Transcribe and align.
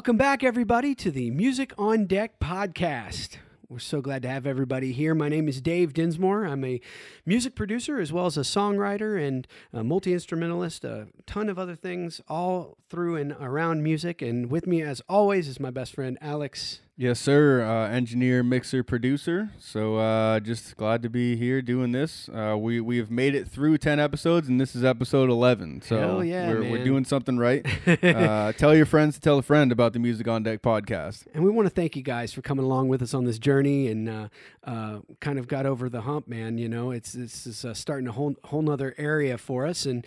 Welcome 0.00 0.16
back, 0.16 0.42
everybody, 0.42 0.94
to 0.94 1.10
the 1.10 1.30
Music 1.30 1.74
on 1.76 2.06
Deck 2.06 2.40
podcast. 2.40 3.36
We're 3.68 3.80
so 3.80 4.00
glad 4.00 4.22
to 4.22 4.28
have 4.30 4.46
everybody 4.46 4.92
here. 4.92 5.14
My 5.14 5.28
name 5.28 5.46
is 5.46 5.60
Dave 5.60 5.92
Dinsmore. 5.92 6.46
I'm 6.46 6.64
a 6.64 6.80
music 7.26 7.54
producer 7.54 8.00
as 8.00 8.10
well 8.10 8.24
as 8.24 8.38
a 8.38 8.40
songwriter 8.40 9.22
and 9.22 9.46
a 9.74 9.84
multi 9.84 10.14
instrumentalist, 10.14 10.84
a 10.84 11.08
ton 11.26 11.50
of 11.50 11.58
other 11.58 11.74
things, 11.76 12.22
all 12.28 12.78
through 12.88 13.16
and 13.16 13.32
around 13.32 13.82
music. 13.82 14.22
And 14.22 14.50
with 14.50 14.66
me, 14.66 14.80
as 14.80 15.02
always, 15.06 15.48
is 15.48 15.60
my 15.60 15.70
best 15.70 15.92
friend 15.92 16.16
Alex 16.22 16.80
Yes, 17.00 17.18
sir. 17.18 17.62
Uh, 17.62 17.88
engineer, 17.88 18.42
mixer, 18.42 18.84
producer. 18.84 19.48
So 19.58 19.96
uh, 19.96 20.38
just 20.38 20.76
glad 20.76 21.02
to 21.02 21.08
be 21.08 21.34
here 21.34 21.62
doing 21.62 21.92
this. 21.92 22.28
Uh, 22.28 22.58
we 22.58 22.78
we 22.78 22.98
have 22.98 23.10
made 23.10 23.34
it 23.34 23.48
through 23.48 23.78
ten 23.78 23.98
episodes, 23.98 24.48
and 24.48 24.60
this 24.60 24.76
is 24.76 24.84
episode 24.84 25.30
eleven. 25.30 25.80
So 25.80 26.20
yeah, 26.20 26.50
we're 26.50 26.70
we're 26.70 26.84
doing 26.84 27.06
something 27.06 27.38
right. 27.38 27.66
uh, 28.04 28.52
tell 28.52 28.76
your 28.76 28.84
friends 28.84 29.14
to 29.14 29.20
tell 29.22 29.38
a 29.38 29.42
friend 29.42 29.72
about 29.72 29.94
the 29.94 29.98
Music 29.98 30.28
on 30.28 30.42
Deck 30.42 30.60
podcast. 30.60 31.24
And 31.32 31.42
we 31.42 31.48
want 31.48 31.64
to 31.64 31.74
thank 31.74 31.96
you 31.96 32.02
guys 32.02 32.34
for 32.34 32.42
coming 32.42 32.66
along 32.66 32.88
with 32.88 33.00
us 33.00 33.14
on 33.14 33.24
this 33.24 33.38
journey 33.38 33.88
and 33.88 34.06
uh, 34.06 34.28
uh, 34.64 34.98
kind 35.20 35.38
of 35.38 35.48
got 35.48 35.64
over 35.64 35.88
the 35.88 36.02
hump, 36.02 36.28
man. 36.28 36.58
You 36.58 36.68
know, 36.68 36.90
it's 36.90 37.12
this 37.12 37.46
is 37.46 37.64
uh, 37.64 37.72
starting 37.72 38.08
a 38.08 38.12
whole 38.12 38.34
whole 38.44 38.60
nother 38.60 38.94
area 38.98 39.38
for 39.38 39.66
us. 39.66 39.86
And 39.86 40.06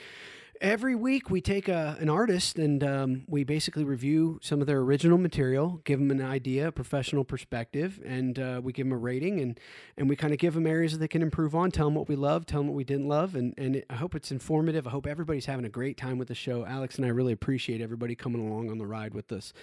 every 0.63 0.95
week 0.95 1.29
we 1.29 1.41
take 1.41 1.67
a, 1.67 1.97
an 1.99 2.09
artist 2.09 2.57
and 2.57 2.83
um, 2.85 3.23
we 3.27 3.43
basically 3.43 3.83
review 3.83 4.39
some 4.41 4.61
of 4.61 4.65
their 4.65 4.79
original 4.79 5.17
material, 5.17 5.81
give 5.83 5.99
them 5.99 6.09
an 6.09 6.21
idea, 6.21 6.69
a 6.69 6.71
professional 6.71 7.25
perspective, 7.25 7.99
and 8.05 8.39
uh, 8.39 8.61
we 8.63 8.71
give 8.71 8.85
them 8.85 8.93
a 8.93 8.97
rating 8.97 9.41
and 9.41 9.59
and 9.97 10.09
we 10.09 10.15
kind 10.15 10.31
of 10.31 10.39
give 10.39 10.53
them 10.53 10.65
areas 10.65 10.93
that 10.93 10.99
they 10.99 11.07
can 11.07 11.21
improve 11.21 11.53
on, 11.53 11.69
tell 11.69 11.87
them 11.87 11.95
what 11.95 12.07
we 12.07 12.15
love, 12.15 12.45
tell 12.45 12.61
them 12.61 12.67
what 12.69 12.75
we 12.75 12.85
didn't 12.85 13.09
love, 13.09 13.35
and 13.35 13.53
and 13.57 13.75
it, 13.75 13.85
I 13.89 13.95
hope 13.95 14.15
it's 14.15 14.31
informative. 14.31 14.87
I 14.87 14.91
hope 14.91 15.05
everybody's 15.05 15.45
having 15.45 15.65
a 15.65 15.69
great 15.69 15.97
time 15.97 16.17
with 16.17 16.29
the 16.29 16.35
show. 16.35 16.65
Alex 16.65 16.95
and 16.95 17.05
I 17.05 17.09
really 17.09 17.33
appreciate 17.33 17.81
everybody 17.81 18.15
coming 18.15 18.47
along 18.47 18.71
on 18.71 18.77
the 18.77 18.87
ride 18.87 19.13
with 19.13 19.31
us. 19.33 19.53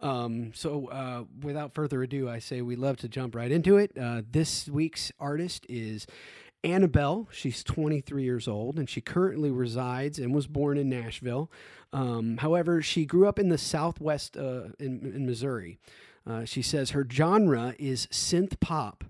Um, 0.00 0.52
so 0.54 0.88
uh, 0.88 1.24
without 1.40 1.72
further 1.72 2.02
ado, 2.02 2.28
I 2.28 2.40
say 2.40 2.62
we 2.62 2.74
love 2.74 2.96
to 2.98 3.08
jump 3.08 3.36
right 3.36 3.52
into 3.52 3.76
it. 3.76 3.96
Uh, 3.96 4.22
this 4.28 4.68
week's 4.68 5.12
artist 5.20 5.64
is. 5.68 6.06
Anna 6.64 6.88
Belle, 6.88 7.28
she's 7.30 7.62
23 7.62 8.24
years 8.24 8.48
old, 8.48 8.78
and 8.78 8.90
she 8.90 9.00
currently 9.00 9.50
resides 9.50 10.18
and 10.18 10.34
was 10.34 10.46
born 10.46 10.76
in 10.76 10.88
Nashville. 10.88 11.50
Um, 11.92 12.38
however, 12.38 12.82
she 12.82 13.04
grew 13.04 13.28
up 13.28 13.38
in 13.38 13.48
the 13.48 13.58
Southwest 13.58 14.36
uh, 14.36 14.68
in, 14.78 15.12
in 15.14 15.26
Missouri. 15.26 15.78
Uh, 16.26 16.44
she 16.44 16.60
says 16.60 16.90
her 16.90 17.06
genre 17.10 17.74
is 17.78 18.06
synth 18.08 18.60
pop, 18.60 19.04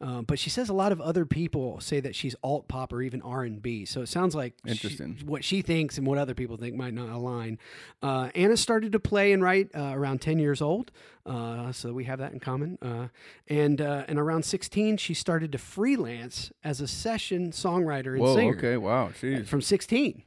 uh, 0.00 0.22
but 0.22 0.38
she 0.38 0.48
says 0.48 0.68
a 0.68 0.72
lot 0.72 0.92
of 0.92 1.00
other 1.00 1.26
people 1.26 1.78
say 1.80 2.00
that 2.00 2.14
she's 2.14 2.34
alt 2.42 2.68
pop 2.68 2.92
or 2.92 3.02
even 3.02 3.20
R 3.22 3.42
and 3.42 3.60
B. 3.60 3.84
So 3.84 4.00
it 4.00 4.08
sounds 4.08 4.34
like 4.34 4.54
she- 4.64 4.70
Interesting. 4.72 5.18
what 5.26 5.44
she 5.44 5.60
thinks 5.62 5.98
and 5.98 6.06
what 6.06 6.16
other 6.18 6.34
people 6.34 6.56
think 6.56 6.74
might 6.74 6.94
not 6.94 7.10
align. 7.10 7.58
Uh, 8.02 8.30
Anna 8.34 8.56
started 8.56 8.92
to 8.92 8.98
play 9.00 9.32
and 9.32 9.42
write 9.42 9.68
uh, 9.74 9.92
around 9.94 10.20
10 10.22 10.38
years 10.38 10.62
old, 10.62 10.90
uh, 11.26 11.70
so 11.72 11.92
we 11.92 12.04
have 12.04 12.18
that 12.18 12.32
in 12.32 12.40
common. 12.40 12.78
Uh, 12.80 13.08
and 13.48 13.80
uh, 13.80 14.04
and 14.08 14.18
around 14.18 14.44
16, 14.44 14.96
she 14.96 15.12
started 15.12 15.52
to 15.52 15.58
freelance 15.58 16.50
as 16.64 16.80
a 16.80 16.88
session 16.88 17.50
songwriter 17.50 18.12
and 18.12 18.20
Whoa. 18.20 18.34
singer 18.36 18.56
Okay. 18.56 18.76
Wow. 18.78 19.10
Jeez. 19.20 19.46
from 19.46 19.60
16, 19.60 20.22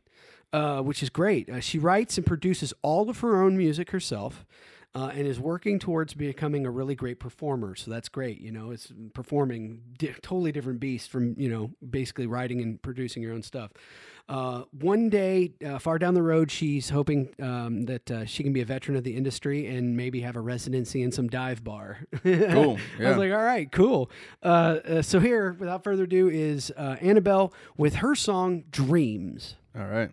uh, 0.54 0.82
which 0.82 1.02
is 1.02 1.10
great. 1.10 1.50
Uh, 1.50 1.60
she 1.60 1.80
writes 1.80 2.18
and 2.18 2.26
produces 2.28 2.74
all 2.84 3.10
of 3.10 3.22
her 3.22 3.42
own 3.42 3.58
music 3.58 3.90
herself. 3.92 4.46
Uh, 4.96 5.10
and 5.12 5.26
is 5.26 5.40
working 5.40 5.80
towards 5.80 6.14
becoming 6.14 6.68
a 6.68 6.70
really 6.70 6.94
great 6.94 7.20
performer. 7.20 7.74
So 7.74 7.90
that's 7.90 8.10
great. 8.10 8.40
You 8.40 8.52
know, 8.52 8.70
it's 8.70 8.94
performing 9.16 9.82
di- 9.98 10.14
totally 10.22 10.52
different 10.52 10.80
beast 10.80 11.10
from 11.10 11.34
you 11.36 11.50
know 11.50 11.72
basically 11.90 12.28
writing 12.28 12.62
and 12.62 12.80
producing 12.80 13.24
your 13.24 13.34
own 13.34 13.42
stuff. 13.42 13.72
Uh, 14.30 14.64
one 14.72 15.10
day, 15.10 15.52
uh, 15.66 15.78
far 15.80 16.00
down 16.00 16.14
the 16.14 16.22
road, 16.22 16.50
she's 16.50 16.90
hoping 16.90 17.30
um, 17.42 17.82
that 17.86 18.10
uh, 18.10 18.24
she 18.26 18.42
can 18.44 18.54
be 18.54 18.62
a 18.62 18.66
veteran 18.66 18.96
of 18.96 19.04
the 19.04 19.16
industry 19.16 19.68
and 19.68 19.98
maybe 19.98 20.22
have 20.22 20.36
a 20.38 20.40
residency 20.40 21.02
in 21.02 21.12
some 21.12 21.28
dive 21.28 21.64
bar. 21.64 22.00
Cool. 22.24 22.78
I 23.00 23.10
was 23.10 23.18
like, 23.18 23.32
all 23.34 23.44
right, 23.44 23.70
cool. 23.72 24.10
Uh, 24.42 24.78
uh, 24.88 25.02
so 25.02 25.20
here, 25.20 25.54
without 25.60 25.84
further 25.84 26.04
ado, 26.04 26.30
is 26.30 26.72
uh, 26.78 26.96
Anna 27.02 27.20
Belle 27.22 27.52
with 27.78 27.96
her 27.96 28.16
song 28.16 28.64
"Dreams." 28.72 29.56
All 29.78 29.88
right. 29.88 30.12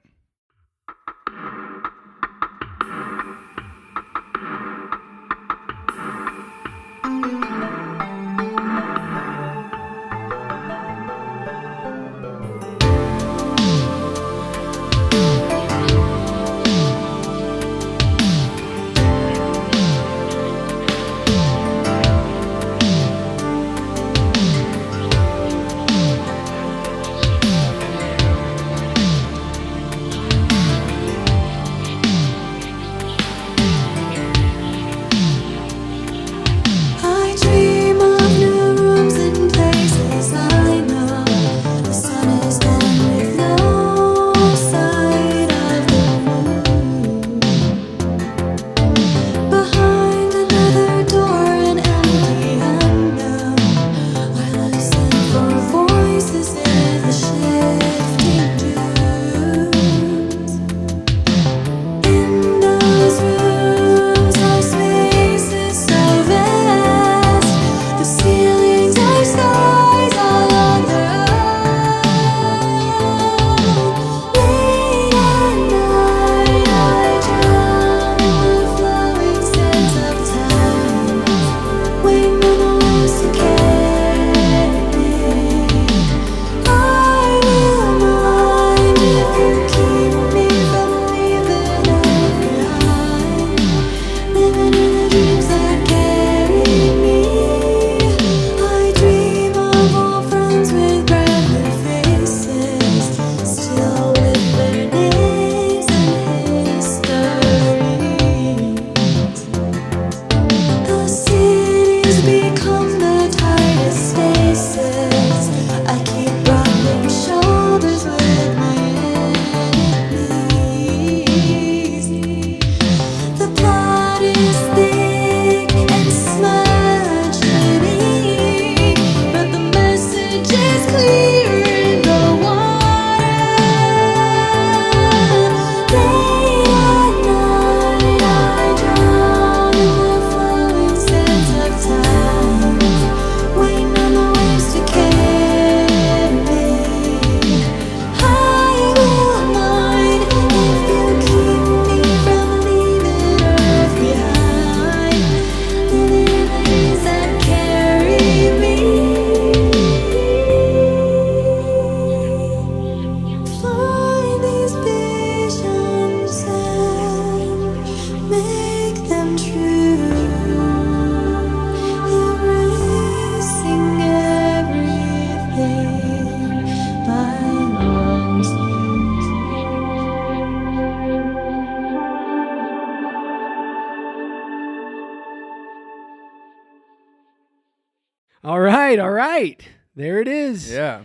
There 189.96 190.20
it 190.20 190.28
is. 190.28 190.70
Yeah. 190.70 191.04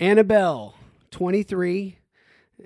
Anna 0.00 0.24
Belle, 0.24 0.74
23. 1.10 1.98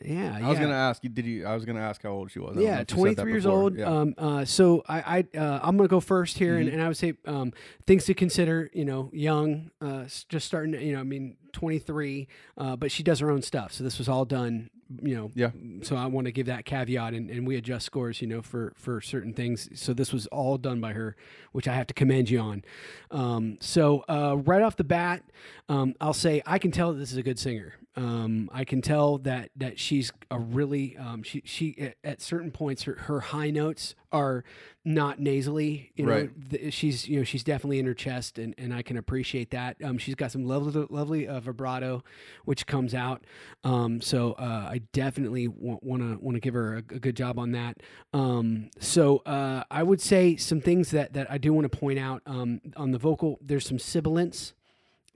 Yeah, 0.05 0.39
I 0.43 0.49
was 0.49 0.57
yeah. 0.57 0.65
gonna 0.65 0.75
ask 0.77 1.03
you. 1.03 1.11
Did 1.11 1.27
you? 1.27 1.45
I 1.45 1.55
was 1.55 1.65
gonna 1.65 1.81
ask 1.81 2.01
how 2.03 2.11
old 2.11 2.31
she 2.31 2.39
was. 2.39 2.57
I 2.57 2.61
Yeah, 2.61 2.79
if 2.81 2.91
you 2.93 2.97
said 2.97 3.17
that 3.17 3.23
23 3.23 3.33
years 3.33 3.45
old. 3.45 3.77
Yeah. 3.77 3.87
Um, 3.87 4.15
uh, 4.17 4.45
so 4.45 4.85
I, 4.89 5.25
I, 5.35 5.39
uh, 5.39 5.61
I'm 5.65 5.77
gonna 5.77 5.89
go 5.89 5.99
first 5.99 6.39
here, 6.39 6.57
and, 6.59 6.69
Mhm. 6.69 6.73
and 6.75 6.83
I 6.83 6.87
would 6.89 6.97
say 6.97 7.15
um, 7.27 7.53
things 7.89 8.05
to 8.05 8.15
consider. 8.15 8.71
You 8.73 8.85
know, 8.85 9.11
young, 9.13 9.73
uh, 9.81 10.05
just 10.29 10.47
starting. 10.47 10.75
You 10.81 10.93
know, 10.95 11.01
I 11.01 11.03
mean, 11.03 11.37
23, 11.53 12.29
uh, 12.57 12.77
but 12.77 12.93
she 12.93 13.03
does 13.03 13.19
her 13.19 13.31
own 13.33 13.43
stuff. 13.43 13.73
So 13.73 13.83
this 13.83 13.99
was 13.99 14.09
all 14.09 14.25
done. 14.25 14.71
You 15.03 15.15
know, 15.15 15.31
Yeah. 15.35 15.51
So 15.83 15.97
I 15.97 16.07
want 16.07 16.27
to 16.27 16.33
give 16.33 16.47
that 16.47 16.65
caveat, 16.65 17.15
and, 17.15 17.31
and 17.31 17.47
we 17.47 17.57
adjust 17.57 17.87
scores. 17.87 18.21
You 18.21 18.27
know, 18.27 18.43
for 18.43 18.73
for 18.77 19.01
certain 19.01 19.33
things. 19.33 19.69
So 19.81 19.93
this 19.93 20.13
was 20.13 20.27
all 20.29 20.59
done 20.59 20.81
by 20.81 20.93
her, 20.93 21.17
which 21.53 21.69
I 21.69 21.75
have 21.75 21.87
to 21.89 21.95
commend 21.95 22.29
you 22.31 22.41
on. 22.41 22.65
Um, 23.11 23.59
so 23.61 24.05
uh, 24.09 24.37
right 24.39 24.63
off 24.63 24.77
the 24.77 24.85
bat, 24.85 25.23
um, 25.69 25.95
I'll 26.01 26.13
say 26.13 26.43
I 26.45 26.59
can 26.59 26.71
tell 26.73 26.93
that 26.93 26.99
this 26.99 27.13
is 27.13 27.19
a 27.19 27.23
good 27.23 27.39
singer. 27.39 27.75
Um, 27.97 28.49
I 28.53 28.65
can 28.65 28.83
tell 28.83 29.19
that 29.19 29.51
that 29.57 29.79
she's 29.81 30.13
a 30.31 30.39
really 30.39 30.97
um, 30.97 31.23
she 31.25 31.43
she 31.45 31.77
at, 31.79 31.97
at 32.05 32.21
certain 32.21 32.53
points 32.53 32.85
her, 32.85 32.95
her 32.95 33.19
high 33.21 33.51
notes 33.51 33.97
are 34.13 34.45
not 34.85 35.19
nasally. 35.19 35.91
You 35.97 36.07
know, 36.07 36.13
Right. 36.13 36.51
th- 36.51 36.73
she's 36.73 37.09
you 37.09 37.19
know 37.19 37.25
she's 37.25 37.43
definitely 37.43 37.81
in 37.81 37.87
her 37.87 37.95
chest, 37.95 38.39
and, 38.39 38.55
and 38.57 38.73
I 38.73 38.83
can 38.83 38.97
appreciate 38.97 39.51
that. 39.51 39.77
Um, 39.83 39.99
she's 39.99 40.15
got 40.15 40.31
some 40.31 40.45
lovely 40.45 40.87
lovely 40.89 41.27
uh, 41.27 41.41
vibrato, 41.41 42.05
which 42.45 42.65
comes 42.67 42.95
out. 42.95 43.25
Um, 43.65 44.01
so 44.01 44.33
uh, 44.33 44.69
I 44.71 44.83
definitely 44.93 45.49
want 45.49 46.01
to 46.03 46.17
want 46.25 46.37
to 46.37 46.41
give 46.41 46.55
her 46.55 46.75
a, 46.77 46.79
a 46.79 46.99
good 47.01 47.17
job 47.17 47.41
on 47.41 47.51
that. 47.53 47.79
Um, 48.13 48.71
so 48.79 49.19
uh, 49.27 49.65
I 49.71 49.83
would 49.83 50.01
say 50.01 50.37
some 50.37 50.61
things 50.61 50.93
that 50.93 51.13
that 51.15 51.29
I 51.31 51.39
do 51.39 51.53
want 51.53 51.71
to 51.71 51.77
point 51.77 51.99
out 51.99 52.23
um, 52.27 52.61
on 52.77 52.93
the 52.93 52.99
vocal. 52.99 53.39
There's 53.43 53.67
some 53.67 53.81
sibilance 53.81 54.55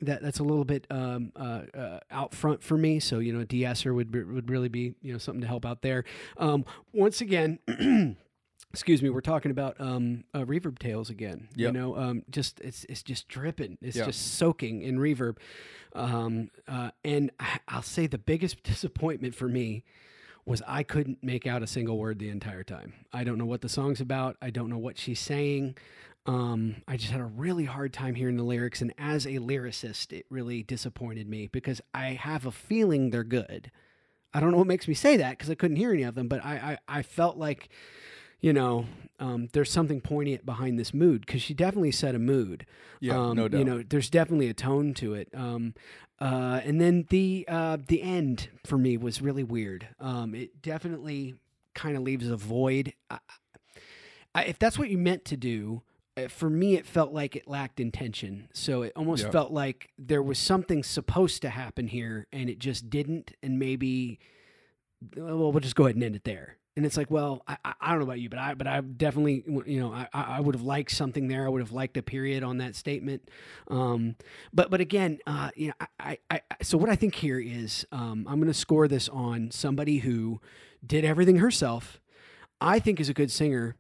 that 0.00 0.22
that's 0.22 0.38
a 0.38 0.44
little 0.44 0.64
bit 0.64 0.86
um, 0.90 1.32
uh, 1.36 1.62
uh, 1.76 2.00
out 2.10 2.34
front 2.34 2.62
for 2.62 2.76
me. 2.76 3.00
So 3.00 3.18
you 3.20 3.32
know, 3.32 3.40
a 3.40 3.44
de-esser 3.44 3.94
would 3.94 4.10
be, 4.10 4.22
would 4.22 4.50
really 4.50 4.68
be 4.68 4.94
you 5.02 5.12
know 5.12 5.18
something 5.18 5.40
to 5.42 5.46
help 5.46 5.64
out 5.64 5.82
there. 5.82 6.04
Um, 6.36 6.64
once 6.92 7.20
again. 7.20 7.58
Excuse 8.72 9.02
me. 9.02 9.08
We're 9.08 9.20
talking 9.20 9.52
about 9.52 9.80
um, 9.80 10.24
uh, 10.34 10.40
reverb 10.40 10.80
tails 10.80 11.08
again. 11.08 11.46
You 11.54 11.70
know, 11.70 11.96
um, 11.96 12.22
just 12.28 12.60
it's 12.60 12.82
it's 12.88 13.04
just 13.04 13.28
dripping. 13.28 13.78
It's 13.80 13.96
Yeah. 13.96 14.06
just 14.06 14.34
soaking 14.34 14.82
in 14.82 14.98
reverb. 14.98 15.36
Um, 15.94 16.50
uh, 16.66 16.90
and 17.04 17.30
I, 17.38 17.60
I'll 17.68 17.82
say 17.82 18.08
the 18.08 18.18
biggest 18.18 18.62
disappointment 18.64 19.36
for 19.36 19.46
me 19.48 19.84
was 20.44 20.60
I 20.66 20.82
couldn't 20.82 21.22
make 21.22 21.46
out 21.46 21.62
a 21.62 21.68
single 21.68 21.98
word 21.98 22.18
the 22.18 22.28
entire 22.30 22.64
time. 22.64 22.94
I 23.12 23.22
don't 23.22 23.38
know 23.38 23.46
what 23.46 23.60
the 23.60 23.68
song's 23.68 24.00
about. 24.00 24.36
I 24.42 24.50
don't 24.50 24.68
know 24.70 24.78
what 24.78 24.98
she's 24.98 25.20
saying. 25.20 25.76
Um, 26.26 26.76
I 26.88 26.96
just 26.96 27.12
had 27.12 27.20
a 27.20 27.24
really 27.24 27.64
hard 27.66 27.92
time 27.92 28.14
hearing 28.14 28.36
the 28.36 28.44
lyrics, 28.44 28.80
and 28.80 28.94
as 28.96 29.26
a 29.26 29.38
lyricist, 29.38 30.12
it 30.12 30.24
really 30.30 30.62
disappointed 30.62 31.28
me 31.28 31.48
because 31.48 31.80
I 31.92 32.10
have 32.10 32.46
a 32.46 32.50
feeling 32.52 33.10
they're 33.10 33.24
good. 33.24 33.70
I 34.32 34.40
don't 34.40 34.50
know 34.50 34.58
what 34.58 34.66
makes 34.66 34.88
me 34.88 34.94
say 34.94 35.16
that 35.18 35.30
because 35.30 35.50
I 35.50 35.54
couldn't 35.54 35.76
hear 35.76 35.92
any 35.92 36.02
of 36.02 36.14
them, 36.14 36.28
but 36.28 36.44
I 36.44 36.78
I, 36.88 36.98
I 36.98 37.02
felt 37.02 37.36
like, 37.36 37.68
you 38.40 38.52
know, 38.52 38.86
um, 39.20 39.48
there's 39.52 39.70
something 39.70 40.00
poignant 40.00 40.44
behind 40.44 40.78
this 40.78 40.92
mood 40.92 41.24
because 41.26 41.42
she 41.42 41.54
definitely 41.54 41.92
set 41.92 42.14
a 42.14 42.18
mood. 42.18 42.66
yeah. 43.00 43.18
Um, 43.18 43.36
no 43.36 43.48
doubt. 43.48 43.58
You 43.58 43.64
know, 43.64 43.82
there's 43.82 44.10
definitely 44.10 44.48
a 44.48 44.54
tone 44.54 44.94
to 44.94 45.14
it. 45.14 45.28
Um, 45.34 45.74
uh, 46.20 46.60
and 46.64 46.80
then 46.80 47.06
the 47.10 47.44
uh, 47.48 47.76
the 47.86 48.02
end 48.02 48.48
for 48.64 48.78
me 48.78 48.96
was 48.96 49.20
really 49.20 49.44
weird. 49.44 49.88
Um, 50.00 50.34
it 50.34 50.62
definitely 50.62 51.34
kind 51.74 51.96
of 51.96 52.02
leaves 52.02 52.28
a 52.28 52.36
void. 52.36 52.94
I, 53.10 53.18
I, 54.34 54.44
if 54.44 54.58
that's 54.58 54.78
what 54.78 54.88
you 54.88 54.98
meant 54.98 55.24
to 55.26 55.36
do, 55.36 55.82
for 56.28 56.48
me, 56.48 56.74
it 56.76 56.86
felt 56.86 57.12
like 57.12 57.34
it 57.36 57.48
lacked 57.48 57.80
intention. 57.80 58.48
So 58.52 58.82
it 58.82 58.92
almost 58.94 59.24
Yeah. 59.24 59.30
felt 59.30 59.50
like 59.52 59.90
there 59.98 60.22
was 60.22 60.38
something 60.38 60.82
supposed 60.82 61.42
to 61.42 61.50
happen 61.50 61.88
here, 61.88 62.26
and 62.32 62.48
it 62.48 62.58
just 62.58 62.88
didn't. 62.88 63.32
And 63.42 63.58
maybe, 63.58 64.18
well, 65.16 65.50
we'll 65.52 65.60
just 65.60 65.74
go 65.76 65.84
ahead 65.84 65.96
and 65.96 66.04
end 66.04 66.16
it 66.16 66.24
there. 66.24 66.58
And 66.76 66.84
it's 66.84 66.96
like, 66.96 67.08
well, 67.08 67.42
I, 67.46 67.56
I 67.80 67.90
don't 67.90 68.00
know 68.00 68.04
about 68.04 68.18
you, 68.18 68.28
but 68.28 68.38
I, 68.40 68.54
but 68.54 68.66
I 68.66 68.80
definitely, 68.80 69.44
you 69.46 69.78
know, 69.78 69.92
I, 69.92 70.08
I 70.12 70.22
I 70.22 70.40
would 70.40 70.56
have 70.56 70.64
liked 70.64 70.90
something 70.90 71.28
there. 71.28 71.46
I 71.46 71.48
would 71.48 71.60
have 71.62 71.70
liked 71.70 71.96
a 71.96 72.02
period 72.02 72.42
on 72.42 72.58
that 72.58 72.74
statement. 72.74 73.28
Um, 73.68 74.16
but, 74.52 74.70
but 74.70 74.80
again, 74.80 75.18
uh, 75.24 75.50
you 75.54 75.68
know, 75.68 75.74
I, 76.00 76.18
I, 76.30 76.40
I, 76.50 76.62
so 76.62 76.76
what 76.76 76.90
I 76.90 76.96
think 76.96 77.14
here 77.14 77.38
is, 77.38 77.86
um, 77.92 78.26
I'm 78.28 78.40
going 78.40 78.48
to 78.48 78.54
score 78.54 78.88
this 78.88 79.08
on 79.08 79.52
somebody 79.52 79.98
who 79.98 80.40
did 80.84 81.04
everything 81.04 81.36
herself. 81.36 82.00
I 82.60 82.80
think 82.80 82.98
is 82.98 83.08
a 83.08 83.14
good 83.14 83.30
singer. 83.30 83.76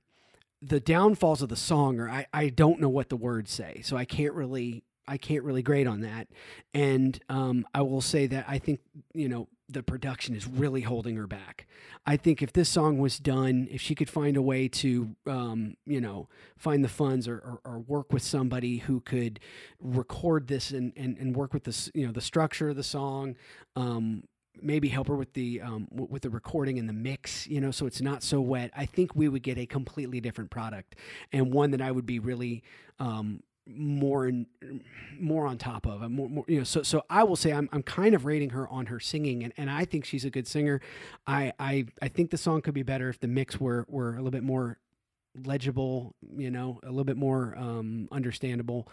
The 0.66 0.80
downfalls 0.80 1.42
of 1.42 1.48
the 1.48 1.56
song 1.56 2.00
are 2.00 2.08
I, 2.08 2.26
I 2.32 2.48
don't 2.48 2.80
know 2.80 2.88
what 2.88 3.08
the 3.08 3.16
words 3.16 3.50
say, 3.50 3.82
so 3.84 3.96
I 3.96 4.04
can't 4.04 4.32
really 4.34 4.82
I 5.06 5.18
can't 5.18 5.44
really 5.44 5.62
grade 5.62 5.86
on 5.86 6.00
that. 6.00 6.28
And 6.72 7.20
um, 7.28 7.66
I 7.74 7.82
will 7.82 8.00
say 8.00 8.26
that 8.28 8.46
I 8.48 8.58
think 8.58 8.80
you 9.12 9.28
know 9.28 9.48
the 9.68 9.82
production 9.82 10.34
is 10.34 10.46
really 10.46 10.82
holding 10.82 11.16
her 11.16 11.26
back. 11.26 11.66
I 12.06 12.16
think 12.16 12.42
if 12.42 12.52
this 12.52 12.68
song 12.68 12.98
was 12.98 13.18
done, 13.18 13.66
if 13.70 13.80
she 13.80 13.94
could 13.94 14.10
find 14.10 14.36
a 14.36 14.42
way 14.42 14.68
to 14.68 15.14
um, 15.26 15.76
you 15.86 16.00
know 16.00 16.28
find 16.56 16.84
the 16.84 16.88
funds 16.88 17.28
or, 17.28 17.36
or, 17.36 17.60
or 17.64 17.78
work 17.80 18.12
with 18.12 18.22
somebody 18.22 18.78
who 18.78 19.00
could 19.00 19.40
record 19.80 20.48
this 20.48 20.70
and, 20.70 20.92
and, 20.96 21.16
and 21.18 21.36
work 21.36 21.52
with 21.52 21.64
this 21.64 21.90
you 21.94 22.06
know 22.06 22.12
the 22.12 22.20
structure 22.20 22.70
of 22.70 22.76
the 22.76 22.82
song. 22.82 23.36
Um, 23.76 24.24
maybe 24.62 24.88
help 24.88 25.08
her 25.08 25.16
with 25.16 25.32
the 25.34 25.60
um, 25.60 25.88
w- 25.90 26.08
with 26.10 26.22
the 26.22 26.30
recording 26.30 26.78
and 26.78 26.88
the 26.88 26.92
mix, 26.92 27.46
you 27.46 27.60
know, 27.60 27.70
so 27.70 27.86
it's 27.86 28.00
not 28.00 28.22
so 28.22 28.40
wet. 28.40 28.70
I 28.76 28.86
think 28.86 29.14
we 29.14 29.28
would 29.28 29.42
get 29.42 29.58
a 29.58 29.66
completely 29.66 30.20
different 30.20 30.50
product 30.50 30.96
and 31.32 31.52
one 31.52 31.70
that 31.72 31.80
I 31.80 31.90
would 31.90 32.06
be 32.06 32.18
really 32.18 32.62
um, 32.98 33.42
more 33.66 34.26
in, 34.26 34.46
more 35.18 35.46
on 35.46 35.58
top 35.58 35.86
of. 35.86 36.02
I'm 36.02 36.12
more, 36.12 36.28
more, 36.28 36.44
you 36.48 36.58
know, 36.58 36.64
so 36.64 36.82
so 36.82 37.04
I 37.08 37.24
will 37.24 37.36
say 37.36 37.52
I'm 37.52 37.68
I'm 37.72 37.82
kind 37.82 38.14
of 38.14 38.24
rating 38.24 38.50
her 38.50 38.68
on 38.68 38.86
her 38.86 39.00
singing, 39.00 39.42
and, 39.44 39.52
and 39.56 39.70
I 39.70 39.84
think 39.84 40.04
she's 40.04 40.24
a 40.24 40.30
good 40.30 40.46
singer. 40.46 40.80
I 41.26 41.52
I 41.58 41.86
I 42.02 42.08
think 42.08 42.30
the 42.30 42.38
song 42.38 42.62
could 42.62 42.74
be 42.74 42.82
better 42.82 43.08
if 43.08 43.20
the 43.20 43.28
mix 43.28 43.60
were 43.60 43.86
were 43.88 44.10
a 44.10 44.16
little 44.16 44.30
bit 44.30 44.42
more 44.42 44.78
legible, 45.44 46.14
you 46.36 46.50
know, 46.50 46.78
a 46.84 46.90
little 46.90 47.04
bit 47.04 47.16
more 47.16 47.54
um, 47.58 48.08
understandable. 48.12 48.86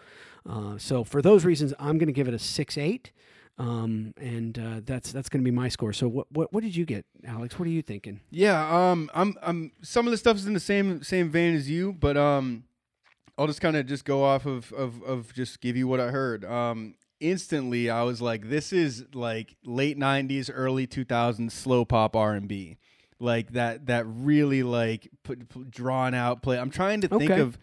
Uh, 0.48 0.76
so 0.76 1.04
for 1.04 1.22
those 1.22 1.44
reasons, 1.44 1.72
I'm 1.78 1.98
going 1.98 2.08
to 2.08 2.12
give 2.12 2.26
it 2.28 2.34
a 2.34 2.38
six 2.38 2.76
eight. 2.76 3.12
Um, 3.62 4.12
and 4.16 4.58
uh, 4.58 4.80
that's 4.84 5.12
that's 5.12 5.28
going 5.28 5.40
to 5.40 5.44
be 5.44 5.54
my 5.54 5.68
score. 5.68 5.92
So 5.92 6.08
what, 6.08 6.26
what 6.32 6.52
what 6.52 6.64
did 6.64 6.74
you 6.74 6.84
get, 6.84 7.04
Alex? 7.24 7.58
What 7.58 7.66
are 7.68 7.70
you 7.70 7.82
thinking? 7.82 8.20
Yeah, 8.30 8.90
um, 8.90 9.08
I'm, 9.14 9.36
I'm. 9.40 9.70
Some 9.82 10.06
of 10.08 10.10
the 10.10 10.16
stuff 10.16 10.36
is 10.36 10.46
in 10.46 10.52
the 10.52 10.58
same 10.60 11.02
same 11.04 11.30
vein 11.30 11.54
as 11.54 11.70
you, 11.70 11.92
but 11.92 12.16
um, 12.16 12.64
I'll 13.38 13.46
just 13.46 13.60
kind 13.60 13.76
of 13.76 13.86
just 13.86 14.04
go 14.04 14.24
off 14.24 14.46
of, 14.46 14.72
of 14.72 15.00
of 15.04 15.32
just 15.32 15.60
give 15.60 15.76
you 15.76 15.86
what 15.86 16.00
I 16.00 16.08
heard. 16.08 16.44
Um, 16.44 16.94
instantly, 17.20 17.88
I 17.88 18.02
was 18.02 18.20
like, 18.20 18.48
this 18.48 18.72
is 18.72 19.04
like 19.14 19.54
late 19.64 19.96
'90s, 19.96 20.50
early 20.52 20.88
2000s 20.88 21.52
slow 21.52 21.84
pop 21.84 22.16
R 22.16 22.34
and 22.34 22.48
B, 22.48 22.78
like 23.20 23.52
that 23.52 23.86
that 23.86 24.04
really 24.08 24.64
like 24.64 25.08
put, 25.22 25.48
put 25.48 25.70
drawn 25.70 26.14
out 26.14 26.42
play. 26.42 26.58
I'm 26.58 26.70
trying 26.70 27.00
to 27.02 27.08
think 27.08 27.30
Okay. 27.30 27.40
of. 27.40 27.58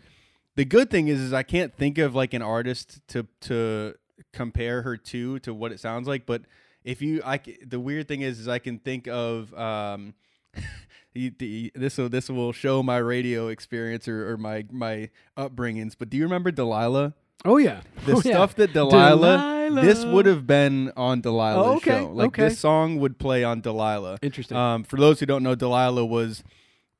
The 0.55 0.65
good 0.65 0.89
thing 0.89 1.07
is, 1.09 1.19
is 1.21 1.31
I 1.33 1.43
can't 1.43 1.73
think 1.75 1.97
of 1.97 2.15
like 2.15 2.33
an 2.33 2.41
artist 2.41 3.01
to 3.09 3.25
to 3.41 3.95
compare 4.33 4.81
her 4.83 4.95
to 4.97 5.39
to 5.39 5.53
what 5.53 5.71
it 5.71 5.79
sounds 5.79 6.07
like, 6.07 6.25
but 6.25 6.43
if 6.83 7.01
you 7.01 7.21
I 7.25 7.39
the 7.65 7.79
weird 7.79 8.07
thing 8.07 8.21
is 8.21 8.39
is 8.39 8.47
I 8.47 8.59
can 8.59 8.79
think 8.79 9.07
of 9.07 9.53
um 9.53 10.13
this 11.13 11.97
will 11.97 12.09
this 12.09 12.29
will 12.29 12.51
show 12.53 12.81
my 12.83 12.97
radio 12.97 13.47
experience 13.47 14.07
or, 14.07 14.31
or 14.31 14.37
my 14.37 14.65
my 14.71 15.09
upbringings. 15.37 15.95
But 15.97 16.09
do 16.09 16.17
you 16.17 16.23
remember 16.23 16.51
Delilah? 16.51 17.13
Oh 17.45 17.57
yeah, 17.57 17.81
The 18.05 18.13
Oh, 18.13 18.21
yeah. 18.25 18.33
stuff 18.33 18.55
that 18.55 18.73
Delilah, 18.73 19.69
this 19.81 20.03
would 20.03 20.25
have 20.25 20.45
been 20.45 20.91
on 20.97 21.21
Delilah's 21.21 21.57
Oh, 21.57 21.75
okay, 21.77 21.99
show. 22.01 22.11
Like 22.11 22.27
okay. 22.29 22.43
this 22.49 22.59
song 22.59 22.99
would 22.99 23.17
play 23.17 23.43
on 23.45 23.61
Delilah. 23.61 24.19
interesting. 24.21 24.57
Um, 24.57 24.83
for 24.83 24.97
those 24.97 25.19
who 25.21 25.25
don't 25.25 25.41
know, 25.43 25.55
Delilah 25.55 26.05
was 26.05 26.43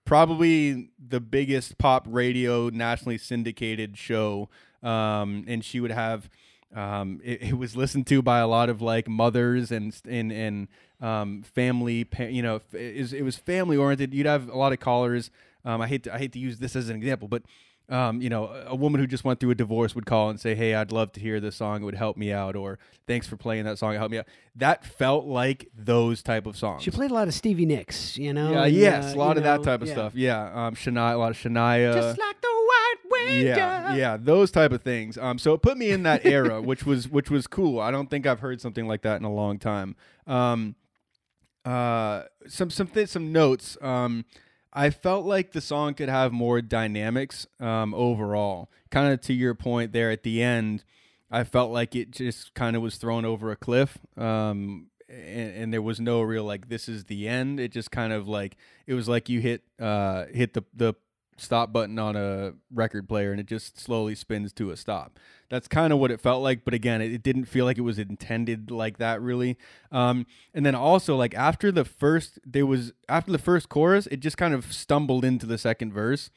probably 0.05 0.89
the 0.98 1.19
biggest 1.19 1.77
pop 1.77 2.05
radio 2.07 2.69
nationally 2.69 3.17
syndicated 3.17 3.98
show, 3.98 4.50
um, 4.81 5.43
and 5.48 5.63
she 5.63 5.79
would 5.79 5.91
have. 5.91 6.29
Um, 6.76 7.20
it, 7.24 7.42
it 7.42 7.58
was 7.58 7.76
listened 7.76 8.08
to 8.08 8.22
by 8.22 8.40
a 8.40 8.48
lot 8.48 8.70
of 8.70 8.82
like 8.82 9.08
mothers 9.08 9.72
and 9.72 9.96
and 10.08 10.32
and 10.32 10.68
um, 11.02 11.44
family. 11.44 12.08
You 12.18 12.42
know, 12.42 12.62
it 12.74 13.00
was, 13.00 13.14
it 13.14 13.24
was 13.24 13.38
family 13.38 13.78
oriented. 13.78 14.14
You'd 14.14 14.28
have 14.28 14.50
a 14.50 14.58
lot 14.58 14.72
of 14.72 14.80
callers. 14.80 15.32
Um, 15.66 15.82
I 15.82 15.88
hate 15.88 16.04
to, 16.04 16.14
I 16.14 16.20
hate 16.20 16.34
to 16.34 16.40
use 16.40 16.60
this 16.60 16.76
as 16.76 16.90
an 16.90 16.96
example, 16.96 17.28
but 17.28 17.44
um, 17.90 18.22
you 18.22 18.30
know, 18.30 18.46
a 18.68 18.76
woman 18.76 19.02
who 19.02 19.08
just 19.08 19.24
went 19.24 19.40
through 19.40 19.50
a 19.50 19.56
divorce 19.56 19.96
would 19.96 20.06
call 20.06 20.30
and 20.30 20.40
say, 20.40 20.54
"Hey, 20.54 20.76
I'd 20.76 20.92
love 20.92 21.12
to 21.14 21.20
hear 21.20 21.40
this 21.40 21.56
song. 21.56 21.82
It 21.82 21.86
would 21.86 21.96
help 21.96 22.18
me 22.18 22.32
out," 22.32 22.56
or 22.56 22.78
"Thanks 23.08 23.26
for 23.26 23.36
playing 23.36 23.66
that 23.66 23.80
song. 23.80 23.96
It 23.96 23.98
helped 23.98 24.12
me 24.12 24.20
out." 24.20 24.28
That 24.56 24.86
felt 24.86 25.26
like 25.26 25.70
those 25.76 26.22
type 26.22 26.46
of 26.46 26.56
songs. 26.56 26.84
she 26.84 26.92
played 26.92 27.10
a 27.10 27.14
lot 27.14 27.28
of 27.28 27.34
Stevie 27.34 27.66
Nicks, 27.66 28.18
you 28.18 28.32
know. 28.32 28.52
Yeah, 28.52 28.64
and, 28.66 28.76
yes, 28.76 29.14
uh, 29.14 29.18
a 29.18 29.20
lot 29.20 29.38
of 29.38 29.44
that 29.44 29.64
type 29.64 29.82
of 29.82 29.88
yeah. 29.88 29.94
stuff. 29.94 30.14
Yeah, 30.16 30.68
um, 30.68 30.76
Shania, 30.76 31.16
a 31.16 31.18
lot 31.18 31.32
of 31.32 31.38
Shania. 31.38 31.94
Just 31.94 32.20
like 32.20 32.40
the 32.42 32.59
wind. 33.10 33.48
yeah, 33.48 33.96
yeah, 33.96 34.18
those 34.20 34.51
type 34.51 34.72
of 34.72 34.82
things. 34.82 35.18
Um, 35.18 35.38
so 35.38 35.54
it 35.54 35.62
put 35.62 35.78
me 35.78 35.92
in 35.92 36.04
that 36.04 36.25
era, 36.25 36.62
which 36.62 36.86
was 36.86 37.08
which 37.08 37.30
was 37.30 37.48
cool. 37.48 37.80
I 37.80 37.92
don't 37.92 38.10
think 38.10 38.25
I've 38.25 38.39
heard 38.39 38.62
something 38.62 38.88
like 38.88 39.01
that 39.04 39.20
in 39.20 39.25
a 39.25 39.34
long 39.34 39.60
time. 39.60 39.96
Um, 40.28 40.75
uh, 41.66 42.24
some 42.48 42.70
some 42.70 42.88
th- 42.88 43.10
some 43.10 43.32
notes. 43.32 43.78
Um, 43.82 44.25
I 44.72 44.92
felt 44.92 45.25
like 45.25 45.51
the 45.51 45.62
song 45.62 45.94
could 45.96 46.10
have 46.10 46.32
more 46.32 46.62
dynamics. 46.62 47.48
Um, 47.60 47.94
overall, 47.94 48.70
kind 48.92 49.13
of 49.13 49.22
to 49.22 49.34
your 49.34 49.56
point 49.56 49.92
there 49.92 50.12
at 50.12 50.24
the 50.24 50.42
end. 50.42 50.84
I 51.32 51.44
felt 51.44 51.72
like 51.72 51.96
it 51.96 52.12
just 52.12 52.56
kind 52.56 52.75
of 52.75 52.82
was 52.82 52.96
thrown 52.96 53.24
over 53.24 53.51
a 53.51 53.56
cliff. 53.56 54.00
Um, 54.18 54.88
and, 55.08 55.56
and, 55.56 55.74
there 55.74 55.82
was 55.82 56.00
no 56.00 56.22
real 56.22 56.44
like 56.44 56.70
this 56.70 56.88
is 56.88 57.06
the 57.06 57.28
end. 57.28 57.60
It 57.60 57.72
just 57.72 57.92
kind 57.92 58.13
of 58.13 58.28
like 58.28 58.58
it 58.88 58.94
was 58.94 59.08
like 59.08 59.30
you 59.30 59.39
hit 59.39 59.63
uh 59.80 60.25
hit 60.34 60.54
the 60.54 60.63
the 60.74 60.94
stop 61.39 61.72
button 61.72 61.98
on 61.98 62.15
a 62.15 62.53
record 62.72 63.08
player 63.08 63.31
and 63.31 63.39
it 63.39 63.46
just 63.46 63.79
slowly 63.79 64.15
spins 64.15 64.53
to 64.53 64.72
a 64.72 64.77
stop. 64.77 65.19
That's 65.50 65.67
kind 65.67 65.91
of 65.91 66.00
what 66.00 66.12
it 66.12 66.22
felt 66.22 66.43
like, 66.43 66.63
but 66.63 66.74
again, 66.74 67.01
it, 67.01 67.12
it, 67.12 67.24
didn't 67.24 67.46
feel 67.46 67.65
like 67.65 67.77
it 67.77 67.81
was 67.81 67.98
intended 67.98 68.69
like 68.69 68.98
that 68.98 69.22
really. 69.22 69.58
Um, 69.91 70.25
and 70.53 70.65
then 70.65 70.75
also 70.75 71.15
like 71.15 71.34
after 71.34 71.72
the 71.72 71.86
first, 71.86 72.39
there 72.46 72.65
was 72.65 72.93
after 73.08 73.31
the 73.31 73.39
first 73.39 73.69
chorus, 73.69 74.08
it 74.08 74.19
just 74.19 74.38
kind 74.38 74.53
of 74.53 74.72
stumbled 74.72 75.25
into 75.25 75.46
the 75.46 75.58
second 75.58 75.93
verse, 75.93 76.29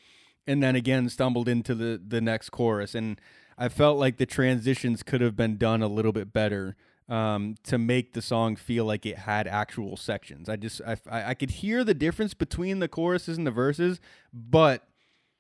and 0.47 0.63
then 0.63 0.77
again 0.77 1.09
stumbled 1.09 1.49
into 1.49 1.75
the 1.75 2.01
the 2.05 2.21
next 2.21 2.51
chorus, 2.51 2.95
and 2.95 3.21
I 3.59 3.69
felt 3.69 3.99
like 3.99 4.17
the 4.17 4.27
transitions 4.27 5.03
could 5.03 5.21
have 5.21 5.37
been 5.37 5.57
done 5.57 5.83
a 5.83 5.89
little 5.89 6.13
bit 6.13 6.33
better 6.33 6.77
um, 7.09 7.57
to 7.65 7.79
make 7.79 8.13
the 8.13 8.23
song 8.23 8.57
feel 8.57 8.85
like 8.85 9.05
it 9.05 9.19
had 9.19 9.47
actual 9.47 9.97
sections. 9.97 10.49
I 10.49 10.57
just 10.57 10.81
I, 10.87 10.97
I 11.11 11.35
could 11.35 11.51
hear 11.51 11.85
the 11.85 11.95
difference 11.95 12.35
between 12.35 12.79
the 12.79 12.89
choruses 12.89 13.37
and 13.37 13.47
the 13.47 13.51
verses, 13.51 14.01
but 14.33 14.87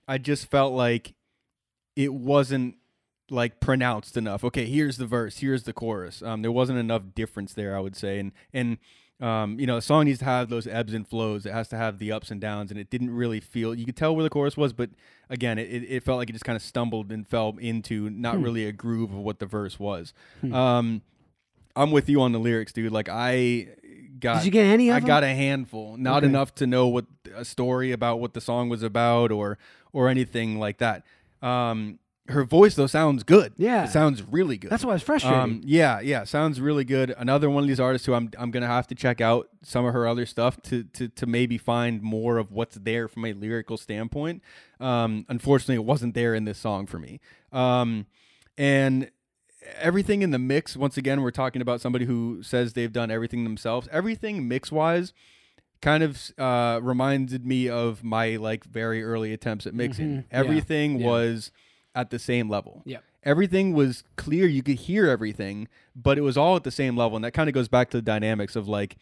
I 0.08 0.18
just 0.18 0.50
felt 0.50 0.72
like 0.72 1.14
it 1.96 2.12
wasn't 2.12 2.76
like 3.30 3.60
pronounced 3.60 4.16
enough. 4.16 4.44
Okay, 4.44 4.66
here's 4.66 4.96
the 4.96 5.06
verse, 5.06 5.38
here's 5.38 5.64
the 5.64 5.72
chorus. 5.72 6.22
Um, 6.22 6.42
there 6.42 6.52
wasn't 6.52 6.78
enough 6.78 7.02
difference 7.14 7.54
there, 7.54 7.76
I 7.76 7.80
would 7.80 7.96
say, 7.96 8.18
and 8.18 8.32
and 8.52 8.78
um, 9.22 9.60
you 9.60 9.68
know, 9.68 9.76
a 9.76 9.82
song 9.82 10.06
needs 10.06 10.18
to 10.18 10.24
have 10.24 10.48
those 10.48 10.66
ebbs 10.66 10.92
and 10.92 11.06
flows. 11.06 11.46
It 11.46 11.52
has 11.52 11.68
to 11.68 11.76
have 11.76 12.00
the 12.00 12.10
ups 12.10 12.32
and 12.32 12.40
downs, 12.40 12.72
and 12.72 12.80
it 12.80 12.90
didn't 12.90 13.10
really 13.10 13.38
feel. 13.38 13.72
You 13.72 13.84
could 13.84 13.96
tell 13.96 14.16
where 14.16 14.24
the 14.24 14.30
chorus 14.30 14.56
was, 14.56 14.72
but 14.72 14.90
again, 15.30 15.58
it, 15.58 15.64
it 15.64 16.02
felt 16.02 16.18
like 16.18 16.28
it 16.28 16.32
just 16.32 16.44
kind 16.44 16.56
of 16.56 16.62
stumbled 16.62 17.12
and 17.12 17.26
fell 17.26 17.54
into 17.60 18.10
not 18.10 18.36
hmm. 18.36 18.42
really 18.42 18.66
a 18.66 18.72
groove 18.72 19.12
of 19.12 19.18
what 19.18 19.38
the 19.38 19.46
verse 19.46 19.78
was. 19.78 20.12
Hmm. 20.40 20.52
Um, 20.52 21.02
I'm 21.76 21.92
with 21.92 22.08
you 22.08 22.20
on 22.20 22.32
the 22.32 22.40
lyrics, 22.40 22.72
dude. 22.72 22.92
Like 22.92 23.08
I 23.08 23.68
got. 24.22 24.36
Did 24.38 24.46
you 24.46 24.50
get 24.50 24.64
any? 24.64 24.88
Of 24.88 24.96
I 24.96 25.00
them? 25.00 25.06
got 25.06 25.24
a 25.24 25.34
handful, 25.34 25.98
not 25.98 26.18
okay. 26.18 26.28
enough 26.28 26.54
to 26.56 26.66
know 26.66 26.88
what 26.88 27.04
a 27.34 27.44
story 27.44 27.92
about 27.92 28.20
what 28.20 28.32
the 28.32 28.40
song 28.40 28.70
was 28.70 28.82
about 28.82 29.30
or 29.30 29.58
or 29.92 30.08
anything 30.08 30.58
like 30.58 30.78
that. 30.78 31.04
Um, 31.42 31.98
her 32.28 32.44
voice 32.44 32.76
though 32.76 32.86
sounds 32.86 33.24
good. 33.24 33.52
Yeah, 33.58 33.84
it 33.84 33.90
sounds 33.90 34.22
really 34.22 34.56
good. 34.56 34.70
That's 34.70 34.84
why 34.84 34.94
it's 34.94 35.04
frustrating. 35.04 35.38
Um, 35.38 35.60
yeah, 35.64 36.00
yeah, 36.00 36.24
sounds 36.24 36.60
really 36.60 36.84
good. 36.84 37.14
Another 37.18 37.50
one 37.50 37.64
of 37.64 37.68
these 37.68 37.80
artists 37.80 38.06
who 38.06 38.14
I'm 38.14 38.30
I'm 38.38 38.50
gonna 38.50 38.68
have 38.68 38.86
to 38.88 38.94
check 38.94 39.20
out 39.20 39.48
some 39.62 39.84
of 39.84 39.92
her 39.92 40.06
other 40.06 40.24
stuff 40.24 40.60
to 40.62 40.84
to 40.84 41.08
to 41.08 41.26
maybe 41.26 41.58
find 41.58 42.00
more 42.00 42.38
of 42.38 42.52
what's 42.52 42.76
there 42.76 43.08
from 43.08 43.24
a 43.24 43.32
lyrical 43.32 43.76
standpoint. 43.76 44.42
Um, 44.80 45.26
unfortunately, 45.28 45.74
it 45.76 45.84
wasn't 45.84 46.14
there 46.14 46.34
in 46.34 46.44
this 46.44 46.58
song 46.58 46.86
for 46.86 46.98
me. 46.98 47.20
Um, 47.52 48.06
and 48.56 49.10
everything 49.78 50.22
in 50.22 50.30
the 50.30 50.38
mix. 50.38 50.76
Once 50.76 50.96
again, 50.96 51.22
we're 51.22 51.30
talking 51.30 51.62
about 51.62 51.80
somebody 51.80 52.04
who 52.04 52.42
says 52.42 52.72
they've 52.72 52.92
done 52.92 53.10
everything 53.10 53.44
themselves. 53.44 53.88
Everything 53.90 54.48
mix 54.48 54.72
wise 54.72 55.12
kind 55.80 56.02
of 56.02 56.30
uh, 56.38 56.78
reminded 56.82 57.44
me 57.44 57.68
of 57.68 58.02
my 58.04 58.36
like 58.36 58.64
very 58.64 59.02
early 59.02 59.32
attempts 59.32 59.66
at 59.66 59.74
mixing. 59.74 60.08
Mm-hmm. 60.08 60.20
Everything 60.30 61.00
yeah. 61.00 61.06
was 61.06 61.50
at 61.94 62.10
the 62.10 62.18
same 62.18 62.48
level. 62.48 62.82
Yeah. 62.84 62.98
Everything 63.24 63.72
was 63.72 64.04
clear. 64.16 64.46
You 64.46 64.62
could 64.62 64.76
hear 64.76 65.08
everything, 65.08 65.68
but 65.94 66.18
it 66.18 66.22
was 66.22 66.36
all 66.36 66.56
at 66.56 66.64
the 66.64 66.70
same 66.70 66.96
level. 66.96 67.16
And 67.16 67.24
that 67.24 67.32
kind 67.32 67.48
of 67.48 67.54
goes 67.54 67.68
back 67.68 67.90
to 67.90 67.98
the 67.98 68.02
dynamics 68.02 68.56
of 68.56 68.68
like 68.68 68.96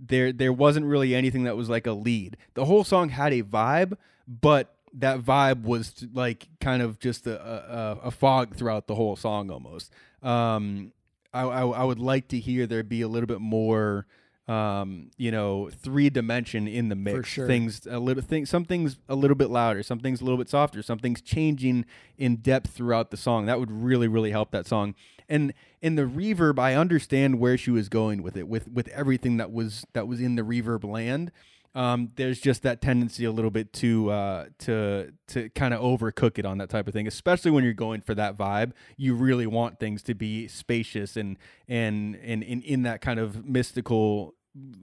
there 0.00 0.32
there 0.32 0.52
wasn't 0.52 0.86
really 0.86 1.14
anything 1.14 1.44
that 1.44 1.56
was 1.56 1.68
like 1.68 1.86
a 1.86 1.92
lead. 1.92 2.36
The 2.54 2.64
whole 2.66 2.84
song 2.84 3.10
had 3.10 3.32
a 3.32 3.42
vibe, 3.42 3.96
but 4.26 4.74
that 4.94 5.20
vibe 5.20 5.62
was 5.62 6.06
like 6.12 6.48
kind 6.60 6.82
of 6.82 6.98
just 6.98 7.26
a, 7.26 7.40
a, 7.40 7.98
a 8.04 8.10
fog 8.10 8.56
throughout 8.56 8.86
the 8.86 8.94
whole 8.94 9.16
song 9.16 9.50
almost. 9.50 9.92
Um, 10.22 10.92
I, 11.32 11.42
I, 11.42 11.66
I 11.66 11.84
would 11.84 12.00
like 12.00 12.28
to 12.28 12.38
hear 12.38 12.66
there 12.66 12.82
be 12.82 13.02
a 13.02 13.08
little 13.08 13.28
bit 13.28 13.40
more 13.40 14.06
um, 14.50 15.12
you 15.16 15.30
know, 15.30 15.70
three 15.70 16.10
dimension 16.10 16.66
in 16.66 16.88
the 16.88 16.96
mix. 16.96 17.28
Sure. 17.28 17.46
Things 17.46 17.86
a 17.88 18.00
little 18.00 18.22
thing, 18.22 18.46
some 18.46 18.64
things 18.64 18.98
a 19.08 19.14
little 19.14 19.36
bit 19.36 19.48
louder, 19.48 19.84
some 19.84 20.00
things 20.00 20.20
a 20.20 20.24
little 20.24 20.38
bit 20.38 20.48
softer, 20.48 20.82
some 20.82 20.98
things 20.98 21.20
changing 21.20 21.84
in 22.18 22.36
depth 22.36 22.72
throughout 22.72 23.12
the 23.12 23.16
song. 23.16 23.46
That 23.46 23.60
would 23.60 23.70
really, 23.70 24.08
really 24.08 24.32
help 24.32 24.50
that 24.50 24.66
song. 24.66 24.96
And 25.28 25.54
in 25.80 25.94
the 25.94 26.02
reverb, 26.02 26.58
I 26.58 26.74
understand 26.74 27.38
where 27.38 27.56
she 27.56 27.70
was 27.70 27.88
going 27.88 28.24
with 28.24 28.36
it, 28.36 28.48
with 28.48 28.66
with 28.66 28.88
everything 28.88 29.36
that 29.36 29.52
was 29.52 29.86
that 29.92 30.08
was 30.08 30.20
in 30.20 30.34
the 30.34 30.42
reverb 30.42 30.82
land. 30.82 31.30
Um, 31.74 32.10
there's 32.16 32.40
just 32.40 32.62
that 32.62 32.80
tendency 32.80 33.24
a 33.24 33.30
little 33.30 33.50
bit 33.50 33.72
to 33.74 34.10
uh, 34.10 34.46
to 34.60 35.12
to 35.28 35.48
kind 35.50 35.72
of 35.72 35.80
overcook 35.80 36.38
it 36.38 36.44
on 36.44 36.58
that 36.58 36.68
type 36.68 36.88
of 36.88 36.92
thing, 36.92 37.06
especially 37.06 37.50
when 37.52 37.62
you're 37.62 37.72
going 37.72 38.00
for 38.00 38.14
that 38.14 38.36
vibe. 38.36 38.72
You 38.96 39.14
really 39.14 39.46
want 39.46 39.78
things 39.78 40.02
to 40.04 40.14
be 40.14 40.48
spacious 40.48 41.16
and 41.16 41.38
and 41.68 42.16
and, 42.16 42.42
and 42.42 42.64
in 42.64 42.82
that 42.82 43.00
kind 43.00 43.20
of 43.20 43.46
mystical 43.46 44.34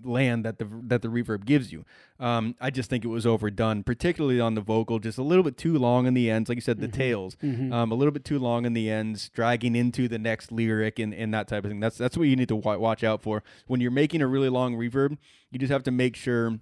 land 0.04 0.46
that 0.46 0.60
the 0.60 0.68
that 0.84 1.02
the 1.02 1.10
reverb 1.10 1.46
gives 1.46 1.72
you. 1.72 1.84
Um, 2.20 2.56
I 2.62 2.70
just 2.70 2.90
think 2.90 3.04
it 3.04 3.10
was 3.10 3.26
overdone, 3.26 3.84
particularly 3.84 4.40
on 4.40 4.56
the 4.56 4.62
vocal, 4.62 5.00
just 5.00 5.18
a 5.18 5.24
little 5.24 5.44
bit 5.44 5.58
too 5.58 5.78
long 5.78 6.08
in 6.08 6.14
the 6.14 6.32
ends. 6.32 6.50
Like 6.50 6.56
you 6.56 6.62
said, 6.62 6.80
the 6.80 6.88
mm-hmm. 6.88 6.98
tails, 6.98 7.36
mm-hmm. 7.44 7.74
Um, 7.74 7.92
a 7.92 7.96
little 7.96 8.14
bit 8.14 8.24
too 8.24 8.40
long 8.40 8.66
in 8.66 8.74
the 8.74 8.90
ends, 8.90 9.30
dragging 9.30 9.76
into 9.76 10.08
the 10.08 10.18
next 10.18 10.52
lyric 10.52 11.00
and, 11.00 11.14
and 11.14 11.34
that 11.34 11.48
type 11.48 11.66
of 11.66 11.72
thing. 11.72 11.80
That's 11.80 11.98
that's 11.98 12.18
what 12.18 12.28
you 12.28 12.36
need 12.36 12.48
to 12.48 12.56
watch 12.56 13.04
out 13.04 13.22
for 13.22 13.44
when 13.68 13.82
you're 13.82 13.92
making 13.92 14.22
a 14.22 14.28
really 14.28 14.50
long 14.50 14.76
reverb. 14.76 15.18
You 15.52 15.60
just 15.60 15.72
have 15.72 15.84
to 15.84 15.92
make 15.92 16.16
sure 16.16 16.60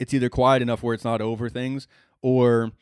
it's 0.00 0.12
either 0.12 0.28
quiet 0.28 0.62
enough 0.62 0.82
where 0.82 0.94
it's 0.94 1.04
not 1.04 1.20
over 1.20 1.48
things, 1.48 1.86
or 2.22 2.72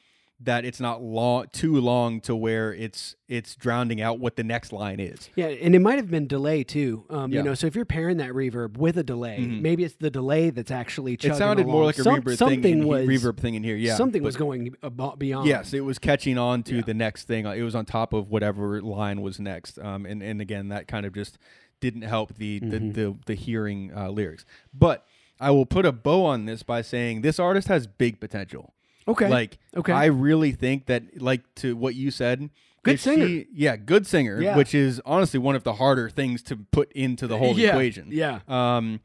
that 0.40 0.64
it's 0.64 0.78
not 0.78 1.02
long 1.02 1.46
too 1.50 1.80
long 1.80 2.20
to 2.20 2.34
where 2.34 2.72
it's 2.72 3.16
it's 3.26 3.56
drowning 3.56 4.00
out 4.00 4.20
what 4.20 4.36
the 4.36 4.44
next 4.44 4.72
line 4.72 5.00
is. 5.00 5.28
Yeah, 5.34 5.46
and 5.48 5.74
it 5.74 5.80
might 5.80 5.96
have 5.96 6.10
been 6.10 6.28
delay 6.28 6.62
too. 6.62 7.04
Um, 7.10 7.32
yeah. 7.32 7.38
You 7.38 7.44
know, 7.44 7.54
so 7.54 7.66
if 7.66 7.74
you're 7.74 7.84
pairing 7.84 8.18
that 8.18 8.30
reverb 8.30 8.76
with 8.76 8.96
a 8.98 9.02
delay, 9.02 9.38
mm-hmm. 9.40 9.62
maybe 9.62 9.82
it's 9.82 9.96
the 9.96 10.10
delay 10.10 10.50
that's 10.50 10.70
actually. 10.70 11.14
It 11.14 11.22
sounded 11.34 11.66
along. 11.66 11.72
more 11.72 11.84
like 11.84 11.98
a 11.98 12.04
Some, 12.04 12.22
reverb 12.22 12.36
something 12.36 12.62
thing. 12.62 12.86
Was, 12.86 13.06
reverb 13.06 13.38
thing 13.38 13.54
in 13.54 13.64
here. 13.64 13.74
Yeah, 13.74 13.96
something 13.96 14.22
was 14.22 14.36
going 14.36 14.76
beyond. 15.18 15.48
Yes, 15.48 15.72
it 15.72 15.80
was 15.80 15.98
catching 15.98 16.38
on 16.38 16.62
to 16.64 16.76
yeah. 16.76 16.82
the 16.82 16.94
next 16.94 17.24
thing. 17.24 17.44
It 17.46 17.62
was 17.62 17.74
on 17.74 17.84
top 17.84 18.12
of 18.12 18.30
whatever 18.30 18.80
line 18.80 19.22
was 19.22 19.40
next. 19.40 19.78
Um, 19.80 20.06
and 20.06 20.22
and 20.22 20.40
again, 20.40 20.68
that 20.68 20.86
kind 20.86 21.04
of 21.04 21.14
just 21.14 21.38
didn't 21.80 22.02
help 22.02 22.36
the 22.36 22.60
mm-hmm. 22.60 22.70
the, 22.70 22.78
the, 22.78 23.16
the 23.26 23.34
hearing 23.34 23.92
uh, 23.94 24.08
lyrics, 24.10 24.44
but. 24.72 25.04
I 25.40 25.50
will 25.50 25.66
put 25.66 25.86
a 25.86 25.92
bow 25.92 26.24
on 26.24 26.46
this 26.46 26.62
by 26.62 26.82
saying 26.82 27.22
this 27.22 27.38
artist 27.38 27.68
has 27.68 27.86
big 27.86 28.20
potential. 28.20 28.74
Okay. 29.06 29.28
Like, 29.28 29.58
okay. 29.76 29.92
I 29.92 30.06
really 30.06 30.52
think 30.52 30.86
that, 30.86 31.20
like, 31.20 31.42
to 31.56 31.76
what 31.76 31.94
you 31.94 32.10
said, 32.10 32.50
good 32.82 33.00
singer. 33.00 33.26
She, 33.26 33.46
yeah, 33.52 33.76
good 33.76 34.06
singer, 34.06 34.40
yeah. 34.40 34.56
which 34.56 34.74
is 34.74 35.00
honestly 35.06 35.40
one 35.40 35.56
of 35.56 35.64
the 35.64 35.74
harder 35.74 36.10
things 36.10 36.42
to 36.44 36.56
put 36.56 36.92
into 36.92 37.26
the 37.26 37.38
whole 37.38 37.54
yeah. 37.58 37.70
equation. 37.70 38.08
Yeah. 38.10 38.40
Um, 38.46 39.00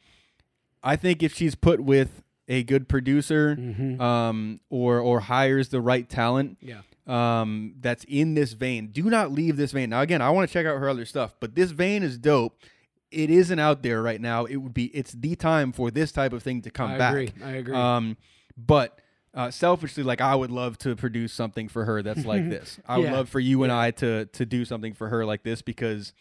I 0.84 0.98
think 0.98 1.24
if 1.24 1.34
she's 1.34 1.56
put 1.56 1.80
with 1.80 2.22
a 2.50 2.63
good 2.63 2.90
producer, 2.90 3.56
mm-hmm. 3.56 4.02
um, 4.02 4.60
or 4.70 5.00
or 5.00 5.22
hires 5.22 5.70
the 5.70 5.80
right 5.80 6.08
talent, 6.10 6.58
yeah. 6.62 6.82
Um, 7.06 7.75
that's 7.82 8.06
in 8.06 8.34
this 8.34 8.54
vein. 8.54 8.88
Do 8.88 9.04
not 9.04 9.30
leave 9.32 9.58
this 9.58 9.74
vein. 9.74 9.90
Now, 9.90 10.02
again, 10.02 10.22
I 10.22 10.30
want 10.30 10.50
to 10.50 10.54
check 10.54 10.66
out 10.66 10.78
her 10.78 10.88
other 10.88 11.04
stuff, 11.04 11.36
but 11.42 11.54
this 11.54 11.72
vein 11.72 12.02
is 12.02 12.18
dope 12.18 12.58
it 13.13 13.29
isn't 13.29 13.60
out 13.60 13.84
there 13.84 14.01
right 14.01 14.20
now. 14.20 14.46
It 14.46 14.58
would 14.58 14.74
be 14.74 14.86
it's 14.88 15.12
the 15.13 15.36
time 15.36 15.72
for 15.72 15.91
this 15.91 16.12
type 16.12 16.34
of 16.34 16.43
thing 16.43 16.62
to 16.63 16.72
come 16.72 16.91
I 16.91 16.98
back. 16.98 17.13
Agree. 17.13 17.34
I 17.43 17.51
agree. 17.51 17.75
Um, 17.75 18.17
but 18.58 19.00
uh, 19.34 19.51
selfishly, 19.51 20.03
like 20.03 20.22
I 20.22 20.36
would 20.36 20.51
love 20.51 20.77
to 20.79 20.96
produce 20.96 21.34
something 21.34 21.67
for 21.67 21.86
her 21.86 22.01
that's 22.01 22.25
like 22.25 22.50
this. 22.50 22.79
I 22.88 22.98
would 22.98 23.12
love 23.12 23.29
for 23.29 23.39
you 23.39 23.60
yeah. 23.60 23.63
and 23.65 23.72
I 23.72 23.91
to 23.91 24.25
to 24.25 24.46
do 24.46 24.65
something 24.65 24.93
for 24.93 25.10
her 25.10 25.25
like 25.25 25.43
this 25.43 25.62
because 25.62 26.13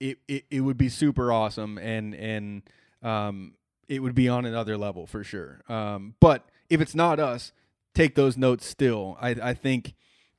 it, 0.00 0.18
it, 0.26 0.44
it 0.50 0.60
would 0.60 0.78
be 0.78 0.88
super 0.88 1.32
awesome 1.32 1.78
and 1.78 2.14
and 2.14 2.62
um 3.02 3.54
it 3.88 4.00
would 4.00 4.14
be 4.14 4.28
on 4.28 4.46
another 4.46 4.76
level 4.76 5.06
for 5.06 5.22
sure. 5.22 5.60
Um, 5.68 6.14
but 6.20 6.48
if 6.70 6.80
it's 6.80 6.94
not 6.94 7.20
us, 7.20 7.52
take 7.94 8.14
those 8.14 8.36
notes 8.36 8.66
still. 8.66 9.18
I 9.20 9.30
I 9.30 9.54
think 9.54 9.94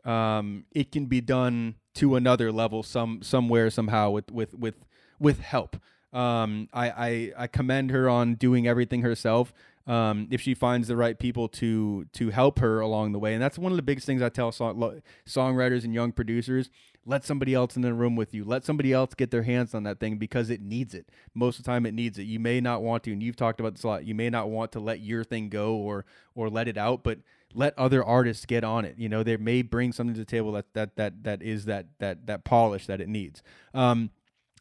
um 0.06 0.66
it 0.72 0.92
can 0.92 1.06
be 1.06 1.22
done 1.22 1.76
to 1.96 2.16
another 2.16 2.52
level 2.52 2.84
some 2.84 3.22
somewhere 3.22 3.70
somehow 3.70 4.10
with 4.10 4.32
with 4.32 4.54
with 4.54 4.76
with 5.24 5.40
help. 5.40 5.78
Um, 6.12 6.70
I, 6.74 6.90
I, 6.90 7.32
I 7.38 7.48
commend 7.48 7.90
her 7.90 8.08
on 8.08 8.36
doing 8.36 8.68
everything 8.68 9.02
herself. 9.02 9.54
Um, 9.88 10.28
if 10.32 10.40
she 10.40 10.54
finds 10.54 10.88
the 10.88 10.96
right 10.96 11.18
people 11.20 11.50
to 11.50 12.06
to 12.14 12.30
help 12.30 12.60
her 12.60 12.80
along 12.80 13.12
the 13.12 13.20
way, 13.20 13.34
and 13.34 13.44
that's 13.44 13.58
one 13.58 13.74
of 13.74 13.76
the 13.76 13.82
biggest 13.82 14.06
things 14.06 14.22
I 14.22 14.30
tell 14.30 14.52
song, 14.54 15.02
songwriters 15.28 15.84
and 15.84 15.94
young 15.94 16.14
producers: 16.14 16.70
let 17.06 17.26
somebody 17.26 17.54
else 17.54 17.76
in 17.76 17.82
the 17.82 17.94
room 17.94 18.16
with 18.16 18.34
you. 18.34 18.46
Let 18.46 18.64
somebody 18.64 18.94
else 18.94 19.14
get 19.14 19.30
their 19.30 19.44
hands 19.44 19.74
on 19.74 19.84
that 19.84 20.00
thing 20.00 20.18
because 20.18 20.50
it 20.50 20.62
needs 20.62 20.94
it. 20.94 21.10
Most 21.34 21.60
of 21.60 21.66
the 21.66 21.72
time, 21.72 21.86
it 21.86 21.94
needs 21.94 22.18
it. 22.18 22.24
You 22.24 22.40
may 22.40 22.62
not 22.62 22.82
want 22.82 23.04
to, 23.04 23.12
and 23.12 23.22
you've 23.22 23.36
talked 23.36 23.60
about 23.60 23.76
this 23.76 23.84
a 23.84 23.88
lot. 23.88 24.06
You 24.06 24.16
may 24.16 24.30
not 24.30 24.50
want 24.50 24.72
to 24.74 24.80
let 24.80 25.02
your 25.02 25.26
thing 25.26 25.50
go 25.50 25.76
or 25.76 26.06
or 26.34 26.50
let 26.50 26.70
it 26.70 26.78
out, 26.78 27.04
but 27.04 27.20
let 27.54 27.78
other 27.78 28.04
artists 28.04 28.46
get 28.46 28.64
on 28.64 28.86
it. 28.86 28.96
You 28.98 29.10
know, 29.10 29.22
they 29.22 29.36
may 29.36 29.64
bring 29.64 29.92
something 29.92 30.14
to 30.14 30.22
the 30.22 30.26
table 30.26 30.54
that 30.54 30.74
that 30.76 30.96
that 30.96 31.24
that 31.26 31.42
is 31.42 31.66
that 31.66 31.88
that 32.00 32.26
that 32.28 32.46
polish 32.46 32.86
that 32.88 33.02
it 33.02 33.10
needs. 33.10 33.44
Um, 33.74 34.12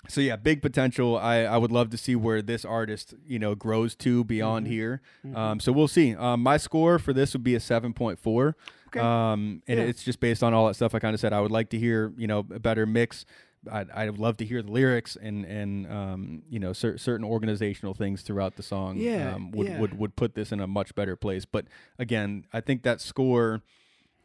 so 0.08 0.20
yeah, 0.20 0.36
big 0.36 0.62
potential. 0.62 1.16
I, 1.16 1.40
I 1.40 1.56
would 1.56 1.72
love 1.72 1.90
to 1.90 1.96
see 1.96 2.16
where 2.16 2.42
this 2.42 2.64
artist 2.64 3.14
you 3.26 3.38
know 3.38 3.54
grows 3.54 3.94
to 3.96 4.24
beyond 4.24 4.66
mm-hmm. 4.66 4.72
here. 4.72 5.02
Mm-hmm. 5.26 5.36
Um, 5.36 5.60
so 5.60 5.72
we'll 5.72 5.88
see. 5.88 6.14
Um, 6.14 6.42
my 6.42 6.56
score 6.56 6.98
for 6.98 7.12
this 7.12 7.32
would 7.32 7.44
be 7.44 7.54
a 7.54 7.60
seven 7.60 7.92
point 7.92 8.18
four. 8.18 8.56
Okay. 8.88 9.00
Um, 9.00 9.62
and 9.66 9.78
yeah. 9.78 9.86
it's 9.86 10.02
just 10.02 10.20
based 10.20 10.42
on 10.42 10.52
all 10.52 10.66
that 10.66 10.74
stuff 10.74 10.94
I 10.94 10.98
kind 10.98 11.14
of 11.14 11.20
said. 11.20 11.32
I 11.32 11.40
would 11.40 11.50
like 11.50 11.70
to 11.70 11.78
hear 11.78 12.12
you 12.16 12.26
know 12.26 12.40
a 12.40 12.58
better 12.58 12.84
mix, 12.84 13.24
I'd, 13.70 13.90
I'd 13.90 14.18
love 14.18 14.36
to 14.38 14.44
hear 14.44 14.62
the 14.62 14.70
lyrics 14.70 15.16
and 15.16 15.44
and 15.44 15.90
um, 15.90 16.42
you 16.48 16.58
know 16.58 16.72
cer- 16.72 16.98
certain 16.98 17.24
organizational 17.24 17.94
things 17.94 18.22
throughout 18.22 18.56
the 18.56 18.62
song. 18.62 18.96
Yeah, 18.96 19.34
um, 19.34 19.50
would, 19.52 19.68
yeah. 19.68 19.78
would 19.78 19.98
would 19.98 20.16
put 20.16 20.34
this 20.34 20.52
in 20.52 20.60
a 20.60 20.66
much 20.66 20.94
better 20.94 21.16
place. 21.16 21.44
But 21.44 21.66
again, 21.98 22.46
I 22.52 22.60
think 22.60 22.82
that 22.82 23.00
score 23.00 23.62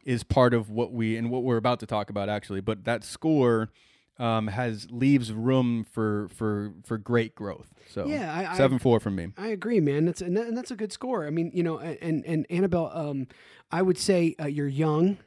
is 0.04 0.24
part 0.24 0.54
of 0.54 0.70
what 0.70 0.92
we 0.92 1.16
and 1.16 1.30
what 1.30 1.42
we're 1.44 1.56
about 1.56 1.80
to 1.80 1.86
talk 1.86 2.10
about 2.10 2.28
actually. 2.28 2.60
But 2.60 2.84
that 2.84 3.04
score. 3.04 3.70
Um, 4.20 4.48
has 4.48 4.88
leaves 4.90 5.32
room 5.32 5.84
for 5.84 6.28
for 6.34 6.72
for 6.84 6.98
great 6.98 7.36
growth. 7.36 7.72
So 7.88 8.06
Yeah, 8.06 8.34
I- 8.34 8.52
I- 8.52 8.56
seven 8.56 8.80
four 8.80 8.98
from 8.98 9.14
me. 9.14 9.28
I 9.38 9.48
agree, 9.48 9.78
man. 9.80 10.06
That's 10.06 10.20
and, 10.20 10.36
that, 10.36 10.48
and 10.48 10.56
that's 10.56 10.72
a 10.72 10.76
good 10.76 10.92
score. 10.92 11.24
I 11.26 11.30
mean, 11.30 11.52
you 11.54 11.62
know, 11.62 11.78
and 11.78 12.24
and 12.26 12.44
Anna 12.50 12.68
Belle, 12.68 12.90
um, 12.92 13.28
I 13.70 13.80
would 13.82 13.96
say 13.96 14.34
uh, 14.40 14.46
you're 14.46 14.66
young. 14.66 15.18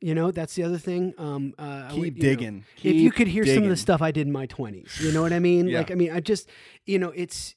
You 0.00 0.16
know, 0.16 0.32
that's 0.32 0.56
the 0.56 0.64
other 0.64 0.78
thing. 0.78 1.14
Um, 1.18 1.54
uh, 1.56 1.90
Keep 1.90 1.98
would- 2.00 2.16
you 2.16 2.22
know, 2.22 2.28
digging. 2.28 2.64
if 2.82 2.96
you 2.96 3.12
could 3.12 3.28
hear 3.28 3.46
some 3.46 3.62
of 3.62 3.68
the 3.68 3.76
stuff 3.76 4.02
I 4.02 4.10
did 4.10 4.26
in 4.26 4.32
my 4.32 4.46
twenties, 4.46 5.00
you 5.00 5.12
know 5.12 5.22
what 5.22 5.32
I 5.32 5.38
mean? 5.38 5.68
Yeah. 5.68 5.78
Like, 5.78 5.92
I 5.92 5.94
mean, 5.94 6.10
I 6.10 6.18
just, 6.18 6.48
you 6.84 6.98
know, 6.98 7.10
it's, 7.14 7.54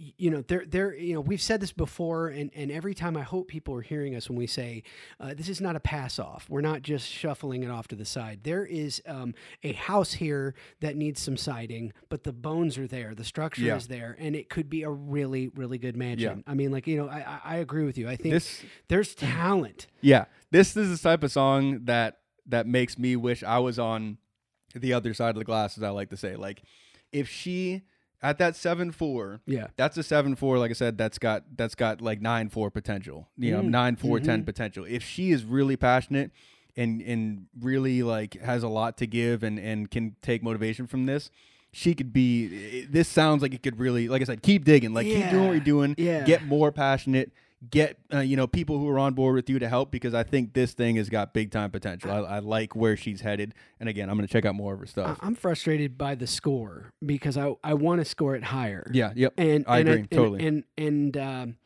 you 0.00 0.30
know, 0.30 0.42
there, 0.42 0.64
there, 0.64 0.94
you 0.94 1.12
know, 1.12 1.20
we've 1.20 1.42
said 1.42 1.60
this 1.60 1.72
before, 1.72 2.28
and 2.28 2.52
and 2.54 2.70
every 2.70 2.94
time 2.94 3.16
I 3.16 3.22
hope 3.22 3.48
people 3.48 3.74
are 3.74 3.80
hearing 3.82 4.14
us 4.14 4.28
when 4.28 4.38
we 4.38 4.46
say 4.46 4.84
uh, 5.18 5.34
this 5.34 5.48
is 5.48 5.60
not 5.60 5.74
a 5.74 5.80
pass 5.80 6.20
off. 6.20 6.46
We're 6.48 6.60
not 6.60 6.82
just 6.82 7.08
shuffling 7.08 7.64
it 7.64 7.70
off 7.70 7.88
to 7.88 7.96
the 7.96 8.04
side. 8.04 8.40
There 8.44 8.64
is 8.64 9.02
um, 9.06 9.34
a 9.64 9.72
house 9.72 10.12
here 10.12 10.54
that 10.80 10.94
needs 10.94 11.20
some 11.20 11.36
siding, 11.36 11.92
but 12.10 12.22
the 12.22 12.32
bones 12.32 12.78
are 12.78 12.86
there, 12.86 13.12
the 13.16 13.24
structure 13.24 13.62
Yeah. 13.62 13.76
is 13.76 13.88
there, 13.88 14.14
and 14.20 14.36
it 14.36 14.48
could 14.48 14.70
be 14.70 14.84
a 14.84 14.90
really, 14.90 15.48
really 15.48 15.78
good 15.78 15.96
mansion. 15.96 16.44
I 16.46 16.54
mean, 16.54 16.70
like, 16.70 16.86
you 16.86 16.96
know, 16.96 17.08
I, 17.08 17.18
I, 17.18 17.40
I 17.44 17.56
agree 17.56 17.84
with 17.84 17.98
you. 17.98 18.08
I 18.08 18.14
think 18.14 18.34
This 18.34 18.62
there's 18.86 19.16
talent. 19.16 19.88
Yeah, 20.00 20.26
this 20.52 20.76
is 20.76 20.90
the 21.02 21.08
type 21.08 21.24
of 21.24 21.32
song 21.32 21.86
that 21.86 22.18
that 22.46 22.68
makes 22.68 22.98
me 22.98 23.16
wish 23.16 23.42
I 23.42 23.58
was 23.58 23.80
on 23.80 24.18
the 24.76 24.92
other 24.92 25.12
side 25.12 25.30
of 25.30 25.36
the 25.36 25.44
glass, 25.44 25.76
as 25.76 25.82
I 25.82 25.88
like 25.90 26.10
to 26.10 26.16
say. 26.16 26.36
Like, 26.36 26.62
if 27.10 27.28
she 27.28 27.82
at 28.22 28.38
that 28.38 28.56
seven 28.56 28.90
four, 28.92 29.40
Yeah. 29.46 29.68
that's 29.76 29.96
a 29.96 30.02
seven 30.02 30.34
four. 30.34 30.58
Like 30.58 30.70
I 30.70 30.74
said, 30.74 30.98
that's 30.98 31.18
got 31.18 31.44
that's 31.56 31.74
got 31.74 32.00
like 32.00 32.20
nine 32.20 32.48
four 32.48 32.70
potential. 32.70 33.28
You 33.36 33.52
know, 33.52 33.62
Mm, 33.62 33.68
nine 33.70 33.96
four 33.96 34.20
ten 34.20 34.42
mhm. 34.42 34.46
potential. 34.46 34.84
If 34.84 35.02
she 35.04 35.30
is 35.30 35.44
really 35.44 35.76
passionate 35.76 36.30
and 36.76 37.00
and 37.02 37.46
really 37.60 38.02
like 38.02 38.34
has 38.40 38.62
a 38.62 38.68
lot 38.68 38.96
to 38.98 39.06
give 39.06 39.42
and 39.42 39.58
and 39.58 39.90
can 39.90 40.16
take 40.22 40.42
motivation 40.42 40.86
from 40.86 41.06
this. 41.06 41.30
She 41.70 41.94
could 41.94 42.14
be. 42.14 42.86
This 42.86 43.08
sounds 43.08 43.42
like 43.42 43.52
it 43.52 43.62
could 43.62 43.78
really, 43.78 44.08
like 44.08 44.22
I 44.22 44.24
said, 44.24 44.42
keep 44.42 44.64
digging. 44.64 44.94
Like 44.94 45.06
keep 45.06 45.28
doing 45.28 45.42
what 45.44 45.48
Yeah, 45.48 45.52
you're 45.52 45.60
doing. 45.60 45.94
yeah. 45.98 46.24
Get 46.24 46.44
more 46.46 46.72
passionate 46.72 47.30
get 47.70 47.98
uh, 48.12 48.20
you 48.20 48.36
know 48.36 48.46
people 48.46 48.78
who 48.78 48.88
are 48.88 48.98
on 48.98 49.14
board 49.14 49.34
with 49.34 49.50
you 49.50 49.58
to 49.58 49.68
help 49.68 49.90
because 49.90 50.14
I 50.14 50.22
think 50.22 50.54
this 50.54 50.72
thing 50.72 50.96
has 50.96 51.08
got 51.08 51.34
big 51.34 51.50
time 51.50 51.70
potential. 51.70 52.10
I, 52.10 52.18
I 52.18 52.38
like 52.38 52.76
where 52.76 52.96
she's 52.96 53.20
headed, 53.20 53.54
and 53.80 53.88
again, 53.88 54.08
I'm 54.08 54.16
going 54.16 54.26
to 54.26 54.32
check 54.32 54.44
out 54.44 54.54
more 54.54 54.74
of 54.74 54.80
her 54.80 54.86
stuff. 54.86 55.18
I'm 55.20 55.34
frustrated 55.34 55.98
by 55.98 56.14
the 56.14 56.26
score 56.26 56.92
because 57.04 57.36
I, 57.36 57.54
I 57.64 57.74
want 57.74 58.00
to 58.00 58.04
score 58.04 58.36
it 58.36 58.44
higher. 58.44 58.88
yeah, 58.92 59.12
yep. 59.14 59.34
and 59.36 59.64
I 59.66 59.80
and 59.80 59.88
agree, 59.88 60.00
and, 60.00 60.10
totally. 60.10 60.46
And 60.46 60.64
and, 60.76 61.16
um, 61.16 61.56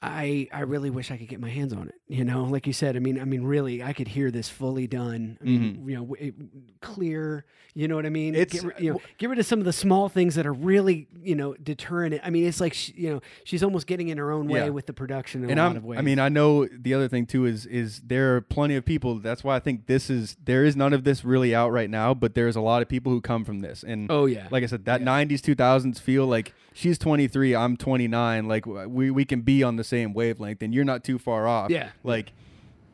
I 0.00 0.48
I 0.52 0.60
really 0.60 0.90
wish 0.90 1.10
I 1.10 1.16
could 1.16 1.26
get 1.28 1.40
my 1.40 1.50
hands 1.50 1.72
on 1.72 1.88
it. 1.88 1.96
You 2.06 2.24
know, 2.24 2.44
like 2.44 2.66
you 2.68 2.72
said. 2.72 2.94
I 2.96 3.00
mean, 3.00 3.20
I 3.20 3.24
mean, 3.24 3.42
really, 3.42 3.82
I 3.82 3.92
could 3.92 4.06
hear 4.08 4.30
this 4.30 4.48
fully 4.48 4.86
done. 4.86 5.38
I 5.40 5.44
mean, 5.44 5.84
you 5.88 5.96
know, 5.96 6.14
it, 6.14 6.34
clear. 6.80 7.44
You 7.74 7.86
know 7.86 7.96
what 7.96 8.06
I 8.06 8.08
mean? 8.08 8.34
Mm-hmm. 8.34 8.42
It's- 8.42 8.62
get, 8.62 8.80
you 8.80 8.92
know, 8.92 9.00
get 9.18 9.28
rid 9.30 9.38
of 9.38 9.46
some 9.46 9.58
of 9.60 9.64
the 9.64 9.72
small 9.72 10.08
things 10.08 10.34
that 10.36 10.46
are 10.46 10.52
really 10.52 11.06
you 11.20 11.34
know 11.34 11.54
deterring 11.54 12.12
it. 12.12 12.20
I 12.24 12.30
mean, 12.30 12.46
it's 12.46 12.60
like 12.60 12.74
she, 12.74 12.92
you 12.92 13.10
know 13.10 13.20
she's 13.44 13.62
almost 13.62 13.86
getting 13.86 14.08
in 14.08 14.18
her 14.18 14.30
own 14.30 14.48
way 14.48 14.60
Yeah. 14.64 14.68
with 14.70 14.86
the 14.86 14.92
production 14.92 15.44
in 15.44 15.50
and 15.50 15.60
a 15.60 15.62
I'm, 15.62 15.68
lot 15.70 15.76
of 15.76 15.84
ways. 15.84 15.98
I 15.98 16.02
mean, 16.02 16.18
I 16.18 16.28
know 16.28 16.66
the 16.66 16.94
other 16.94 17.08
thing 17.08 17.26
too 17.26 17.44
is 17.44 17.66
is 17.66 18.00
there 18.04 18.36
are 18.36 18.40
plenty 18.40 18.76
of 18.76 18.84
people. 18.84 19.16
That's 19.18 19.42
why 19.44 19.56
I 19.56 19.60
think 19.60 19.86
this 19.86 20.10
is 20.10 20.36
there 20.44 20.64
is 20.64 20.76
none 20.76 20.92
of 20.92 21.04
this 21.04 21.24
really 21.24 21.54
out 21.54 21.70
right 21.72 21.90
now, 21.90 22.14
but 22.14 22.34
there's 22.34 22.56
a 22.56 22.60
lot 22.60 22.82
of 22.82 22.88
people 22.88 23.10
who 23.12 23.20
come 23.20 23.44
from 23.44 23.60
this. 23.60 23.82
And 23.82 24.10
oh 24.10 24.26
yeah, 24.26 24.46
like 24.50 24.62
I 24.62 24.66
said, 24.66 24.84
that 24.86 25.00
'90s 25.02 25.40
2000s 25.40 26.00
feel 26.00 26.26
like 26.26 26.54
she's 26.78 26.96
23, 26.98 27.56
I'm 27.56 27.76
29. 27.76 28.46
Like 28.46 28.64
we 28.66 29.10
we 29.10 29.24
can 29.24 29.40
be 29.42 29.62
on 29.62 29.76
the 29.76 29.84
same 29.84 30.14
wavelength, 30.14 30.62
and 30.62 30.72
you're 30.72 30.84
not 30.84 31.02
too 31.04 31.18
far 31.18 31.46
off. 31.48 31.70
Yeah. 31.70 31.90
like 32.04 32.32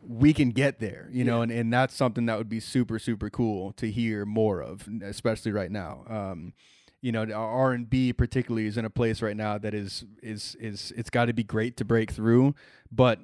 we 0.06 0.34
can 0.34 0.50
get 0.50 0.80
there, 0.80 1.08
you 1.10 1.24
know, 1.24 1.38
Yeah. 1.38 1.42
and, 1.44 1.52
and 1.52 1.72
that's 1.72 1.94
something 1.94 2.26
that 2.26 2.36
would 2.38 2.48
be 2.48 2.60
super 2.60 2.98
super 2.98 3.30
cool 3.30 3.72
to 3.74 3.90
hear 3.90 4.24
more 4.26 4.60
of, 4.62 4.88
especially 5.02 5.52
right 5.52 5.70
now. 5.70 6.04
Um, 6.08 6.52
you 7.00 7.12
know, 7.12 7.24
R 7.32 7.72
and 7.72 7.88
B 7.88 8.12
particularly 8.14 8.66
is 8.66 8.78
in 8.78 8.84
a 8.86 8.90
place 8.90 9.20
right 9.22 9.36
now 9.36 9.58
that 9.58 9.74
is 9.74 10.04
is 10.22 10.56
is 10.60 10.92
it's 10.96 11.10
got 11.10 11.26
to 11.26 11.32
be 11.34 11.44
great 11.44 11.76
to 11.78 11.84
break 11.84 12.10
through, 12.10 12.54
but 12.90 13.20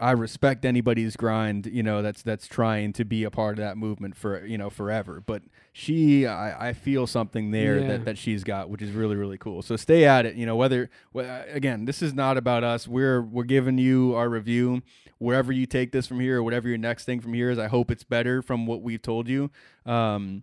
I 0.00 0.10
respect 0.12 0.64
anybody's 0.64 1.16
grind, 1.16 1.66
you 1.66 1.82
know, 1.82 2.02
that's 2.02 2.22
that's 2.22 2.46
trying 2.48 2.92
to 2.94 3.04
be 3.04 3.24
a 3.24 3.30
part 3.30 3.58
of 3.58 3.64
that 3.64 3.76
movement 3.76 4.16
for 4.16 4.44
you 4.44 4.58
know 4.58 4.70
forever. 4.70 5.22
But 5.24 5.42
she, 5.72 6.26
I, 6.26 6.68
I 6.68 6.72
feel 6.72 7.06
something 7.06 7.50
there 7.50 7.78
Yeah. 7.78 7.88
that, 7.88 8.04
that 8.04 8.18
she's 8.18 8.44
got, 8.44 8.70
which 8.70 8.82
is 8.82 8.90
really 8.92 9.16
really 9.16 9.38
cool. 9.38 9.62
So 9.62 9.76
stay 9.76 10.04
at 10.04 10.26
it, 10.26 10.34
you 10.36 10.46
know. 10.46 10.56
Whether 10.56 10.90
wh- 11.14 11.24
again, 11.52 11.84
this 11.84 12.02
is 12.02 12.12
not 12.14 12.36
about 12.36 12.64
us. 12.64 12.86
We're 12.88 13.22
we're 13.22 13.44
giving 13.44 13.78
you 13.78 14.14
our 14.14 14.28
review. 14.28 14.82
Wherever 15.18 15.52
you 15.52 15.64
take 15.66 15.92
this 15.92 16.06
from 16.06 16.20
here, 16.20 16.38
or 16.38 16.42
whatever 16.42 16.68
your 16.68 16.76
next 16.78 17.04
thing 17.04 17.20
from 17.20 17.34
here 17.34 17.50
is, 17.50 17.58
I 17.58 17.68
hope 17.68 17.90
it's 17.90 18.04
better 18.04 18.42
from 18.42 18.66
what 18.66 18.82
we've 18.82 19.00
told 19.00 19.28
you. 19.28 19.50
Um, 19.86 20.42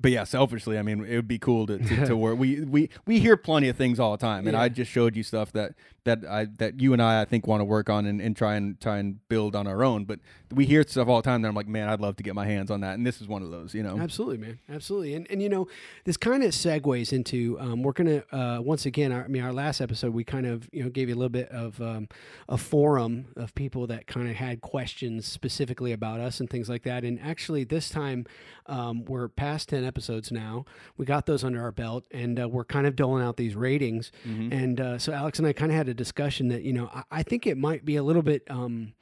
but 0.00 0.10
yeah, 0.10 0.24
selfishly, 0.24 0.78
I 0.78 0.82
mean, 0.82 1.04
it 1.04 1.16
would 1.16 1.28
be 1.28 1.38
cool 1.38 1.66
to, 1.66 1.78
to, 1.78 2.06
to 2.06 2.16
work. 2.24 2.38
We, 2.38 2.60
we 2.62 2.90
we 3.06 3.20
hear 3.20 3.36
plenty 3.36 3.68
of 3.68 3.76
things 3.76 3.98
all 4.00 4.12
the 4.12 4.18
time, 4.18 4.46
and 4.46 4.54
Yeah. 4.54 4.62
I 4.62 4.68
just 4.68 4.90
showed 4.90 5.16
you 5.16 5.22
stuff 5.22 5.52
that 5.52 5.74
that 6.04 6.24
I 6.28 6.46
that 6.58 6.80
you 6.80 6.92
and 6.92 7.00
I 7.00 7.22
I 7.22 7.24
think 7.24 7.46
want 7.46 7.60
to 7.60 7.64
work 7.64 7.88
on 7.88 8.04
and, 8.04 8.20
and 8.20 8.36
try 8.36 8.56
and 8.56 8.78
try 8.80 8.98
and 8.98 9.26
build 9.28 9.56
on 9.56 9.66
our 9.66 9.82
own. 9.82 10.04
But 10.04 10.18
we 10.52 10.66
hear 10.66 10.82
stuff 10.86 11.08
all 11.08 11.16
the 11.16 11.22
time 11.22 11.40
that 11.42 11.48
I'm 11.48 11.54
like, 11.54 11.68
man, 11.68 11.88
I'd 11.88 12.00
love 12.00 12.16
to 12.16 12.22
get 12.22 12.34
my 12.34 12.44
hands 12.44 12.70
on 12.70 12.80
that, 12.80 12.94
and 12.98 13.06
this 13.06 13.20
is 13.20 13.28
one 13.28 13.42
of 13.42 13.50
those, 13.50 13.74
you 13.74 13.82
know. 13.82 13.98
Absolutely, 13.98 14.38
man. 14.38 14.58
Absolutely. 14.68 15.14
And 15.14 15.26
and 15.30 15.40
you 15.40 15.48
know, 15.48 15.68
this 16.04 16.16
kind 16.16 16.42
of 16.42 16.50
segues 16.50 17.12
into 17.12 17.56
um, 17.60 17.82
we're 17.82 17.92
gonna 17.92 18.24
uh, 18.32 18.58
once 18.60 18.84
again. 18.86 19.12
Our, 19.12 19.24
I 19.24 19.28
mean, 19.28 19.42
our 19.42 19.52
last 19.52 19.80
episode 19.80 20.12
we 20.12 20.24
kind 20.24 20.44
of 20.46 20.68
you 20.72 20.82
know 20.82 20.90
gave 20.90 21.08
you 21.08 21.14
a 21.14 21.16
little 21.18 21.28
bit 21.30 21.48
of 21.50 21.80
um, 21.80 22.08
a 22.48 22.58
forum 22.58 23.26
of 23.36 23.54
people 23.54 23.86
that 23.86 24.06
kind 24.06 24.28
of 24.28 24.34
had 24.36 24.60
questions 24.60 25.26
specifically 25.26 25.92
about 25.92 26.20
us 26.20 26.40
and 26.40 26.50
things 26.50 26.68
like 26.68 26.82
that. 26.82 27.04
And 27.04 27.18
actually, 27.20 27.64
this 27.64 27.88
time 27.88 28.26
um, 28.66 29.04
we're 29.06 29.28
past 29.28 29.70
ten 29.70 29.83
episodes 29.84 30.32
now. 30.32 30.64
We 30.96 31.06
got 31.06 31.26
those 31.26 31.44
under 31.44 31.60
our 31.62 31.72
belt, 31.72 32.04
and 32.10 32.40
uh, 32.40 32.48
we're 32.48 32.64
kind 32.64 32.86
of 32.86 32.96
doling 32.96 33.22
out 33.24 33.36
these 33.36 33.54
ratings. 33.54 34.10
And 34.52 34.80
uh, 34.80 34.98
so 34.98 35.12
Alex 35.12 35.38
and 35.38 35.46
I 35.48 35.52
kind 35.52 35.70
of 35.70 35.76
had 35.76 35.88
a 35.88 35.94
discussion 35.94 36.48
that 36.48 36.62
you 36.62 36.72
know 36.72 36.90
I, 36.94 37.02
I 37.10 37.22
think 37.22 37.46
it 37.46 37.56
might 37.58 37.84
be 37.84 37.96
a 37.96 38.02
little 38.02 38.22
bit. 38.22 38.42
Um, 38.50 38.94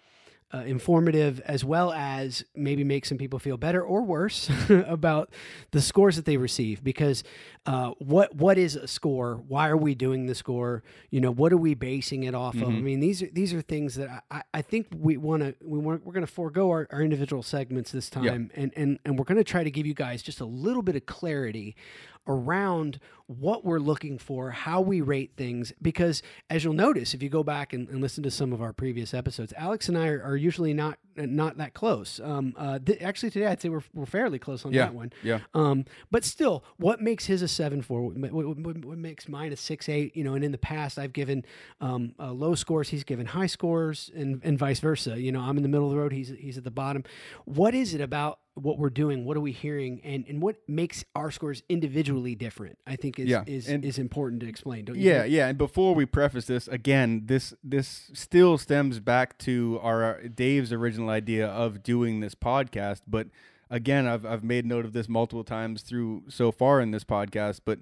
uh, 0.55 0.59
informative 0.59 1.41
as 1.41 1.65
well 1.65 1.93
as 1.93 2.45
maybe 2.55 2.85
make 2.85 3.05
some 3.07 3.19
people 3.19 3.39
feel 3.39 3.57
better 3.57 3.83
or 3.83 4.03
worse 4.03 4.51
about 4.69 5.31
the 5.71 5.81
scores 5.81 6.17
that 6.17 6.25
they 6.25 6.37
receive. 6.37 6.85
Because 6.85 7.25
uh, 7.65 7.93
what 7.99 8.35
what 8.35 8.59
is 8.59 8.77
a 8.77 8.87
score? 8.87 9.43
Why 9.49 9.69
are 9.69 9.77
we 9.77 9.95
doing 9.95 10.27
the 10.27 10.35
score? 10.35 10.83
You 11.11 11.21
know 11.21 11.31
what 11.31 11.53
are 11.53 11.57
we 11.59 11.75
basing 11.75 12.25
it 12.25 12.35
off 12.35 12.55
of? 12.57 12.69
I 12.69 12.81
mean 12.81 13.01
these 13.01 13.23
are 13.23 13.29
these 13.33 13.55
are 13.55 13.63
things 13.63 13.95
that 13.95 14.25
i, 14.31 14.43
I 14.53 14.63
think 14.63 14.89
we 14.97 15.17
want 15.17 15.43
to 15.43 15.55
we 15.63 15.79
want 15.79 16.05
we're 16.05 16.13
going 16.13 16.27
to 16.27 16.33
forego 16.33 16.71
our, 16.71 16.89
our 16.91 17.03
individual 17.03 17.43
segments 17.43 17.93
this 17.93 18.11
time. 18.11 18.51
And 18.55 18.73
and 18.77 18.99
and 19.05 19.19
we're 19.19 19.25
going 19.25 19.39
to 19.39 19.45
try 19.45 19.65
to 19.65 19.71
give 19.71 19.87
you 19.87 19.95
guys 19.95 20.23
just 20.23 20.41
a 20.41 20.45
little 20.45 20.83
bit 20.83 20.97
of 20.97 21.07
clarity 21.07 21.77
around 22.27 22.99
what 23.27 23.65
we're 23.65 23.79
looking 23.79 24.19
for, 24.19 24.51
how 24.51 24.81
we 24.81 25.01
rate 25.01 25.33
things. 25.37 25.73
Because 25.81 26.23
as 26.51 26.65
you'll 26.65 26.75
notice, 26.75 27.15
if 27.15 27.23
you 27.23 27.29
go 27.29 27.43
back 27.43 27.73
and, 27.73 27.89
and 27.89 28.01
listen 28.01 28.23
to 28.25 28.31
some 28.31 28.53
of 28.53 28.61
our 28.61 28.73
previous 28.73 29.15
episodes, 29.15 29.53
Alex 29.57 29.89
and 29.89 29.97
I 29.97 30.09
are, 30.09 30.23
are 30.23 30.37
usually 30.37 30.75
not 30.75 30.99
not 31.15 31.59
that 31.59 31.75
close. 31.75 32.21
Um, 32.25 32.55
uh, 32.57 32.79
th- 32.79 33.03
actually, 33.03 33.29
today 33.31 33.47
I'd 33.47 33.61
say 33.61 33.69
we're, 33.69 33.83
we're 33.93 34.07
fairly 34.07 34.39
close 34.39 34.65
on 34.65 34.73
Yeah, 34.73 34.87
that 34.87 34.95
one. 34.95 35.13
yeah. 35.23 35.41
Um, 35.53 35.85
but 36.11 36.25
still, 36.25 36.65
what 36.79 37.03
makes 37.03 37.27
his 37.27 37.43
a 37.43 37.49
seven 37.49 37.83
four? 37.83 38.03
What, 38.03 38.33
what, 38.33 38.57
what- 38.85 38.99
makes 38.99 39.29
mine 39.29 39.53
a 39.53 39.57
six 39.57 39.89
eight? 39.89 40.17
You 40.17 40.25
know, 40.25 40.35
and 40.35 40.45
in 40.45 40.53
the 40.53 40.59
past 40.59 40.99
I've 40.99 41.13
given 41.13 41.45
um, 41.81 42.15
uh, 42.19 42.33
low 42.33 42.55
scores, 42.55 42.89
he's 42.91 43.05
given 43.05 43.27
high 43.27 43.47
scores, 43.47 44.11
and 44.15 44.41
and 44.45 44.59
vice 44.59 44.81
versa. 44.81 45.21
You 45.21 45.33
know, 45.33 45.41
I'm 45.41 45.57
in 45.57 45.63
the 45.63 45.69
middle 45.69 45.87
of 45.87 45.93
the 45.93 45.99
road, 46.01 46.13
he's 46.13 46.29
he's 46.39 46.57
at 46.59 46.65
the 46.65 46.71
bottom. 46.71 47.05
What 47.45 47.75
is 47.75 47.95
it 47.95 48.01
about 48.01 48.39
what 48.55 48.79
we're 48.79 48.91
doing? 48.91 49.25
What 49.25 49.37
are 49.37 49.41
we 49.41 49.53
hearing? 49.53 50.01
And 50.05 50.25
and 50.29 50.43
what 50.43 50.57
makes 50.69 51.05
our 51.15 51.31
scores 51.31 51.63
individually 51.69 52.35
different? 52.35 52.79
I 52.87 52.97
think 52.97 53.19
is 53.19 53.29
Yeah, 53.29 53.45
is, 53.47 53.69
and- 53.69 53.85
is 53.85 53.99
important 53.99 54.41
to 54.43 54.49
explain. 54.49 54.85
Don't 54.85 54.97
you? 54.97 55.09
Yeah, 55.11 55.23
think? 55.23 55.35
yeah. 55.35 55.49
And 55.49 55.57
before 55.59 55.95
we 55.95 56.05
preface 56.07 56.47
this, 56.47 56.69
again, 56.69 57.23
this 57.27 57.55
this 57.65 58.11
still 58.15 58.59
stems 58.59 59.01
back 59.01 59.39
to 59.39 59.79
our 59.83 60.21
Dave's 60.29 60.73
original 60.73 61.09
idea 61.09 61.47
of 61.49 61.83
doing 61.83 62.21
this 62.21 62.35
podcast. 62.35 63.01
But 63.07 63.29
again, 63.71 64.07
I've 64.07 64.27
I've 64.27 64.45
made 64.45 64.67
note 64.67 64.85
of 64.85 64.93
this 64.93 65.09
multiple 65.09 65.45
times 65.45 65.83
through 65.83 66.25
so 66.29 66.53
far 66.53 66.81
in 66.81 66.91
this 66.91 67.05
podcast. 67.05 67.61
But 67.65 67.79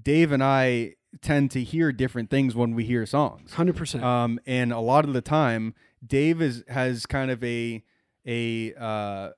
Dave 0.00 0.30
and 0.30 0.44
I 0.44 0.94
tend 1.22 1.50
to 1.52 1.62
hear 1.64 1.90
different 1.92 2.28
things 2.30 2.54
when 2.54 2.74
we 2.74 2.84
hear 2.84 3.06
songs. 3.06 3.54
Hundred 3.54 3.74
percent. 3.76 4.04
Um, 4.04 4.38
and 4.46 4.72
a 4.72 4.80
lot 4.80 5.04
of 5.06 5.12
the 5.14 5.22
time, 5.22 5.74
Dave 6.06 6.40
is 6.42 6.62
has 6.68 7.06
kind 7.06 7.30
of 7.30 7.42
a 7.42 7.82
a 8.26 8.74
uh, 8.74 9.30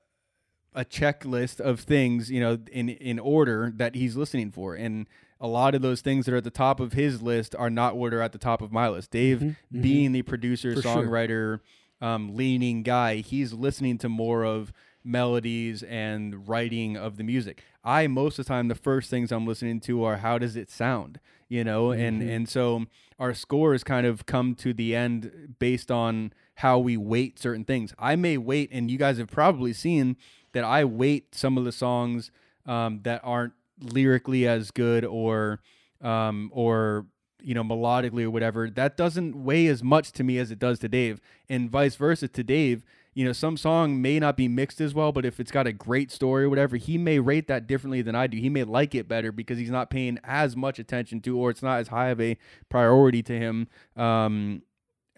a 0.79 0.85
checklist 0.85 1.59
of 1.59 1.79
things, 1.81 2.31
you 2.31 2.39
know, 2.39 2.57
in 2.71 2.89
in 2.89 3.19
order 3.19 3.71
that 3.75 3.95
he's 3.95 4.15
listening 4.15 4.51
for, 4.51 4.75
and 4.75 5.07
a 5.41 5.47
lot 5.47 5.75
of 5.75 5.81
those 5.81 6.01
things 6.01 6.25
that 6.25 6.33
are 6.33 6.37
at 6.37 6.43
the 6.43 6.49
top 6.65 6.79
of 6.79 6.93
his 6.93 7.21
list 7.21 7.55
are 7.55 7.69
not 7.69 7.95
what 7.97 8.13
are 8.13 8.21
at 8.21 8.31
the 8.31 8.37
top 8.37 8.61
of 8.61 8.71
my 8.71 8.87
list. 8.89 9.11
Dave, 9.11 9.55
being 9.71 10.11
the 10.11 10.21
producer, 10.21 10.73
For 10.75 10.81
sure. 10.81 10.91
songwriter, 11.03 11.59
um, 12.01 12.35
leaning 12.35 12.83
guy, 12.83 13.17
he's 13.17 13.51
listening 13.53 13.97
to 13.99 14.09
more 14.09 14.43
of 14.45 14.71
melodies 15.03 15.81
and 15.83 16.47
writing 16.47 16.95
of 16.97 17.17
the 17.17 17.23
music. 17.23 17.63
I 17.83 18.07
most 18.07 18.37
of 18.39 18.45
the 18.45 18.49
time 18.49 18.67
the 18.67 18.75
first 18.75 19.09
things 19.09 19.31
I'm 19.31 19.47
listening 19.47 19.79
to 19.81 20.03
are 20.03 20.17
how 20.17 20.37
does 20.37 20.55
it 20.55 20.69
sound, 20.69 21.19
you 21.47 21.63
know, 21.63 21.91
and 21.91 22.21
Mhm. 22.21 22.29
and 22.35 22.49
so 22.49 22.85
our 23.17 23.33
scores 23.33 23.83
kind 23.83 24.05
of 24.05 24.25
come 24.25 24.55
to 24.55 24.73
the 24.73 24.95
end 24.95 25.55
based 25.59 25.89
on 25.91 26.31
how 26.55 26.77
we 26.79 26.95
weight 26.97 27.39
certain 27.39 27.63
things. 27.63 27.93
I 27.97 28.15
may 28.17 28.37
wait, 28.37 28.69
and 28.73 28.91
you 28.91 28.97
guys 28.97 29.17
have 29.17 29.29
probably 29.31 29.71
seen 29.73 30.17
that 30.53 30.63
I 30.63 30.85
wait 30.85 31.35
some 31.35 31.57
of 31.57 31.65
the 31.65 31.71
songs 31.71 32.31
um, 32.65 33.01
that 33.03 33.21
aren't 33.23 33.53
lyrically 33.81 34.47
as 34.47 34.71
good 34.71 35.05
or 35.05 35.59
um, 36.01 36.49
or 36.53 37.05
you 37.41 37.53
know 37.53 37.63
melodically 37.63 38.23
or 38.23 38.31
whatever. 38.31 38.69
That 38.69 38.97
doesn't 38.97 39.43
weigh 39.43 39.67
as 39.67 39.83
much 39.83 40.11
to 40.13 40.23
me 40.23 40.37
as 40.37 40.51
it 40.51 40.59
does 40.59 40.79
to 40.79 40.89
Dave, 40.89 41.19
and 41.47 41.69
vice 41.69 41.95
versa 41.95 42.27
to 42.27 42.43
Dave. 42.43 42.83
You 43.15 43.25
know, 43.25 43.33
some 43.33 43.57
song 43.57 44.01
may 44.01 44.19
not 44.19 44.37
be 44.37 44.47
mixed 44.47 44.79
as 44.79 44.93
well, 44.93 45.11
but 45.11 45.25
if 45.25 45.39
it's 45.39 45.51
got 45.51 45.67
a 45.67 45.73
great 45.73 46.11
story 46.11 46.43
or 46.43 46.49
whatever, 46.49 46.77
he 46.77 46.97
may 46.97 47.19
rate 47.19 47.47
that 47.47 47.67
differently 47.67 48.01
than 48.01 48.15
I 48.15 48.27
do. 48.27 48.37
He 48.37 48.49
may 48.49 48.63
like 48.63 48.93
it 48.95 49.09
better 49.09 49.31
because 49.31 49.57
he's 49.57 49.71
not 49.71 49.89
paying 49.89 50.19
as 50.23 50.55
much 50.55 50.79
attention 50.79 51.19
to, 51.21 51.37
or 51.37 51.49
it's 51.49 51.63
not 51.63 51.79
as 51.79 51.87
high 51.87 52.09
of 52.09 52.21
a 52.21 52.37
priority 52.69 53.23
to 53.23 53.33
him. 53.33 53.67
Um, 53.97 54.61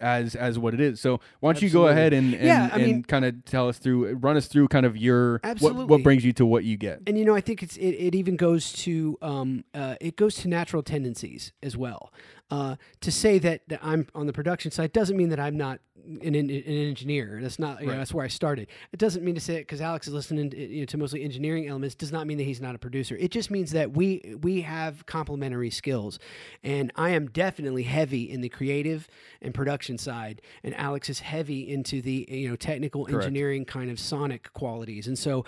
as 0.02 0.34
as 0.34 0.58
what 0.58 0.74
it 0.74 0.80
is. 0.80 1.00
So 1.00 1.20
why 1.40 1.52
don't 1.52 1.62
you 1.62 1.70
go 1.70 1.86
ahead 1.88 2.12
and 2.12 2.34
and, 2.34 2.44
Yeah, 2.44 2.68
and 2.72 2.82
mean- 2.82 3.02
kind 3.04 3.24
of 3.24 3.44
tell 3.44 3.68
us 3.68 3.78
through, 3.78 4.14
run 4.14 4.36
us 4.36 4.46
through 4.48 4.68
kind 4.68 4.84
of 4.84 4.96
your 4.96 5.34
what 5.34 5.44
Absolutely. 5.44 5.84
what 5.86 6.02
brings 6.02 6.24
you 6.24 6.32
to 6.34 6.44
what 6.44 6.64
you 6.64 6.76
get. 6.76 7.00
and 7.06 7.16
you 7.16 7.24
know, 7.24 7.34
I 7.34 7.40
think 7.40 7.62
it's 7.62 7.76
it, 7.76 7.90
it 7.94 8.14
even 8.14 8.36
goes 8.36 8.72
to 8.84 9.16
um, 9.22 9.64
uh, 9.74 9.94
it 10.00 10.16
goes 10.16 10.34
to 10.36 10.48
natural 10.48 10.82
tendencies 10.82 11.52
as 11.62 11.76
well. 11.76 12.12
Uh, 12.52 12.76
to 13.00 13.10
say 13.10 13.38
that, 13.38 13.66
that 13.68 13.80
I'm 13.82 14.06
on 14.14 14.26
the 14.26 14.32
production 14.34 14.70
side 14.70 14.92
doesn't 14.92 15.16
mean 15.16 15.30
that 15.30 15.40
I'm 15.40 15.56
not 15.56 15.80
an, 16.04 16.34
an, 16.34 16.50
engineer. 16.50 17.38
That's 17.40 17.58
not 17.58 17.80
you 17.80 17.86
know, 17.86 17.96
that's 17.96 18.12
where 18.12 18.24
I 18.24 18.28
started. 18.28 18.68
It 18.92 18.98
doesn't 18.98 19.24
mean 19.24 19.34
to 19.34 19.40
say 19.40 19.54
it 19.54 19.60
because 19.60 19.80
Alex 19.80 20.06
is 20.06 20.14
listening 20.14 20.50
to, 20.50 20.58
you 20.58 20.80
know, 20.80 20.86
to 20.86 20.98
mostly 20.98 21.22
engineering 21.22 21.68
elements 21.68 21.94
does 21.94 22.12
not 22.12 22.26
mean 22.26 22.38
that 22.38 22.44
he's 22.44 22.60
not 22.60 22.74
a 22.74 22.78
producer. 22.78 23.16
It 23.16 23.30
just 23.30 23.50
means 23.50 23.70
that 23.72 23.92
we 23.92 24.36
we 24.40 24.62
have 24.62 25.06
complementary 25.06 25.70
skills, 25.70 26.18
and 26.62 26.92
I 26.96 27.10
am 27.10 27.28
definitely 27.28 27.84
heavy 27.84 28.30
in 28.30 28.40
the 28.40 28.48
creative 28.48 29.08
and 29.40 29.54
production 29.54 29.98
side, 29.98 30.42
and 30.62 30.74
Alex 30.74 31.08
is 31.08 31.20
heavy 31.20 31.72
into 31.72 32.02
the 32.02 32.26
you 32.28 32.48
know 32.48 32.56
technical 32.56 33.04
Correct. 33.04 33.24
engineering 33.24 33.64
kind 33.64 33.90
of 33.90 33.98
sonic 33.98 34.52
qualities, 34.52 35.06
and 35.06 35.18
so 35.18 35.44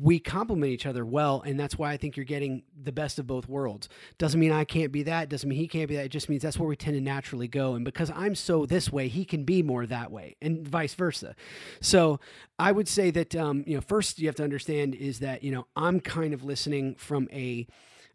we 0.00 0.18
complement 0.18 0.72
each 0.72 0.86
other 0.86 1.04
well, 1.04 1.42
and 1.42 1.58
that's 1.58 1.76
why 1.76 1.92
I 1.92 1.96
think 1.96 2.16
you're 2.16 2.24
getting 2.24 2.62
the 2.80 2.92
best 2.92 3.18
of 3.18 3.26
both 3.26 3.48
worlds. 3.48 3.88
Doesn't 4.18 4.38
mean 4.38 4.52
I 4.52 4.64
can't 4.64 4.92
be 4.92 5.02
that. 5.04 5.28
Doesn't 5.28 5.48
mean 5.48 5.58
he 5.58 5.68
can't 5.68 5.88
be 5.88 5.96
that. 5.96 6.06
It 6.06 6.10
just 6.10 6.28
means 6.28 6.42
that's 6.46 6.58
where 6.58 6.68
we 6.68 6.76
tend 6.76 6.96
to 6.96 7.00
naturally 7.00 7.48
go, 7.48 7.74
and 7.74 7.84
because 7.84 8.10
I'm 8.10 8.34
so 8.34 8.66
this 8.66 8.92
way, 8.92 9.08
he 9.08 9.24
can 9.24 9.44
be 9.44 9.62
more 9.62 9.84
that 9.86 10.12
way, 10.12 10.36
and 10.40 10.66
vice 10.66 10.94
versa. 10.94 11.34
So 11.80 12.20
I 12.58 12.72
would 12.72 12.88
say 12.88 13.10
that 13.10 13.34
um, 13.34 13.64
you 13.66 13.74
know 13.74 13.80
first 13.80 14.18
you 14.20 14.28
have 14.28 14.36
to 14.36 14.44
understand 14.44 14.94
is 14.94 15.18
that 15.18 15.42
you 15.42 15.50
know 15.50 15.66
I'm 15.76 16.00
kind 16.00 16.32
of 16.32 16.44
listening 16.44 16.94
from 16.94 17.28
a 17.32 17.66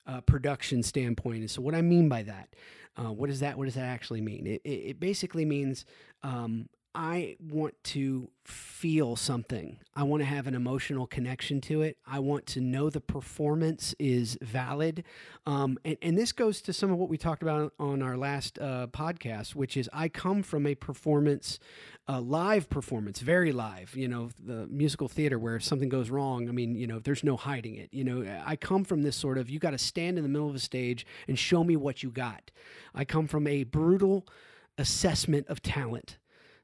uh, 0.08 0.22
production 0.22 0.82
standpoint, 0.82 1.40
and 1.40 1.52
so 1.52 1.62
what 1.62 1.76
I 1.76 1.82
mean 1.82 2.08
by 2.08 2.24
that, 2.24 2.56
uh, 2.98 3.12
what 3.12 3.30
does 3.30 3.42
that 3.42 3.58
what 3.58 3.66
does 3.66 3.76
that 3.76 3.86
actually 3.86 4.22
mean? 4.22 4.48
It, 4.48 4.62
it, 4.64 4.70
it 4.70 5.00
basically 5.00 5.46
means 5.46 5.86
um, 6.24 6.70
I 6.94 7.38
want 7.40 7.82
to 7.86 8.30
feel 8.44 9.16
something. 9.16 9.80
I 9.96 10.04
want 10.04 10.22
to 10.22 10.26
have 10.26 10.46
an 10.48 10.56
emotional 10.56 11.08
connection 11.08 11.62
to 11.62 11.84
it. 11.84 11.98
I 12.06 12.20
want 12.20 12.46
to 12.48 12.62
know 12.62 12.90
the 12.90 13.00
performance 13.00 13.96
is 13.98 14.38
valid. 14.42 15.06
Um, 15.46 15.78
and, 15.86 15.98
and 16.02 16.18
this 16.18 16.34
goes 16.34 16.62
to 16.64 16.74
some 16.74 16.92
of 16.92 16.98
what 16.98 17.08
we 17.08 17.18
talked 17.18 17.44
about 17.44 17.72
on 17.80 18.02
our 18.02 18.18
last 18.18 18.60
uh, 18.60 18.88
podcast, 18.88 19.56
which 19.56 19.78
is 19.78 19.90
I 19.94 20.10
come 20.10 20.44
from 20.44 20.68
a 20.68 20.76
performance, 20.76 21.60
a 22.08 22.20
live 22.20 22.70
performance, 22.70 23.22
very 23.22 23.54
live, 23.54 23.96
you 23.96 24.10
know, 24.10 24.30
the 24.44 24.68
musical 24.68 25.08
theater 25.08 25.40
where 25.40 25.56
if 25.56 25.64
something 25.64 25.90
goes 25.90 26.10
wrong, 26.10 26.50
I 26.50 26.52
mean, 26.52 26.76
you 26.76 26.88
know, 26.88 27.00
there's 27.00 27.24
no 27.24 27.38
hiding 27.38 27.76
it. 27.76 27.94
You 27.94 28.04
know, 28.04 28.42
I 28.46 28.58
come 28.58 28.84
from 28.84 29.04
this 29.04 29.16
sort 29.16 29.38
of, 29.38 29.50
you 29.50 29.60
got 29.60 29.72
to 29.72 29.78
stand 29.78 30.18
in 30.18 30.24
the 30.24 30.30
middle 30.30 30.50
of 30.50 30.56
a 30.56 30.60
stage 30.60 31.06
and 31.28 31.40
show 31.40 31.64
me 31.64 31.78
what 31.78 32.04
you 32.04 32.12
got. 32.12 32.52
I 32.94 33.06
come 33.06 33.28
from 33.28 33.48
a 33.48 33.64
brutal 33.64 34.28
assessment 34.78 35.48
of 35.48 35.62
talent. 35.62 36.18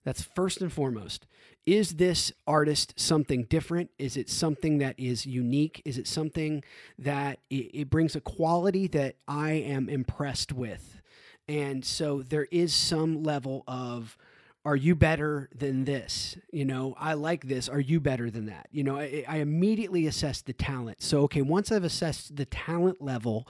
That's 0.07 0.23
first 0.23 0.61
and 0.61 0.71
foremost. 0.71 1.27
Is 1.65 1.95
this 1.95 2.31
artist 2.47 2.93
something 2.95 3.43
different? 3.43 3.89
Is 3.99 4.15
it 4.15 4.29
something 4.29 4.77
that 4.77 4.97
is 4.97 5.25
unique? 5.25 5.81
Is 5.83 5.97
it 5.97 6.07
something 6.07 6.63
that 6.97 7.39
it, 7.49 7.89
brings 7.89 8.15
a 8.15 8.21
quality 8.21 8.87
that 8.87 9.17
I 9.27 9.51
am 9.51 9.89
impressed 9.89 10.53
with? 10.53 11.01
And 11.49 11.83
so 11.83 12.21
there 12.21 12.47
is 12.51 12.73
some 12.73 13.21
level 13.21 13.65
of, 13.67 14.17
are 14.63 14.77
you 14.77 14.95
better 14.95 15.49
than 15.53 15.83
this? 15.83 16.37
You 16.53 16.63
know, 16.63 16.95
I 16.97 17.15
like 17.15 17.45
this. 17.49 17.67
Are 17.67 17.81
you 17.81 17.99
better 17.99 18.31
than 18.31 18.45
that? 18.45 18.69
You 18.71 18.85
know, 18.85 18.97
I, 18.97 19.25
I 19.27 19.37
immediately 19.39 20.07
assess 20.07 20.41
the 20.41 20.53
talent. 20.53 21.03
So, 21.03 21.23
okay, 21.23 21.41
once 21.41 21.69
I've 21.69 21.83
assessed 21.83 22.37
the 22.37 22.45
talent 22.45 23.01
level, 23.01 23.45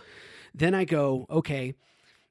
then 0.56 0.74
I 0.74 0.86
go, 0.86 1.28
okay, 1.30 1.76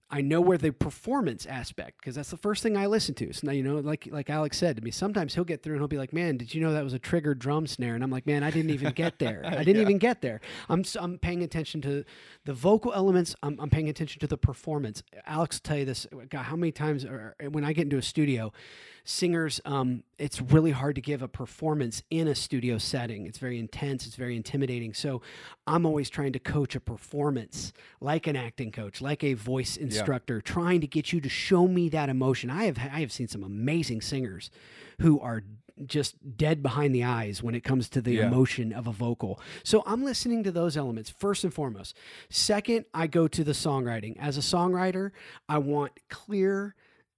I 0.09 0.21
know 0.21 0.40
where 0.40 0.57
the 0.57 0.71
performance 0.73 1.47
aspect 1.47 1.99
because 1.99 2.14
that's 2.14 2.31
the 2.31 2.37
first 2.37 2.62
thing 2.62 2.77
I 2.77 2.87
listen 2.87 3.14
to. 3.16 3.33
So 3.33 3.47
now 3.47 3.53
you 3.53 3.62
know, 3.64 3.77
like 3.81 4.09
like 4.11 4.31
Alex 4.31 4.57
said 4.57 4.77
to 4.77 4.83
me, 4.83 4.92
sometimes 4.92 5.35
he'll 5.35 5.42
get 5.45 5.62
through 5.64 5.75
and 5.75 5.81
he'll 5.81 5.88
be 5.88 5.99
like, 5.99 6.12
"Man, 6.12 6.37
did 6.37 6.55
you 6.55 6.61
know 6.61 6.73
that 6.73 6.85
was 6.85 6.92
a 6.95 6.99
triggered 6.99 7.40
drum 7.40 7.66
snare?" 7.66 7.95
And 7.97 8.05
I'm 8.05 8.11
like, 8.11 8.25
"Man, 8.27 8.45
I 8.45 8.51
didn't 8.53 8.71
even 8.71 8.92
get 8.92 9.19
there. 9.19 9.42
I 9.45 9.64
didn't 9.64 9.77
Yeah. 9.77 9.83
even 9.83 9.99
get 9.99 10.23
there. 10.23 10.40
I'm 10.69 10.85
I'm 11.01 11.19
paying 11.19 11.42
attention 11.42 11.81
to 11.83 12.05
the 12.45 12.53
vocal 12.55 12.92
elements. 12.92 13.35
I'm, 13.42 13.59
I'm 13.59 13.69
paying 13.71 13.88
attention 13.88 14.21
to 14.21 14.27
the 14.29 14.38
performance. 14.38 15.03
Alex 15.27 15.57
will 15.57 15.69
tell 15.69 15.79
you 15.79 15.85
this. 15.85 16.07
God, 16.29 16.45
how 16.45 16.55
many 16.57 16.71
times 16.71 17.05
or, 17.05 17.35
when 17.51 17.64
I 17.64 17.73
get 17.73 17.83
into 17.83 17.97
a 17.99 18.03
studio, 18.03 18.53
singers, 19.05 19.61
um, 19.64 20.03
it's 20.19 20.40
really 20.40 20.71
hard 20.73 20.95
to 20.97 21.01
give 21.01 21.23
a 21.23 21.29
performance 21.29 22.03
in 22.11 22.29
a 22.29 22.35
studio 22.35 22.79
setting. 22.79 23.27
It's 23.27 23.38
very 23.38 23.59
intense. 23.59 24.07
It's 24.07 24.16
very 24.16 24.37
intimidating. 24.37 24.95
So 24.95 25.23
I'm 25.66 25.85
always 25.87 26.09
trying 26.11 26.33
to 26.33 26.38
coach 26.38 26.75
a 26.75 26.81
performance 26.81 27.73
like 28.01 28.27
an 28.27 28.37
acting 28.37 28.73
coach, 28.73 29.01
like 29.01 29.23
a 29.25 29.35
voice 29.35 29.77
instructor, 29.98 30.40
trying 30.40 30.80
to 30.80 30.87
get 30.87 31.12
you 31.12 31.20
to 31.20 31.28
show 31.28 31.66
me 31.68 31.88
that 31.90 32.09
emotion. 32.09 32.50
I 32.50 32.64
have 32.64 32.78
I 32.78 33.00
have 33.00 33.12
seen 33.12 33.28
some 33.28 33.42
amazing 33.42 34.00
singers 34.00 34.50
who 35.00 35.20
are 35.20 35.42
just 35.85 36.14
dead 36.38 36.62
behind 36.62 36.94
the 36.94 37.04
eyes 37.04 37.42
when 37.42 37.54
it 37.54 37.62
comes 37.62 37.90
to 37.90 38.00
the 38.00 38.14
Yeah. 38.14 38.26
emotion 38.28 38.72
of 38.72 38.87
a 38.87 38.92
vocal. 38.92 39.38
So 39.62 39.82
I'm 39.87 40.04
listening 40.04 40.42
to 40.44 40.50
those 40.50 40.74
elements 40.74 41.11
first 41.11 41.44
and 41.44 41.52
foremost. 41.52 41.94
Second, 42.30 42.87
I 42.94 43.06
go 43.06 43.28
to 43.28 43.44
the 43.44 43.52
songwriting. 43.52 44.16
As 44.18 44.38
a 44.38 44.40
songwriter, 44.40 45.11
I 45.50 45.59
want 45.59 45.92
clear 46.09 46.74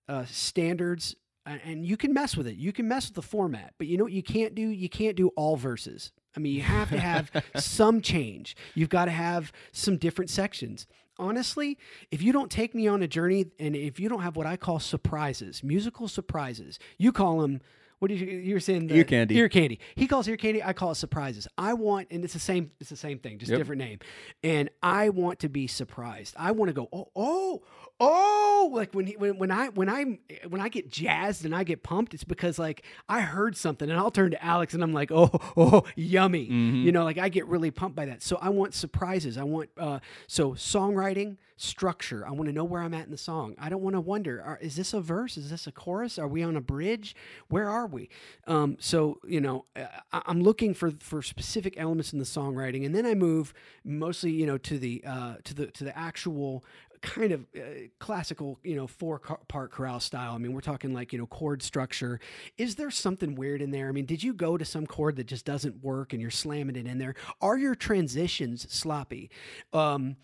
uh, 0.09 0.25
standards 0.25 1.15
and 1.47 1.87
you 1.87 1.97
can 1.97 2.13
mess 2.13 2.37
with 2.37 2.47
it. 2.47 2.57
You 2.57 2.73
can 2.73 2.89
mess 2.89 3.07
with 3.07 3.15
the 3.15 3.23
format, 3.23 3.73
but 3.79 3.87
you 3.87 3.97
know 3.97 4.05
what 4.05 4.13
you 4.13 4.23
can't 4.23 4.55
do? 4.55 4.69
You 4.69 4.89
can't 4.89 5.17
do 5.17 5.29
all 5.29 5.57
verses. 5.57 6.13
I 6.37 6.41
mean, 6.41 6.55
you 6.55 6.61
have 6.63 6.91
to 6.91 6.99
have 7.01 7.31
some 7.57 8.03
change. 8.03 8.55
You've 8.75 8.91
got 8.91 9.07
to 9.07 9.11
have 9.13 9.51
some 9.73 9.97
different 9.97 10.31
sections. 10.31 10.87
Honestly, 11.19 11.79
if 12.11 12.23
you 12.23 12.33
don't 12.33 12.51
take 12.51 12.75
me 12.75 12.87
on 12.87 13.03
a 13.03 13.09
journey 13.09 13.47
and 13.59 13.75
if 13.75 13.99
you 13.99 14.09
don't 14.09 14.23
have 14.23 14.37
what 14.37 14.47
I 14.47 14.57
call 14.57 14.79
surprises, 14.79 15.65
musical 15.65 16.07
surprises, 16.07 16.79
you 16.97 17.11
call 17.13 17.41
them 17.41 17.61
what 17.99 18.09
did 18.09 18.21
you 18.21 18.27
you're 18.27 18.61
saying 18.61 18.87
the, 18.87 18.95
Ear 18.97 19.05
candy. 19.05 19.37
Ear 19.37 19.49
candy. 19.49 19.81
He 19.97 20.07
calls 20.07 20.29
ear 20.29 20.37
candy, 20.37 20.63
I 20.63 20.73
call 20.73 20.93
it 20.93 20.97
surprises. 20.97 21.49
I 21.57 21.75
want 21.75 22.09
and 22.11 22.25
it's 22.25 22.33
the 22.33 22.39
same 22.39 22.71
it's 22.81 22.91
the 22.91 22.97
same 22.97 23.19
thing, 23.19 23.39
just 23.39 23.51
Yep. 23.51 23.59
different 23.59 23.81
name. 23.81 23.99
And 24.43 24.71
I 24.83 25.09
want 25.09 25.41
to 25.41 25.49
be 25.49 25.67
surprised. 25.67 26.35
I 26.39 26.53
want 26.53 26.69
to 26.69 26.73
go, 26.73 26.89
"Oh, 26.93 27.09
oh, 27.17 27.63
oh, 28.01 28.71
like 28.73 28.95
when 28.95 29.07
he, 29.07 29.17
when 29.17 29.39
when 29.39 29.51
I 29.51 29.69
when 29.69 29.89
I 29.89 30.19
when 30.49 30.61
I 30.61 30.69
get 30.69 30.89
jazzed 30.91 31.45
and 31.45 31.55
I 31.55 31.65
get 31.65 31.83
pumped, 31.83 32.15
it's 32.15 32.25
because 32.25 32.59
like 32.59 32.85
I 33.09 33.21
heard 33.21 33.57
something 33.57 33.89
and 33.91 33.99
I'll 33.99 34.11
turn 34.11 34.31
to 34.33 34.45
Alex 34.45 34.75
and 34.75 34.83
I'm 34.83 34.93
like, 34.93 35.11
oh, 35.11 35.31
oh, 35.57 35.83
yummy. 35.97 36.45
You 36.45 36.93
know, 36.93 37.05
like 37.05 37.19
I 37.19 37.29
get 37.29 37.47
really 37.47 37.71
pumped 37.71 37.97
by 37.97 38.07
that. 38.07 38.23
So 38.23 38.39
I 38.41 38.51
want 38.51 38.75
surprises. 38.75 39.37
I 39.37 39.43
want 39.45 39.71
uh, 39.77 39.99
so 40.27 40.53
songwriting 40.53 41.37
structure. 41.59 42.27
I 42.27 42.31
want 42.31 42.47
to 42.47 42.53
know 42.53 42.65
where 42.65 42.81
I'm 42.81 42.95
at 42.95 43.05
in 43.05 43.11
the 43.11 43.19
song. 43.19 43.55
I 43.59 43.69
don't 43.69 43.83
want 43.83 43.95
to 43.95 44.01
wonder, 44.01 44.43
are, 44.43 44.59
is 44.63 44.77
this 44.77 44.95
a 44.95 45.01
verse? 45.01 45.37
Is 45.37 45.51
this 45.51 45.67
a 45.67 45.73
chorus? 45.73 46.19
Are 46.19 46.29
we 46.29 46.43
on 46.43 46.57
a 46.57 46.61
bridge? 46.61 47.15
Where 47.49 47.69
are 47.69 47.87
we? 47.87 48.09
Um, 48.47 48.77
so 48.81 49.19
you 49.27 49.41
know, 49.41 49.67
I, 49.77 50.23
I'm 50.27 50.43
looking 50.43 50.73
for 50.73 50.93
for 51.01 51.21
specific 51.21 51.75
elements 51.77 52.13
in 52.13 52.19
the 52.19 52.25
songwriting, 52.25 52.87
and 52.87 52.95
then 52.95 53.05
I 53.05 53.15
move 53.15 53.53
mostly, 53.85 54.31
you 54.31 54.47
know, 54.47 54.59
to 54.59 54.79
the 54.79 55.03
uh, 55.07 55.35
to 55.45 55.55
the 55.55 55.67
to 55.67 55.85
the 55.85 55.97
actual 55.99 56.65
kind 57.01 57.33
of 57.33 57.47
uh, 57.57 57.61
classical, 57.99 58.59
you 58.63 58.77
know, 58.77 58.87
four 58.87 59.19
part 59.19 59.71
chorale 59.71 60.01
style. 60.01 60.35
I 60.35 60.39
mean, 60.39 60.53
we're 60.53 60.61
talking 60.61 60.93
like, 60.93 61.13
you 61.13 61.19
know, 61.19 61.27
chord 61.27 61.63
structure. 61.63 62.21
Is 62.57 62.75
there 62.75 62.91
something 62.91 63.35
weird 63.35 63.63
in 63.63 63.71
there? 63.71 63.89
I 63.89 63.93
mean, 63.93 64.07
did 64.07 64.23
you 64.23 64.33
go 64.33 64.57
to 64.57 64.65
some 64.65 64.87
chord 64.87 65.17
that 65.17 65.27
just 65.27 65.45
doesn't 65.45 65.83
work 65.83 66.13
and 66.13 66.21
you're 66.21 66.31
slamming 66.31 66.77
it 66.77 66.87
in 66.87 66.99
there? 66.99 67.15
Are 67.41 67.59
your 67.59 67.75
transitions 67.75 68.67
sloppy? 68.73 69.31
Um, 69.73 70.17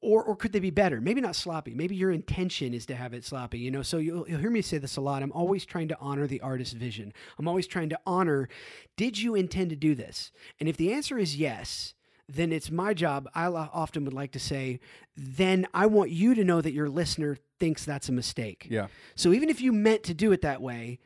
or, 0.00 0.22
or 0.22 0.36
could 0.36 0.52
they 0.52 0.60
be 0.60 0.70
better? 0.70 1.00
Maybe 1.00 1.20
not 1.20 1.36
sloppy. 1.36 1.74
Maybe 1.74 1.96
your 1.96 2.10
intention 2.10 2.74
is 2.74 2.86
to 2.86 2.94
have 2.94 3.14
it 3.14 3.24
sloppy. 3.24 3.58
You 3.58 3.70
know, 3.70 3.82
so 3.82 3.98
you'll, 3.98 4.28
you'll 4.28 4.38
hear 4.38 4.50
me 4.50 4.62
say 4.62 4.78
this 4.78 4.96
a 4.96 5.00
lot. 5.00 5.22
I'm 5.22 5.32
always 5.32 5.64
trying 5.64 5.88
to 5.88 5.98
honor 6.00 6.26
the 6.26 6.40
artist's 6.40 6.74
vision. 6.74 7.12
I'm 7.38 7.48
always 7.48 7.66
trying 7.66 7.88
to 7.90 8.00
honor, 8.06 8.48
did 8.96 9.18
you 9.18 9.34
intend 9.34 9.70
to 9.70 9.76
do 9.76 9.94
this? 9.94 10.32
And 10.60 10.68
if 10.68 10.76
the 10.76 10.92
answer 10.92 11.18
is 11.18 11.36
yes, 11.36 11.94
then 12.28 12.52
it's 12.52 12.70
my 12.70 12.94
job. 12.94 13.28
I 13.34 13.46
often 13.46 14.04
would 14.04 14.14
like 14.14 14.32
to 14.32 14.40
say, 14.40 14.80
then 15.16 15.66
I 15.74 15.86
want 15.86 16.10
you 16.10 16.34
to 16.34 16.44
know 16.44 16.60
that 16.60 16.72
your 16.72 16.88
listener 16.88 17.36
thinks 17.60 17.84
that's 17.84 18.08
a 18.08 18.12
mistake. 18.12 18.66
Yeah. 18.70 18.86
So 19.14 19.32
even 19.32 19.48
if 19.48 19.60
you 19.60 19.72
meant 19.72 20.02
to 20.04 20.14
do 20.14 20.32
it 20.32 20.40
that 20.42 20.62
way, 20.62 20.98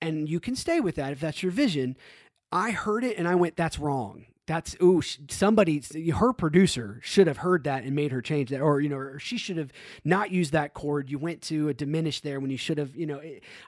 and 0.00 0.28
you 0.28 0.40
can 0.40 0.56
stay 0.56 0.80
with 0.80 0.94
that 0.94 1.12
if 1.12 1.20
that's 1.20 1.42
your 1.42 1.52
vision, 1.52 1.96
I 2.52 2.70
heard 2.70 3.04
it 3.04 3.18
and 3.18 3.28
I 3.28 3.34
went, 3.34 3.56
"That's 3.56 3.78
wrong." 3.78 4.26
That's 4.50 4.74
ooh, 4.82 5.00
somebody, 5.28 5.80
her 6.12 6.32
producer 6.32 6.98
should 7.04 7.28
have 7.28 7.36
heard 7.36 7.62
that 7.62 7.84
and 7.84 7.94
made 7.94 8.10
her 8.10 8.20
change 8.20 8.50
that, 8.50 8.60
or 8.60 8.80
you 8.80 8.88
know, 8.88 9.16
she 9.16 9.38
should 9.38 9.56
have 9.58 9.72
not 10.04 10.32
used 10.32 10.50
that 10.50 10.74
chord. 10.74 11.08
You 11.08 11.20
went 11.20 11.40
to 11.42 11.68
a 11.68 11.74
diminished 11.74 12.24
there 12.24 12.40
when 12.40 12.50
you 12.50 12.56
should 12.56 12.76
have, 12.78 12.96
you 12.96 13.06
know. 13.06 13.20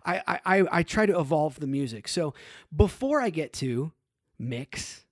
I 0.05 0.40
I, 0.45 0.64
I 0.73 0.83
try 0.83 1.07
to 1.07 1.21
evolve 1.21 1.61
the 1.61 1.68
music. 1.68 2.09
So 2.09 2.35
before 2.75 3.21
I 3.21 3.31
get 3.31 3.53
to 3.53 3.92
mix, 4.40 5.05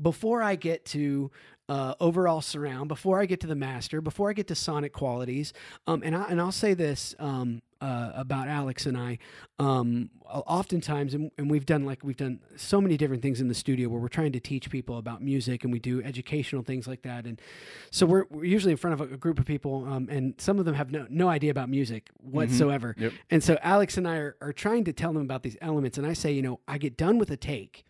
before 0.00 0.42
I 0.42 0.54
get 0.54 0.84
to 0.86 1.32
uh, 1.70 1.94
overall 2.00 2.40
surround, 2.40 2.88
before 2.88 3.20
I 3.20 3.26
get 3.26 3.38
to 3.42 3.46
the 3.46 3.54
master, 3.54 4.00
before 4.00 4.28
I 4.28 4.32
get 4.32 4.48
to 4.48 4.56
sonic 4.56 4.92
qualities, 4.92 5.52
um, 5.86 6.02
and 6.04 6.16
I 6.16 6.24
and 6.24 6.40
I'll 6.40 6.50
say 6.50 6.74
this 6.74 7.14
um, 7.20 7.62
uh, 7.80 8.10
about 8.16 8.48
Alex 8.48 8.86
and 8.86 8.98
I. 8.98 9.18
Um, 9.60 10.10
oftentimes, 10.26 11.14
and, 11.14 11.30
and 11.38 11.48
we've 11.48 11.66
done 11.66 11.84
like 11.84 12.02
we've 12.02 12.16
done 12.16 12.40
so 12.56 12.80
many 12.80 12.96
different 12.96 13.22
things 13.22 13.40
in 13.40 13.46
the 13.46 13.54
studio 13.54 13.88
where 13.88 14.00
we're 14.00 14.08
trying 14.08 14.32
to 14.32 14.40
teach 14.40 14.68
people 14.68 14.98
about 14.98 15.22
music, 15.22 15.62
and 15.62 15.72
we 15.72 15.78
do 15.78 16.02
educational 16.02 16.64
things 16.64 16.88
like 16.88 17.02
that. 17.02 17.24
And 17.24 17.40
so 17.92 18.04
we're, 18.04 18.24
we're 18.30 18.46
usually 18.46 18.72
in 18.72 18.76
front 18.76 19.00
of 19.00 19.08
a, 19.08 19.14
a 19.14 19.16
group 19.16 19.38
of 19.38 19.46
people, 19.46 19.86
um, 19.86 20.08
and 20.10 20.34
some 20.38 20.58
of 20.58 20.64
them 20.64 20.74
have 20.74 20.90
no 20.90 21.06
no 21.08 21.28
idea 21.28 21.52
about 21.52 21.68
music 21.68 22.10
whatsoever. 22.16 22.96
Yep. 22.98 23.12
And 23.30 23.44
so 23.44 23.58
Alex 23.62 23.96
and 23.96 24.08
I 24.08 24.16
are, 24.16 24.36
are 24.40 24.52
trying 24.52 24.82
to 24.86 24.92
tell 24.92 25.12
them 25.12 25.22
about 25.22 25.44
these 25.44 25.56
elements, 25.60 25.98
and 25.98 26.04
I 26.04 26.14
say, 26.14 26.32
you 26.32 26.42
know, 26.42 26.58
I 26.66 26.78
get 26.78 26.96
done 26.96 27.16
with 27.16 27.30
a 27.30 27.36
take 27.36 27.84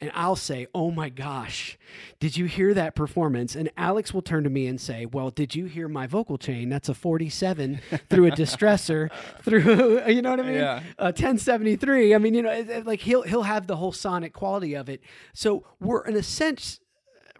and 0.00 0.10
I'll 0.14 0.36
say, 0.36 0.66
"Oh 0.74 0.90
my 0.90 1.08
gosh, 1.08 1.78
did 2.20 2.36
you 2.36 2.46
hear 2.46 2.72
that 2.74 2.94
performance?" 2.94 3.56
And 3.56 3.70
Alex 3.76 4.14
will 4.14 4.22
turn 4.22 4.44
to 4.44 4.50
me 4.50 4.66
and 4.66 4.80
say, 4.80 5.06
"Well, 5.06 5.30
did 5.30 5.54
you 5.54 5.66
hear 5.66 5.88
my 5.88 6.06
vocal 6.06 6.38
chain? 6.38 6.68
That's 6.68 6.88
a 6.88 6.94
47 6.94 7.80
through 8.08 8.26
a 8.26 8.30
distressor 8.30 9.10
through, 9.42 10.06
you 10.06 10.22
know 10.22 10.30
what 10.30 10.40
I 10.40 10.44
mean? 10.44 10.54
Yeah. 10.54 10.82
A 10.98 11.06
1073. 11.06 12.14
I 12.14 12.18
mean, 12.18 12.34
you 12.34 12.42
know, 12.42 12.82
like 12.84 13.00
he'll 13.00 13.22
he'll 13.22 13.42
have 13.42 13.66
the 13.66 13.76
whole 13.76 13.92
sonic 13.92 14.32
quality 14.32 14.74
of 14.74 14.88
it. 14.88 15.00
So 15.34 15.64
we're 15.80 16.04
in 16.04 16.16
a 16.16 16.22
sense 16.22 16.80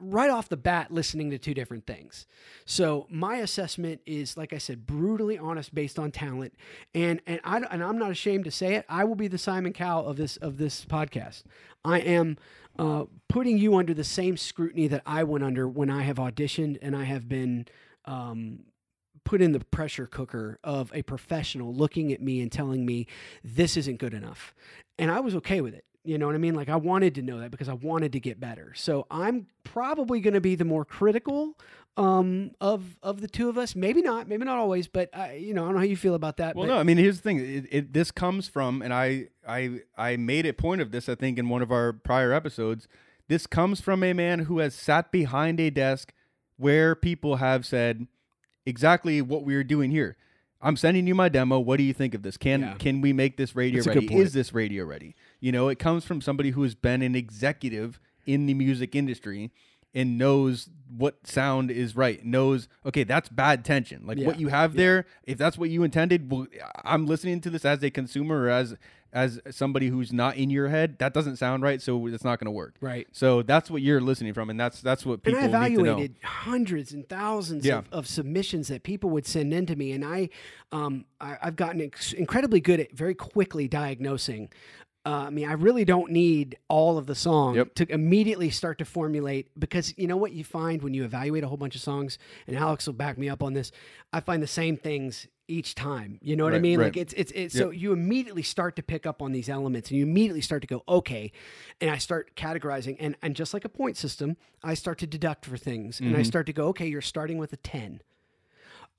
right 0.00 0.30
off 0.30 0.48
the 0.48 0.56
bat 0.56 0.90
listening 0.90 1.30
to 1.30 1.38
two 1.38 1.54
different 1.54 1.86
things. 1.86 2.26
So 2.64 3.06
my 3.10 3.36
assessment 3.36 4.00
is, 4.06 4.36
like 4.36 4.52
I 4.52 4.58
said, 4.58 4.86
brutally 4.86 5.38
honest 5.38 5.74
based 5.74 5.98
on 5.98 6.10
talent, 6.10 6.54
and 6.94 7.20
and 7.26 7.40
I 7.44 7.58
and 7.58 7.82
I'm 7.82 7.98
not 7.98 8.10
ashamed 8.10 8.44
to 8.44 8.50
say 8.50 8.74
it. 8.74 8.84
I 8.88 9.04
will 9.04 9.14
be 9.14 9.28
the 9.28 9.38
Simon 9.38 9.72
Cowell 9.72 10.06
of 10.06 10.16
this 10.16 10.36
of 10.38 10.58
this 10.58 10.84
podcast. 10.84 11.44
I 11.84 12.00
am 12.00 12.36
uh, 12.78 13.04
putting 13.28 13.58
you 13.58 13.76
under 13.76 13.94
the 13.94 14.04
same 14.04 14.36
scrutiny 14.36 14.88
that 14.88 15.02
I 15.06 15.24
went 15.24 15.44
under 15.44 15.68
when 15.68 15.90
I 15.90 16.02
have 16.02 16.16
auditioned 16.16 16.78
and 16.82 16.96
I 16.96 17.04
have 17.04 17.28
been. 17.28 17.66
Um, 18.04 18.60
put 19.24 19.42
in 19.42 19.52
the 19.52 19.60
pressure 19.60 20.06
cooker 20.06 20.58
of 20.64 20.90
a 20.94 21.02
professional 21.02 21.74
looking 21.74 22.10
at 22.14 22.22
me 22.22 22.40
and 22.40 22.50
telling 22.50 22.86
me 22.86 23.06
this 23.44 23.76
isn't 23.76 23.98
good 23.98 24.14
enough. 24.14 24.54
And 24.98 25.10
I 25.10 25.20
was 25.20 25.34
okay 25.34 25.60
with 25.60 25.74
it. 25.74 25.84
You 26.08 26.16
know 26.16 26.26
what 26.26 26.34
I 26.34 26.38
mean? 26.38 26.54
Like 26.54 26.70
I 26.70 26.76
wanted 26.76 27.14
to 27.16 27.22
know 27.22 27.40
that 27.40 27.50
because 27.50 27.68
I 27.68 27.74
wanted 27.74 28.12
to 28.12 28.20
get 28.20 28.40
better. 28.40 28.72
So 28.74 29.06
I'm 29.10 29.46
probably 29.62 30.20
going 30.20 30.32
to 30.32 30.40
be 30.40 30.54
the 30.54 30.64
more 30.64 30.84
critical 30.84 31.58
um, 31.98 32.52
of 32.62 32.96
of 33.02 33.20
the 33.20 33.28
two 33.28 33.50
of 33.50 33.58
us. 33.58 33.76
Maybe 33.76 34.00
not, 34.00 34.26
maybe 34.26 34.44
not 34.46 34.58
always, 34.58 34.88
but 34.88 35.10
I, 35.14 35.34
you 35.34 35.52
know, 35.52 35.64
I 35.64 35.66
don't 35.66 35.74
know 35.74 35.80
how 35.80 35.84
you 35.84 35.98
feel 35.98 36.14
about 36.14 36.38
that. 36.38 36.56
Well, 36.56 36.66
but 36.66 36.72
no, 36.72 36.80
I 36.80 36.82
mean, 36.82 36.96
here's 36.96 37.18
the 37.18 37.22
thing. 37.22 37.40
It, 37.40 37.66
it, 37.70 37.92
this 37.92 38.10
comes 38.10 38.48
from, 38.48 38.80
and 38.80 38.94
I, 38.94 39.28
I, 39.46 39.80
I 39.98 40.16
made 40.16 40.46
a 40.46 40.54
point 40.54 40.80
of 40.80 40.92
this. 40.92 41.10
I 41.10 41.14
think 41.14 41.38
in 41.38 41.50
one 41.50 41.60
of 41.60 41.70
our 41.70 41.92
prior 41.92 42.32
episodes. 42.32 42.88
This 43.28 43.46
comes 43.46 43.82
from 43.82 44.02
a 44.02 44.14
man 44.14 44.38
who 44.40 44.60
has 44.60 44.74
sat 44.74 45.12
behind 45.12 45.60
a 45.60 45.68
desk 45.68 46.14
where 46.56 46.94
people 46.94 47.36
have 47.36 47.66
said 47.66 48.06
exactly 48.64 49.20
what 49.20 49.44
we 49.44 49.54
are 49.54 49.62
doing 49.62 49.90
here. 49.90 50.16
I'm 50.60 50.76
sending 50.76 51.06
you 51.06 51.14
my 51.14 51.28
demo. 51.28 51.58
What 51.60 51.76
do 51.76 51.82
you 51.82 51.92
think 51.92 52.14
of 52.14 52.22
this? 52.22 52.36
Can 52.36 52.62
Yeah. 52.62 52.74
can 52.78 53.00
we 53.00 53.12
make 53.12 53.36
this 53.36 53.54
radio 53.54 53.82
That's 53.82 53.94
ready? 53.94 54.14
Is 54.14 54.32
this 54.32 54.52
radio 54.52 54.84
ready? 54.84 55.14
You 55.40 55.52
know, 55.52 55.68
it 55.68 55.78
comes 55.78 56.04
from 56.04 56.20
somebody 56.20 56.50
who 56.50 56.62
has 56.62 56.74
been 56.74 57.02
an 57.02 57.14
executive 57.14 58.00
in 58.26 58.46
the 58.46 58.54
music 58.54 58.94
industry 58.94 59.50
and 59.94 60.18
knows 60.18 60.68
what 60.96 61.26
sound 61.26 61.70
is 61.70 61.96
right. 61.96 62.24
Knows 62.24 62.68
okay, 62.84 63.04
that's 63.04 63.28
bad 63.28 63.64
tension. 63.64 64.06
Like 64.06 64.18
what 64.18 64.38
you 64.38 64.48
have 64.48 64.74
there, 64.74 65.06
if 65.24 65.38
that's 65.38 65.56
what 65.56 65.70
you 65.70 65.82
intended, 65.82 66.30
well, 66.30 66.46
I'm 66.84 67.06
listening 67.06 67.40
to 67.42 67.50
this 67.50 67.64
as 67.64 67.82
a 67.82 67.90
consumer 67.90 68.42
or 68.44 68.50
as 68.50 68.76
as 69.10 69.40
somebody 69.50 69.88
who's 69.88 70.12
not 70.12 70.36
in 70.36 70.50
your 70.50 70.68
head. 70.68 70.98
That 70.98 71.14
doesn't 71.14 71.36
sound 71.36 71.62
right, 71.62 71.80
so 71.80 72.06
it's 72.08 72.22
not 72.24 72.38
going 72.38 72.44
to 72.44 72.50
work. 72.50 72.74
right. 72.82 73.06
So 73.10 73.40
that's 73.40 73.70
what 73.70 73.80
you're 73.80 74.02
listening 74.02 74.34
from, 74.34 74.50
and 74.50 74.60
that's 74.60 74.82
that's 74.82 75.06
what 75.06 75.14
And 75.14 75.22
people 75.22 75.38
I 75.38 75.46
to 75.46 75.48
know. 75.52 75.56
evaluated 75.82 76.16
hundreds 76.22 76.92
and 76.92 77.08
thousands 77.08 77.64
Yeah. 77.64 77.78
of, 77.78 77.86
of 77.90 78.06
submissions 78.06 78.68
that 78.68 78.82
people 78.82 79.08
would 79.10 79.26
send 79.26 79.54
in 79.54 79.64
to 79.64 79.76
me, 79.76 79.92
and 79.92 80.04
I, 80.04 80.28
um, 80.72 81.06
I 81.22 81.38
I've 81.42 81.56
gotten 81.56 81.80
ex- 81.80 82.12
incredibly 82.12 82.60
good 82.60 82.80
at 82.80 82.92
very 82.92 83.14
quickly 83.14 83.66
diagnosing. 83.68 84.50
Uh, 85.06 85.26
I 85.26 85.30
mean, 85.30 85.48
I 85.48 85.52
really 85.52 85.84
don't 85.86 86.10
need 86.10 86.58
all 86.68 86.98
of 86.98 87.06
the 87.06 87.14
song 87.14 87.54
Yep. 87.54 87.74
to 87.76 87.92
immediately 87.92 88.50
start 88.50 88.78
to 88.78 88.84
formulate 88.84 89.48
because 89.58 89.94
you 89.96 90.06
know 90.06 90.16
what 90.18 90.32
you 90.32 90.44
find 90.44 90.82
when 90.82 90.92
you 90.92 91.04
evaluate 91.04 91.44
a 91.44 91.48
whole 91.48 91.56
bunch 91.56 91.74
of 91.74 91.80
songs, 91.80 92.18
and 92.46 92.56
Alex 92.56 92.86
will 92.86 92.94
back 92.94 93.16
me 93.16 93.28
up 93.28 93.42
on 93.42 93.54
this. 93.54 93.72
I 94.12 94.20
find 94.20 94.42
the 94.42 94.46
same 94.46 94.76
things 94.76 95.26
each 95.50 95.74
time. 95.74 96.18
You 96.20 96.36
know 96.36 96.44
what 96.44 96.52
I 96.54 96.58
mean? 96.58 96.78
right. 96.78 96.86
Like 96.86 96.96
it's 96.98 97.14
it's 97.14 97.32
it's 97.32 97.56
so 97.56 97.70
you 97.70 97.92
immediately 97.92 98.42
start 98.42 98.76
to 98.76 98.82
pick 98.82 99.06
up 99.06 99.22
on 99.22 99.32
these 99.32 99.48
elements, 99.48 99.88
and 99.90 99.96
you 99.98 100.04
immediately 100.04 100.42
start 100.42 100.60
to 100.62 100.68
go 100.68 100.82
okay, 100.86 101.32
and 101.80 101.90
I 101.90 101.96
start 101.96 102.34
categorizing, 102.36 102.96
and 103.00 103.16
and 103.22 103.34
just 103.34 103.54
like 103.54 103.64
a 103.64 103.70
point 103.70 103.96
system, 103.96 104.36
I 104.62 104.74
start 104.74 104.98
to 104.98 105.06
deduct 105.06 105.46
for 105.46 105.56
things, 105.56 106.00
and 106.00 106.10
I 106.10 106.12
Mm-hmm. 106.20 106.22
start 106.24 106.46
to 106.46 106.52
go 106.52 106.66
okay, 106.68 106.86
you're 106.86 107.00
starting 107.00 107.38
with 107.38 107.52
a 107.54 107.56
ten. 107.56 108.02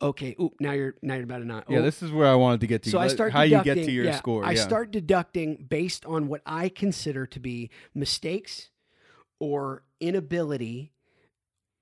Okay, 0.02 0.36
oop, 0.42 0.54
now 0.62 0.72
you're 0.72 0.96
now 1.02 1.16
you're 1.16 1.24
about 1.24 1.42
a 1.42 1.46
nine. 1.46 1.64
Yeah, 1.68 1.80
Oh, 1.80 1.82
this 1.82 2.02
is 2.02 2.12
where 2.12 2.28
I 2.28 2.36
wanted 2.36 2.62
to 2.62 2.68
get 2.68 2.84
to. 2.84 2.90
so 2.90 3.00
I 3.00 3.08
start 3.08 3.34
how 3.34 3.42
you 3.42 3.62
get 3.64 3.76
to 3.76 3.92
your 3.92 4.06
yeah, 4.06 4.16
score. 4.18 4.46
I 4.46 4.52
yeah. 4.52 4.62
start 4.62 4.92
deducting 4.92 5.66
based 5.70 6.06
on 6.06 6.28
what 6.28 6.42
I 6.46 6.70
consider 6.70 7.26
to 7.26 7.40
be 7.40 7.70
mistakes 7.94 8.70
or 9.40 9.84
inability, 10.00 10.94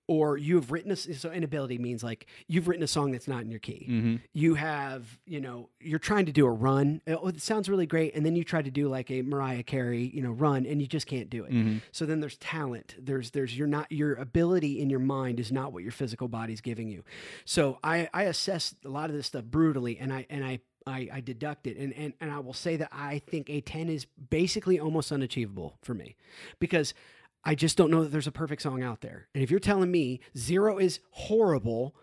or 0.07 0.37
you 0.37 0.55
have 0.55 0.71
written 0.71 0.91
a 0.91 0.95
so 0.95 1.31
inability 1.31 1.77
means 1.77 2.03
like 2.03 2.27
you've 2.47 2.67
written 2.67 2.83
a 2.83 2.87
song 2.87 3.11
that's 3.11 3.27
not 3.27 3.41
in 3.43 3.51
your 3.51 3.59
key. 3.59 3.85
Mhm. 3.89 4.21
You 4.33 4.53
have 4.55 5.19
you 5.25 5.41
know 5.41 5.69
you're 5.81 5.99
trying 5.99 6.25
to 6.27 6.31
do 6.31 6.45
a 6.45 6.51
run. 6.51 7.01
Oh, 7.07 7.27
it 7.27 7.41
sounds 7.41 7.67
really 7.69 7.85
great, 7.85 8.15
and 8.15 8.25
then 8.25 8.35
you 8.35 8.43
try 8.43 8.61
to 8.61 8.71
do 8.71 8.87
like 8.87 9.11
a 9.11 9.21
Mariah 9.21 9.63
Carey 9.63 10.09
you 10.13 10.21
know 10.21 10.31
run, 10.31 10.65
and 10.65 10.81
you 10.81 10.87
just 10.87 11.07
can't 11.07 11.29
do 11.29 11.43
it. 11.43 11.51
Mhm. 11.51 11.81
So 11.91 12.05
then 12.05 12.19
there's 12.21 12.37
talent. 12.37 12.95
There's 12.97 13.31
there's 13.31 13.57
your 13.57 13.67
not 13.67 13.91
your 13.91 14.13
ability 14.15 14.79
in 14.79 14.89
your 14.89 14.99
mind 14.99 15.39
is 15.39 15.51
not 15.51 15.73
what 15.73 15.83
your 15.83 15.91
physical 15.91 16.27
body's 16.27 16.61
giving 16.61 16.87
you. 16.89 17.03
So 17.45 17.79
I 17.83 18.09
I 18.13 18.23
assess 18.23 18.75
a 18.85 18.89
lot 18.89 19.09
of 19.09 19.15
this 19.15 19.27
stuff 19.27 19.43
brutally, 19.45 19.97
and 19.97 20.13
I 20.13 20.25
and 20.29 20.43
I. 20.43 20.59
I, 20.89 21.09
I 21.15 21.19
deduct 21.19 21.67
it 21.67 21.75
and, 21.75 21.91
and 21.95 22.13
and 22.21 22.31
I 22.31 22.39
will 22.39 22.53
say 22.53 22.77
that 22.77 22.87
I 22.93 23.19
think 23.19 23.49
a 23.49 23.59
10 23.59 23.89
is 23.89 24.05
basically 24.29 24.79
almost 24.79 25.11
unachievable 25.11 25.77
for 25.81 25.93
me 25.93 26.15
because 26.59 26.93
I 27.43 27.55
just 27.55 27.77
don't 27.77 27.91
know 27.91 28.03
that 28.03 28.11
there's 28.11 28.27
a 28.27 28.31
perfect 28.31 28.61
song 28.61 28.83
out 28.83 29.01
there. 29.01 29.27
And 29.33 29.43
if 29.43 29.49
you're 29.49 29.59
telling 29.59 29.91
me 29.91 30.19
zero 30.37 30.77
is 30.77 30.99
horrible 31.11 31.95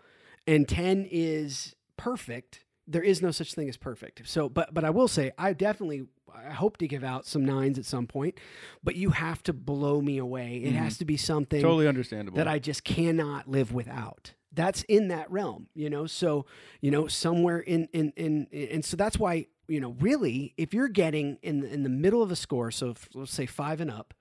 and 0.47 0.67
10 0.67 1.07
is 1.09 1.75
perfect, 1.97 2.65
there 2.87 3.03
is 3.03 3.21
no 3.21 3.31
such 3.31 3.53
thing 3.53 3.69
as 3.69 3.77
perfect. 3.77 4.27
So, 4.27 4.49
but 4.49 4.73
but 4.73 4.83
I 4.83 4.89
will 4.89 5.07
say 5.07 5.31
I 5.37 5.53
definitely 5.53 6.07
I 6.33 6.51
hope 6.51 6.77
to 6.77 6.87
give 6.87 7.03
out 7.03 7.25
some 7.25 7.45
nines 7.45 7.79
at 7.79 7.85
some 7.85 8.07
point, 8.07 8.39
but 8.83 8.95
you 8.95 9.11
have 9.11 9.41
to 9.43 9.53
blow 9.53 10.01
me 10.01 10.17
away. 10.17 10.57
It 10.57 10.69
mm-hmm. 10.69 10.83
has 10.83 10.97
to 10.99 11.05
be 11.05 11.17
something 11.17 11.61
Totally 11.61 11.87
understandable. 11.87 12.37
that 12.37 12.47
I 12.47 12.59
just 12.59 12.83
cannot 12.83 13.47
live 13.47 13.71
without. 13.71 14.33
That's 14.51 14.83
in 14.83 15.09
that 15.09 15.29
realm, 15.31 15.67
you 15.73 15.89
know. 15.89 16.05
So, 16.05 16.45
you 16.81 16.91
know, 16.91 17.07
somewhere 17.07 17.59
in 17.59 17.87
in 17.91 18.13
in 18.15 18.47
and 18.53 18.85
so 18.85 18.95
that's 18.95 19.17
why 19.17 19.47
you 19.67 19.79
know 19.79 19.95
really 19.99 20.53
if 20.57 20.73
you're 20.73 20.87
getting 20.87 21.37
in 21.41 21.63
in 21.63 21.83
the 21.83 21.89
middle 21.89 22.21
of 22.21 22.31
a 22.31 22.35
score, 22.35 22.71
so 22.71 22.91
if, 22.91 23.09
let's 23.13 23.33
say 23.33 23.45
five 23.45 23.81
and 23.81 23.91
up, 23.91 24.13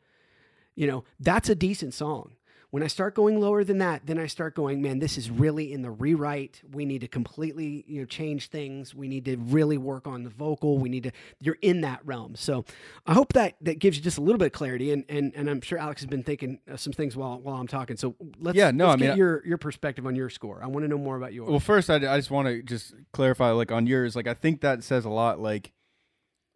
you 0.75 0.87
know, 0.87 1.05
that's 1.21 1.49
a 1.49 1.55
decent 1.55 1.95
song. 1.95 2.33
When 2.71 2.83
I 2.83 2.89
start 2.89 3.15
going 3.15 3.41
lower 3.41 3.63
than 3.63 3.79
that, 3.79 4.05
then 4.05 4.19
I 4.19 4.27
start 4.27 4.57
going, 4.57 4.83
man, 4.83 4.99
this 4.99 5.17
is 5.17 5.31
really 5.31 5.73
in 5.73 5.83
the 5.83 5.93
rewrite. 5.93 6.61
We 6.73 6.85
need 6.85 7.03
to 7.03 7.07
completely, 7.07 7.85
you 7.87 8.01
know, 8.01 8.05
change 8.05 8.49
things. 8.49 8.93
We 8.93 9.07
need 9.07 9.25
to 9.27 9.37
really 9.37 9.79
work 9.79 10.09
on 10.09 10.25
the 10.25 10.31
vocal. 10.31 10.79
We 10.79 10.89
need 10.89 11.05
to. 11.05 11.13
You're 11.39 11.59
in 11.63 11.83
that 11.83 12.05
realm. 12.05 12.35
So, 12.35 12.65
I 13.07 13.13
hope 13.13 13.33
that 13.35 13.55
that 13.61 13.79
gives 13.79 13.97
you 13.97 14.03
just 14.03 14.19
a 14.19 14.21
little 14.21 14.39
bit 14.39 14.47
of 14.47 14.53
clarity. 14.53 14.91
And 14.91 15.05
and 15.09 15.33
and 15.37 15.49
I'm 15.49 15.61
sure 15.61 15.79
Alex 15.79 16.01
has 16.01 16.09
been 16.09 16.25
thinking 16.25 16.59
of 16.67 16.81
some 16.81 16.93
things 16.93 17.15
while 17.17 17.39
while 17.39 17.61
I'm 17.61 17.69
talking. 17.69 17.97
So 17.97 18.17
let's 18.41 18.57
Yeah, 18.57 18.73
no, 18.73 18.89
let's 18.89 18.95
I 18.95 19.01
mean, 19.01 19.11
get 19.11 19.19
your 19.19 19.47
your 19.47 19.59
perspective 19.59 20.05
on 20.05 20.17
your 20.17 20.29
score. 20.29 20.59
I 20.61 20.67
want 20.67 20.83
to 20.83 20.89
know 20.89 20.99
more 20.99 21.17
about 21.17 21.33
yours. 21.33 21.51
Well, 21.51 21.61
first, 21.61 21.89
I, 21.91 21.95
I 21.95 22.19
just 22.19 22.33
want 22.33 22.49
to 22.49 22.61
just 22.61 22.93
clarify, 23.13 23.53
like 23.53 23.71
on 23.71 23.87
yours, 23.87 24.17
like 24.17 24.27
I 24.27 24.35
think 24.35 24.63
that 24.63 24.83
says 24.83 25.05
a 25.05 25.11
lot, 25.11 25.39
like 25.39 25.71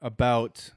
about, 0.03 0.71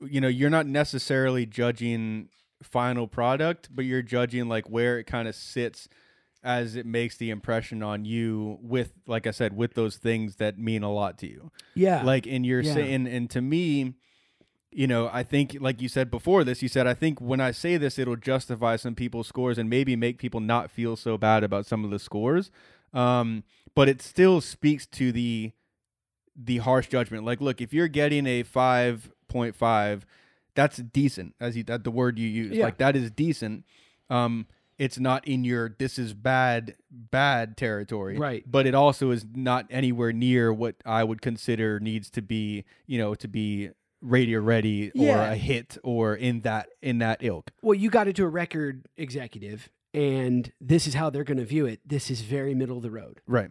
you 0.00 0.20
know, 0.20 0.28
you're 0.28 0.50
not 0.50 0.66
necessarily 0.66 1.46
judging 1.46 2.28
final 2.62 3.06
product, 3.06 3.68
but 3.72 3.84
you're 3.84 4.02
judging 4.02 4.48
like 4.48 4.68
where 4.68 4.98
it 4.98 5.04
kind 5.04 5.28
of 5.28 5.34
sits 5.34 5.88
as 6.42 6.76
it 6.76 6.86
makes 6.86 7.16
the 7.16 7.30
impression 7.30 7.82
on 7.82 8.04
you 8.04 8.58
with, 8.62 8.92
like 9.06 9.26
I 9.26 9.32
said, 9.32 9.56
with 9.56 9.74
those 9.74 9.96
things 9.96 10.36
that 10.36 10.58
mean 10.58 10.82
a 10.82 10.92
lot 10.92 11.18
to 11.18 11.26
you. 11.28 11.50
yeah, 11.74 12.04
Like, 12.04 12.26
and 12.26 12.46
you're 12.46 12.62
Yeah. 12.62 12.74
saying, 12.74 13.06
and 13.08 13.28
to 13.30 13.40
me, 13.40 13.94
you 14.70 14.86
know, 14.86 15.10
I 15.12 15.22
think, 15.24 15.56
like 15.60 15.80
you 15.80 15.88
said 15.88 16.10
before 16.10 16.44
this, 16.44 16.62
you 16.62 16.68
said, 16.68 16.86
I 16.86 16.94
think 16.94 17.20
when 17.20 17.40
I 17.40 17.50
say 17.50 17.76
this, 17.76 17.98
it'll 17.98 18.16
justify 18.16 18.76
some 18.76 18.94
people's 18.94 19.26
scores 19.26 19.58
and 19.58 19.68
maybe 19.68 19.96
make 19.96 20.18
people 20.18 20.40
not 20.40 20.70
feel 20.70 20.94
so 20.94 21.18
bad 21.18 21.42
about 21.42 21.66
some 21.66 21.84
of 21.84 21.90
the 21.90 21.98
scores. 21.98 22.50
Um, 22.92 23.44
but 23.74 23.88
it 23.88 24.00
still 24.02 24.40
speaks 24.40 24.86
to 24.86 25.10
the 25.12 25.52
the 26.40 26.58
harsh 26.58 26.86
judgment. 26.86 27.24
Like, 27.24 27.40
look, 27.40 27.60
if 27.60 27.74
you're 27.74 27.88
getting 27.88 28.24
a 28.26 28.44
five 28.44 29.10
point 29.28 29.54
five, 29.54 30.04
that's 30.54 30.78
decent 30.78 31.34
as 31.40 31.56
you 31.56 31.62
that 31.64 31.84
the 31.84 31.90
word 31.90 32.18
you 32.18 32.28
use 32.28 32.56
Yeah. 32.56 32.64
like 32.64 32.78
that 32.78 32.96
is 32.96 33.10
decent 33.10 33.64
um 34.10 34.46
it's 34.78 34.98
not 34.98 35.26
in 35.28 35.44
your 35.44 35.74
this 35.78 35.98
is 35.98 36.14
bad 36.14 36.74
bad 36.90 37.56
territory 37.56 38.16
Right. 38.18 38.42
but 38.50 38.66
it 38.66 38.74
also 38.74 39.10
is 39.10 39.24
not 39.34 39.66
anywhere 39.70 40.12
near 40.12 40.52
what 40.52 40.76
i 40.86 41.04
would 41.04 41.20
consider 41.22 41.78
needs 41.78 42.10
to 42.10 42.22
be 42.22 42.64
you 42.86 42.98
know 42.98 43.14
to 43.16 43.28
be 43.28 43.70
radio 44.00 44.40
ready 44.40 44.88
or 44.90 45.04
Yeah. 45.06 45.32
a 45.32 45.36
hit 45.36 45.76
or 45.84 46.14
in 46.16 46.40
that 46.42 46.68
in 46.82 46.98
that 46.98 47.18
ilk 47.22 47.50
Well, 47.62 47.74
you 47.74 47.90
got 47.90 48.06
it 48.08 48.16
to 48.16 48.24
a 48.24 48.28
record 48.28 48.86
executive, 48.96 49.68
and 49.92 50.52
this 50.60 50.86
is 50.86 50.94
how 50.94 51.10
they're 51.10 51.24
going 51.24 51.38
to 51.38 51.44
view 51.44 51.66
it. 51.66 51.80
This 51.84 52.08
is 52.10 52.20
very 52.22 52.54
middle 52.54 52.76
of 52.76 52.82
the 52.84 52.90
road. 52.92 53.20
right 53.26 53.50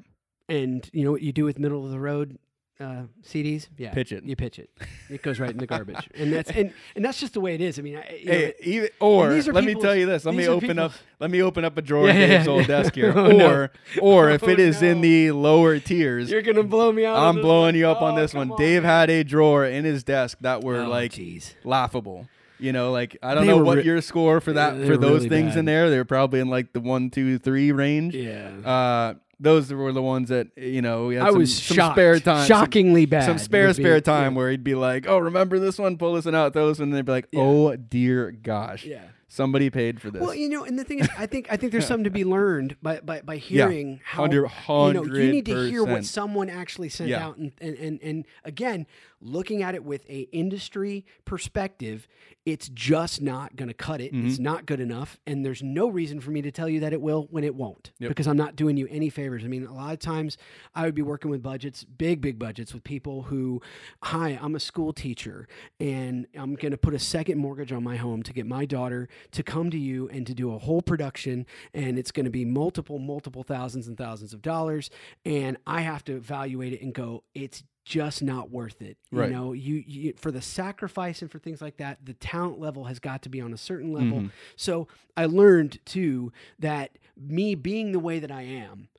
And 0.50 0.90
you 0.94 1.04
know 1.04 1.12
what 1.12 1.22
you 1.22 1.34
do 1.34 1.44
with 1.46 1.60
middle 1.60 1.84
of 1.86 1.92
the 1.92 2.00
road 2.00 2.38
uh, 2.80 3.04
CDs? 3.24 3.68
Yeah, 3.78 3.94
Pitch 3.94 4.12
it. 4.12 4.24
You 4.24 4.36
pitch 4.36 4.60
it. 4.60 4.70
It 5.10 5.22
goes 5.22 5.40
right 5.40 5.50
in 5.50 5.58
the 5.58 5.66
garbage, 5.76 6.08
and 6.16 6.32
that's 6.34 6.50
and, 6.52 6.72
and 6.96 7.04
that's 7.04 7.20
just 7.20 7.34
the 7.34 7.40
way 7.42 7.56
it 7.56 7.62
is. 7.62 7.80
I 7.80 7.82
mean, 7.82 7.98
I, 7.98 8.16
you 8.22 8.26
know, 8.32 8.52
even, 8.62 8.90
or 9.00 9.30
let 9.52 9.64
me 9.64 9.74
tell 9.76 9.96
you 9.96 10.06
this. 10.06 10.26
Let 10.26 10.36
me 10.36 10.48
open 10.48 10.78
up. 10.80 10.92
Let 11.20 11.32
me 11.32 11.42
open 11.42 11.66
up 11.66 11.78
a 11.78 11.82
drawer 11.82 12.08
Yeah, 12.08 12.14
in 12.14 12.20
yeah, 12.22 12.28
Dave's 12.28 12.46
yeah. 12.48 12.54
old 12.54 12.68
desk 12.68 12.96
here. 12.96 13.14
Oh, 13.18 13.32
no. 13.32 13.50
or, 13.52 13.72
or 14.02 14.30
if 14.32 14.44
Oh, 14.44 14.50
it 14.50 14.60
is 14.60 14.82
in 14.84 15.02
the 15.02 15.32
lower 15.32 15.80
tiers, 15.80 16.30
you're 16.30 16.42
gonna 16.44 16.64
blow 16.64 16.92
me 16.92 17.06
out. 17.06 17.18
I'm 17.18 17.36
blowing 17.42 17.68
one. 17.68 17.76
you 17.76 17.88
up 17.88 18.02
on 18.02 18.14
Oh, 18.14 18.22
this 18.22 18.34
one. 18.34 18.52
on, 18.52 18.58
Dave 18.58 18.84
had 18.84 19.10
a 19.10 19.24
drawer 19.24 19.66
in 19.66 19.84
his 19.86 20.04
desk 20.04 20.38
that 20.42 20.64
were 20.64 20.82
Oh, 20.82 20.90
like 20.90 21.14
jeez. 21.14 21.56
laughable. 21.64 22.28
You 22.60 22.72
know, 22.74 22.92
like 22.92 23.18
I 23.22 23.36
don't 23.36 23.46
They 23.46 23.54
know 23.54 23.64
what 23.64 23.86
your 23.86 24.02
score 24.02 24.40
for 24.42 24.54
that 24.54 24.74
for 24.86 24.98
those 24.98 25.18
really 25.26 25.30
things 25.30 25.50
bad. 25.52 25.60
in 25.60 25.66
there. 25.66 25.90
They're 25.92 26.06
probably 26.06 26.40
in 26.40 26.48
like 26.50 26.74
the 26.74 26.80
one, 26.80 27.10
two, 27.12 27.38
three 27.38 27.72
range. 27.72 28.16
Yeah. 28.16 28.50
Uh, 28.66 29.14
those 29.40 29.72
were 29.72 29.92
the 29.94 30.02
ones 30.02 30.30
that 30.30 30.48
you 30.58 30.82
know 30.82 31.08
we 31.08 31.16
had 31.16 31.28
I 31.28 31.30
some, 31.30 31.38
was 31.40 31.56
some 31.64 31.76
shocked. 31.76 31.96
spare 31.96 32.20
time, 32.20 32.38
some- 32.40 32.48
shockingly 32.48 33.06
bad. 33.06 33.26
some 33.26 33.38
spare 33.38 33.68
would 33.68 33.78
be- 33.78 33.84
spare 33.84 34.02
time 34.02 34.34
yeah. 34.34 34.38
where 34.38 34.50
he'd 34.52 34.64
be 34.64 34.76
like, 34.76 35.08
"Oh, 35.08 35.20
remember 35.20 35.60
this 35.60 35.78
one? 35.78 35.98
Pull 35.98 36.14
this 36.14 36.26
one 36.26 36.36
out." 36.36 36.54
throw 36.54 36.66
Those, 36.68 36.80
and 36.80 36.94
they'd 36.94 37.06
be 37.06 37.12
like, 37.12 37.28
Yeah. 37.32 37.42
"Oh 37.42 37.76
dear 37.76 38.32
gosh, 38.32 38.84
Yeah. 38.86 39.04
somebody 39.28 39.70
paid 39.70 40.02
for 40.02 40.10
this." 40.10 40.22
Well, 40.22 40.34
you 40.34 40.50
know, 40.50 40.64
and 40.64 40.78
the 40.80 40.84
thing 40.84 41.00
is, 41.00 41.10
I 41.18 41.28
think 41.28 41.48
I 41.52 41.58
think 41.58 41.72
there's 41.72 41.86
something 41.88 42.06
to 42.06 42.10
be 42.10 42.24
learned 42.26 42.78
by 42.82 43.00
by, 43.02 43.22
by 43.22 43.36
Yeah. 43.36 43.70
hearing 43.70 44.00
how 44.04 44.24
Hundred- 44.24 44.50
you 44.68 44.94
know 44.94 45.04
you 45.04 45.32
need 45.32 45.46
to 45.46 45.70
hear 45.70 45.84
what 45.84 46.04
someone 46.06 46.50
actually 46.50 46.90
sent 46.90 47.10
Yeah. 47.12 47.26
out, 47.26 47.38
and, 47.38 47.52
and 47.62 47.76
and 47.78 48.00
and 48.02 48.26
again, 48.44 48.88
looking 49.20 49.64
at 49.64 49.76
it 49.76 49.84
with 49.84 50.08
a 50.10 50.22
industry 50.32 51.06
perspective, 51.26 52.08
it's 52.46 52.70
just 52.70 53.22
not 53.22 53.56
going 53.56 53.68
to 53.68 53.74
cut 53.74 54.00
it. 54.00 54.14
Mm-hmm. 54.14 54.28
It's 54.28 54.40
not 54.40 54.66
good 54.66 54.80
enough, 54.80 55.20
and 55.28 55.46
there's 55.46 55.64
no 55.64 55.90
reason 55.90 56.20
for 56.22 56.32
me 56.32 56.42
to 56.44 56.52
tell 56.52 56.70
you 56.70 56.80
that 56.82 56.94
it 56.94 57.02
will 57.02 57.28
when 57.30 57.44
it 57.44 57.56
won't, 57.56 57.92
Yep. 58.00 58.10
because 58.10 58.28
I'm 58.28 58.38
not 58.38 58.56
doing 58.56 58.78
you 58.78 58.88
any 58.90 59.10
favors. 59.10 59.44
I 59.44 59.48
mean, 59.48 59.66
a 59.66 59.74
lot 59.74 59.94
of 59.94 60.00
times 60.00 60.38
I 60.76 60.86
would 60.86 60.96
be 60.96 61.02
working 61.02 61.32
with 61.32 61.42
budgets, 61.42 61.84
big 61.84 62.22
big 62.22 62.40
budgets, 62.40 62.74
with 62.74 62.84
people 62.84 63.24
who, 63.24 63.62
hi, 64.04 64.40
I'm 64.42 64.56
a 64.56 64.60
school 64.60 64.94
teacher, 64.94 65.48
and 65.80 66.28
I'm 66.36 66.56
going 66.56 66.72
to 66.72 66.78
put 66.78 66.94
a 66.94 67.00
second 67.00 67.38
mortgage 67.38 67.72
on 67.72 67.84
my 67.84 67.98
home 67.98 68.24
to 68.24 68.34
get 68.34 68.46
my 68.46 68.66
daughter 68.66 69.10
to 69.32 69.44
come 69.44 69.70
to 69.72 69.78
you 69.78 70.08
and 70.10 70.26
to 70.28 70.34
do 70.34 70.54
a 70.54 70.58
whole 70.58 70.82
production, 70.82 71.46
and 71.74 71.98
it's 72.00 72.12
going 72.12 72.26
to 72.26 72.32
be 72.32 72.46
multiple 72.46 73.00
multiple 73.00 73.44
thousands 73.44 73.88
and 73.88 73.98
thousands 73.98 74.34
of 74.34 74.42
dollars, 74.42 74.90
and 75.26 75.58
I 75.66 75.82
have 75.82 76.04
to 76.06 76.16
evaluate 76.16 76.74
it 76.74 76.82
and 76.82 76.94
go, 76.94 77.24
it's 77.34 77.64
just 77.88 78.22
not 78.22 78.52
worth 78.52 78.82
it. 78.82 78.98
Right. 79.12 79.30
You 79.30 79.36
know, 79.36 79.54
you, 79.54 79.82
you 79.88 80.14
for 80.18 80.30
the 80.30 80.42
sacrifice 80.42 81.22
and 81.22 81.32
for 81.32 81.40
things 81.40 81.62
like 81.62 81.78
that, 81.78 82.00
the 82.06 82.14
talent 82.14 82.60
level 82.60 82.84
has 82.86 83.00
got 83.00 83.22
to 83.24 83.30
be 83.30 83.40
on 83.40 83.54
a 83.54 83.58
certain 83.58 83.94
level. 83.94 84.20
Mhm. 84.24 84.32
So 84.58 84.88
I 85.16 85.26
learned 85.26 85.80
too 85.86 86.34
that 86.60 86.98
me 87.16 87.56
being 87.56 87.94
the 87.94 88.00
way 88.00 88.20
that 88.20 88.32
I 88.32 88.42
am, 88.42 88.90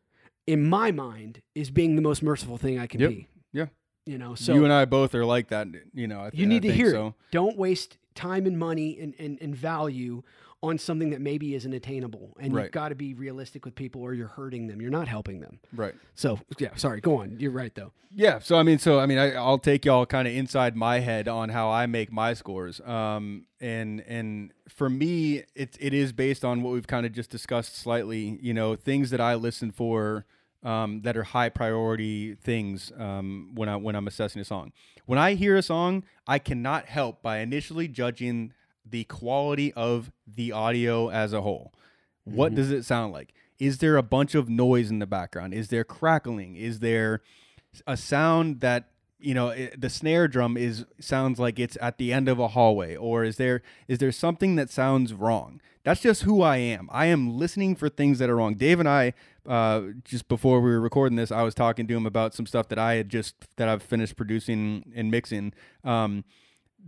in 0.46 0.66
my 0.66 0.90
mind, 0.90 1.42
is 1.54 1.70
being 1.70 1.96
the 1.96 2.02
most 2.02 2.22
merciful 2.22 2.56
thing 2.56 2.78
I 2.78 2.86
can 2.86 3.00
Yep. 3.00 3.10
be. 3.10 3.28
Yeah. 3.52 3.66
You 4.06 4.16
know, 4.16 4.34
so 4.34 4.54
you 4.54 4.64
and 4.64 4.72
I 4.72 4.86
both 4.86 5.14
are 5.14 5.26
like 5.26 5.48
that. 5.48 5.68
You 5.92 6.08
know, 6.08 6.20
I 6.20 6.30
you 6.32 6.46
need 6.46 6.62
to 6.62 6.68
think 6.68 6.80
hear 6.80 6.90
so. 6.92 7.06
it. 7.08 7.14
Don't 7.30 7.58
waste 7.58 7.98
time 8.14 8.46
and 8.46 8.58
money 8.58 8.98
and, 8.98 9.14
and, 9.18 9.36
and 9.42 9.54
value 9.54 10.22
on 10.60 10.76
something 10.76 11.10
that 11.10 11.20
maybe 11.20 11.54
isn't 11.54 11.72
attainable. 11.72 12.36
And 12.40 12.52
Right. 12.52 12.64
you've 12.64 12.72
got 12.72 12.88
to 12.88 12.96
be 12.96 13.14
realistic 13.14 13.64
with 13.64 13.76
people 13.76 14.02
or 14.02 14.12
you're 14.12 14.26
hurting 14.26 14.66
them. 14.66 14.80
You're 14.82 14.90
not 14.90 15.06
helping 15.06 15.40
them. 15.40 15.60
Right. 15.72 15.94
So 16.16 16.40
yeah, 16.58 16.74
sorry, 16.74 17.00
go 17.00 17.18
on. 17.18 17.36
You're 17.38 17.52
right 17.52 17.72
though. 17.74 17.92
Yeah. 18.12 18.40
So 18.40 18.56
I 18.58 18.64
mean, 18.64 18.78
so 18.80 18.98
I 18.98 19.06
mean, 19.06 19.18
I, 19.18 19.34
I'll 19.34 19.58
take 19.58 19.84
y'all 19.84 20.04
kind 20.06 20.26
of 20.26 20.34
inside 20.34 20.74
my 20.74 20.98
head 20.98 21.28
on 21.28 21.50
how 21.50 21.70
I 21.70 21.86
make 21.86 22.10
my 22.10 22.34
scores. 22.34 22.80
Um, 22.80 23.46
and 23.60 24.00
and 24.08 24.52
for 24.68 24.90
me, 24.90 25.44
it 25.54 25.76
it 25.78 25.94
is 25.94 26.12
based 26.12 26.44
on 26.44 26.62
what 26.62 26.72
we've 26.72 26.86
kind 26.88 27.06
of 27.06 27.12
just 27.12 27.30
discussed 27.30 27.76
slightly. 27.76 28.38
You 28.42 28.52
know, 28.52 28.74
things 28.74 29.10
that 29.10 29.20
I 29.20 29.34
listen 29.36 29.70
for. 29.70 30.26
Um, 30.64 31.02
that 31.02 31.16
are 31.16 31.22
high 31.22 31.50
priority 31.50 32.34
things 32.34 32.90
um, 32.98 33.52
when 33.54 33.68
I 33.68 33.76
when 33.76 33.94
I'm 33.94 34.08
assessing 34.08 34.42
a 34.42 34.44
song. 34.44 34.72
When 35.06 35.16
I 35.16 35.34
hear 35.34 35.56
a 35.56 35.62
song, 35.62 36.02
I 36.26 36.40
cannot 36.40 36.86
help 36.86 37.22
by 37.22 37.38
initially 37.38 37.86
judging 37.86 38.52
the 38.90 39.04
quality 39.04 39.72
of 39.74 40.10
the 40.26 40.52
audio 40.52 41.10
as 41.10 41.32
a 41.32 41.42
whole. 41.42 41.72
What 42.24 42.54
does 42.54 42.70
it 42.70 42.84
sound 42.84 43.12
like? 43.12 43.32
Is 43.58 43.78
there 43.78 43.96
a 43.96 44.02
bunch 44.02 44.34
of 44.34 44.48
noise 44.48 44.90
in 44.90 44.98
the 44.98 45.06
background? 45.06 45.54
Is 45.54 45.68
there 45.68 45.84
crackling? 45.84 46.56
Is 46.56 46.80
there 46.80 47.22
a 47.86 47.96
sound 47.96 48.60
that 48.60 48.90
you 49.18 49.34
know 49.34 49.48
it, 49.48 49.80
the 49.80 49.90
snare 49.90 50.28
drum 50.28 50.56
is 50.56 50.84
sounds 51.00 51.38
like 51.38 51.58
it's 51.58 51.76
at 51.80 51.98
the 51.98 52.12
end 52.12 52.28
of 52.28 52.38
a 52.38 52.48
hallway 52.48 52.94
or 52.94 53.24
is 53.24 53.36
there 53.36 53.62
is 53.88 53.98
there 53.98 54.12
something 54.12 54.56
that 54.56 54.70
sounds 54.70 55.12
wrong 55.12 55.60
that's 55.82 56.00
just 56.00 56.22
who 56.22 56.40
i 56.40 56.56
am 56.56 56.88
i 56.92 57.06
am 57.06 57.36
listening 57.36 57.74
for 57.74 57.88
things 57.88 58.20
that 58.20 58.30
are 58.30 58.36
wrong 58.36 58.54
dave 58.54 58.78
and 58.78 58.88
i 58.88 59.12
uh, 59.46 59.82
just 60.04 60.28
before 60.28 60.60
we 60.60 60.70
were 60.70 60.80
recording 60.80 61.16
this 61.16 61.32
i 61.32 61.42
was 61.42 61.54
talking 61.54 61.86
to 61.88 61.96
him 61.96 62.06
about 62.06 62.32
some 62.32 62.46
stuff 62.46 62.68
that 62.68 62.78
i 62.78 62.94
had 62.94 63.08
just 63.08 63.34
that 63.56 63.68
i've 63.68 63.82
finished 63.82 64.16
producing 64.16 64.92
and 64.94 65.10
mixing 65.10 65.52
um, 65.84 66.24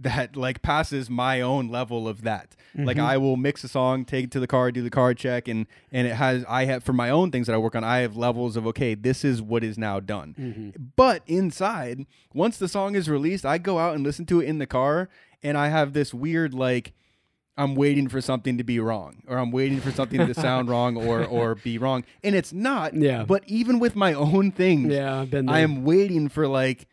that 0.01 0.37
like 0.37 0.63
passes 0.63 1.11
my 1.11 1.41
own 1.41 1.69
level 1.69 2.09
of 2.09 2.23
that. 2.23 2.57
Like 2.75 2.97
mm-hmm. 2.97 3.07
I 3.07 3.17
will 3.19 3.37
mix 3.37 3.65
a 3.65 3.69
song, 3.69 4.05
take 4.05 4.27
it 4.27 4.31
to 4.33 4.41
the 4.41 4.47
car, 4.47 4.71
do 4.71 4.83
the 4.83 4.91
card 4.91 5.19
check, 5.19 5.49
and 5.49 5.67
and 5.91 6.07
it 6.07 6.15
has 6.15 6.45
I 6.49 6.67
have 6.67 6.85
for 6.85 6.93
my 6.93 7.11
own 7.11 7.31
things 7.31 7.47
that 7.49 7.55
I 7.55 7.59
work 7.59 7.75
on. 7.75 7.83
I 7.83 7.99
have 7.99 8.17
levels 8.17 8.57
of 8.57 8.67
okay, 8.69 8.95
this 8.95 9.25
is 9.25 9.43
what 9.43 9.65
is 9.65 9.77
now 9.77 9.99
done. 10.01 10.35
Mm-hmm. 10.39 10.83
But 10.97 11.23
inside, 11.27 12.07
once 12.33 12.59
the 12.59 12.69
song 12.69 12.95
is 12.95 13.09
released, 13.09 13.45
I 13.45 13.59
go 13.59 13.79
out 13.79 13.95
and 13.95 14.05
listen 14.05 14.25
to 14.27 14.41
it 14.41 14.47
in 14.47 14.59
the 14.59 14.67
car, 14.67 15.09
and 15.43 15.59
I 15.59 15.69
have 15.69 15.93
this 15.93 16.15
weird 16.15 16.55
like. 16.55 16.93
I'm 17.59 17.75
waiting 17.75 18.09
for 18.09 18.23
something 18.23 18.57
to 18.57 18.65
be 18.65 18.81
wrong, 18.81 19.23
or 19.27 19.37
I'm 19.37 19.51
waiting 19.51 19.81
for 19.81 19.91
something 19.91 20.25
to 20.27 20.33
sound 20.33 20.69
wrong, 20.71 20.97
or 20.97 21.23
or 21.23 21.57
be 21.57 21.77
wrong, 21.77 22.05
and 22.23 22.35
it's 22.35 22.55
not. 22.55 22.95
Yeah. 22.95 23.25
But 23.25 23.43
even 23.47 23.81
with 23.81 23.95
my 23.95 24.15
own 24.15 24.51
things, 24.51 24.91
Yeah, 24.95 25.21
I've 25.21 25.31
been. 25.31 25.49
I 25.49 25.59
am 25.59 25.85
waiting 25.85 26.31
for 26.31 26.49
like 26.49 26.87